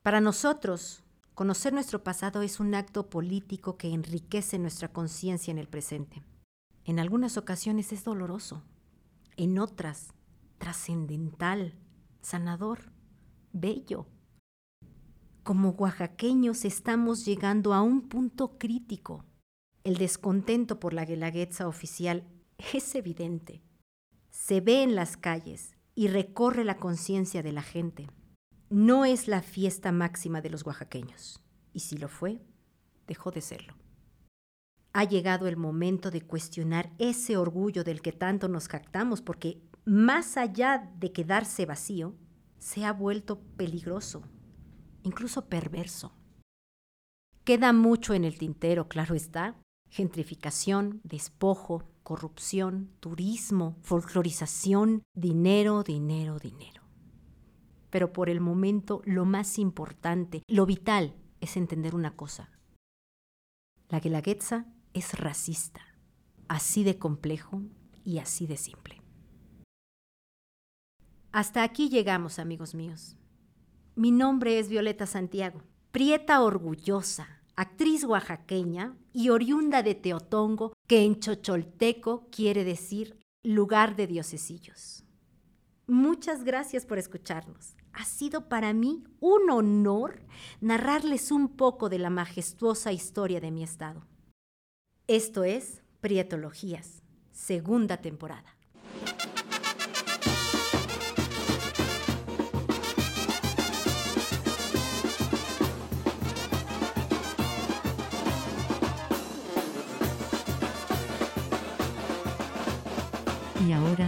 Para 0.02 0.22
nosotros, 0.22 1.04
conocer 1.34 1.74
nuestro 1.74 2.02
pasado 2.02 2.40
es 2.40 2.58
un 2.58 2.74
acto 2.74 3.10
político 3.10 3.76
que 3.76 3.92
enriquece 3.92 4.58
nuestra 4.58 4.88
conciencia 4.88 5.50
en 5.50 5.58
el 5.58 5.68
presente. 5.68 6.22
En 6.86 7.00
algunas 7.00 7.36
ocasiones 7.36 7.92
es 7.92 8.02
doloroso, 8.02 8.62
en 9.36 9.58
otras 9.58 10.14
trascendental, 10.56 11.74
sanador, 12.22 12.92
bello. 13.52 14.06
Como 15.42 15.70
oaxaqueños 15.70 16.64
estamos 16.64 17.26
llegando 17.26 17.74
a 17.74 17.82
un 17.82 18.08
punto 18.08 18.56
crítico 18.56 19.26
el 19.84 19.96
descontento 19.96 20.78
por 20.78 20.94
la 20.94 21.04
guelaguetza 21.04 21.66
oficial 21.66 22.24
es 22.72 22.94
evidente. 22.94 23.62
Se 24.30 24.60
ve 24.60 24.82
en 24.82 24.94
las 24.94 25.16
calles 25.16 25.76
y 25.94 26.08
recorre 26.08 26.64
la 26.64 26.76
conciencia 26.76 27.42
de 27.42 27.52
la 27.52 27.62
gente. 27.62 28.08
No 28.70 29.04
es 29.04 29.28
la 29.28 29.42
fiesta 29.42 29.92
máxima 29.92 30.40
de 30.40 30.50
los 30.50 30.64
oaxaqueños, 30.64 31.42
y 31.72 31.80
si 31.80 31.98
lo 31.98 32.08
fue, 32.08 32.40
dejó 33.06 33.30
de 33.30 33.40
serlo. 33.40 33.74
Ha 34.94 35.04
llegado 35.04 35.48
el 35.48 35.56
momento 35.56 36.10
de 36.10 36.22
cuestionar 36.22 36.92
ese 36.98 37.36
orgullo 37.36 37.82
del 37.82 38.02
que 38.02 38.12
tanto 38.12 38.48
nos 38.48 38.68
jactamos, 38.68 39.20
porque 39.20 39.62
más 39.84 40.36
allá 40.36 40.90
de 40.98 41.12
quedarse 41.12 41.66
vacío, 41.66 42.14
se 42.58 42.84
ha 42.84 42.92
vuelto 42.92 43.40
peligroso, 43.56 44.22
incluso 45.02 45.48
perverso. 45.48 46.14
Queda 47.44 47.72
mucho 47.72 48.14
en 48.14 48.24
el 48.24 48.38
tintero, 48.38 48.88
claro 48.88 49.14
está, 49.16 49.56
gentrificación, 49.92 51.02
despojo, 51.04 51.84
corrupción, 52.02 52.88
turismo, 53.00 53.76
folclorización, 53.82 55.02
dinero, 55.14 55.82
dinero, 55.82 56.38
dinero. 56.38 56.82
Pero 57.90 58.10
por 58.10 58.30
el 58.30 58.40
momento 58.40 59.02
lo 59.04 59.26
más 59.26 59.58
importante, 59.58 60.42
lo 60.48 60.64
vital, 60.64 61.14
es 61.42 61.58
entender 61.58 61.94
una 61.94 62.16
cosa. 62.16 62.48
La 63.90 64.00
Guelaguetza 64.00 64.64
es 64.94 65.12
racista, 65.12 65.82
así 66.48 66.84
de 66.84 66.98
complejo 66.98 67.60
y 68.02 68.16
así 68.16 68.46
de 68.46 68.56
simple. 68.56 69.02
Hasta 71.32 71.62
aquí 71.64 71.90
llegamos, 71.90 72.38
amigos 72.38 72.74
míos. 72.74 73.18
Mi 73.94 74.10
nombre 74.10 74.58
es 74.58 74.70
Violeta 74.70 75.04
Santiago, 75.06 75.62
prieta 75.90 76.40
orgullosa, 76.40 77.41
actriz 77.56 78.04
oaxaqueña 78.04 78.96
y 79.12 79.28
oriunda 79.28 79.82
de 79.82 79.94
Teotongo, 79.94 80.72
que 80.86 81.04
en 81.04 81.20
chocholteco 81.20 82.28
quiere 82.30 82.64
decir 82.64 83.18
lugar 83.42 83.96
de 83.96 84.06
diosesillos. 84.06 85.04
Muchas 85.86 86.44
gracias 86.44 86.86
por 86.86 86.98
escucharnos. 86.98 87.76
Ha 87.92 88.04
sido 88.04 88.48
para 88.48 88.72
mí 88.72 89.04
un 89.20 89.50
honor 89.50 90.22
narrarles 90.60 91.30
un 91.30 91.48
poco 91.48 91.88
de 91.88 91.98
la 91.98 92.08
majestuosa 92.08 92.92
historia 92.92 93.40
de 93.40 93.50
mi 93.50 93.62
estado. 93.62 94.06
Esto 95.06 95.44
es 95.44 95.82
Prietologías, 96.00 97.02
segunda 97.32 97.98
temporada. 97.98 98.56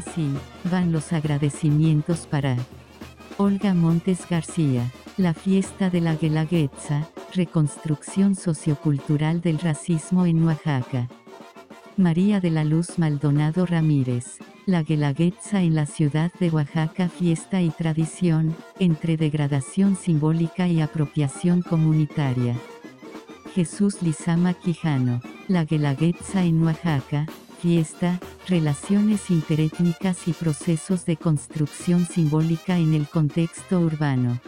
Sí, 0.03 0.33
van 0.71 0.93
los 0.93 1.13
agradecimientos 1.13 2.27
para 2.27 2.57
Olga 3.37 3.75
Montes 3.75 4.29
García. 4.29 4.91
La 5.17 5.35
fiesta 5.35 5.91
de 5.91 6.01
la 6.01 6.17
Guelaguetza, 6.17 7.09
reconstrucción 7.35 8.35
sociocultural 8.35 9.41
del 9.41 9.59
racismo 9.59 10.27
en 10.27 10.45
Oaxaca. 10.45 11.09
María 11.97 12.41
de 12.41 12.51
la 12.51 12.65
Luz 12.65 12.99
Maldonado 12.99 13.67
Ramírez. 13.67 14.39
La 14.67 14.83
Guelaguetza 14.83 15.63
en 15.63 15.75
la 15.75 15.87
ciudad 15.87 16.33
de 16.41 16.51
Oaxaca 16.51 17.09
Fiesta 17.09 17.61
y 17.61 17.71
tradición, 17.71 18.57
entre 18.79 19.17
degradación 19.17 19.97
simbólica 19.97 20.67
y 20.67 20.81
apropiación 20.81 21.63
comunitaria. 21.63 22.57
Jesús 23.55 24.03
Lizama 24.03 24.55
Quijano. 24.55 25.21
La 25.47 25.65
Guelaguetza 25.65 26.43
en 26.43 26.63
Oaxaca, 26.63 27.27
fiesta, 27.65 28.21
relaciones 28.47 29.31
interétnicas 29.31 30.29
y 30.29 30.35
procesos 30.35 31.07
de 31.07 31.17
construcción 31.17 32.05
simbólica 32.05 32.77
en 32.77 32.93
el 32.93 33.09
contexto 33.09 33.81
urbano. 33.81 34.39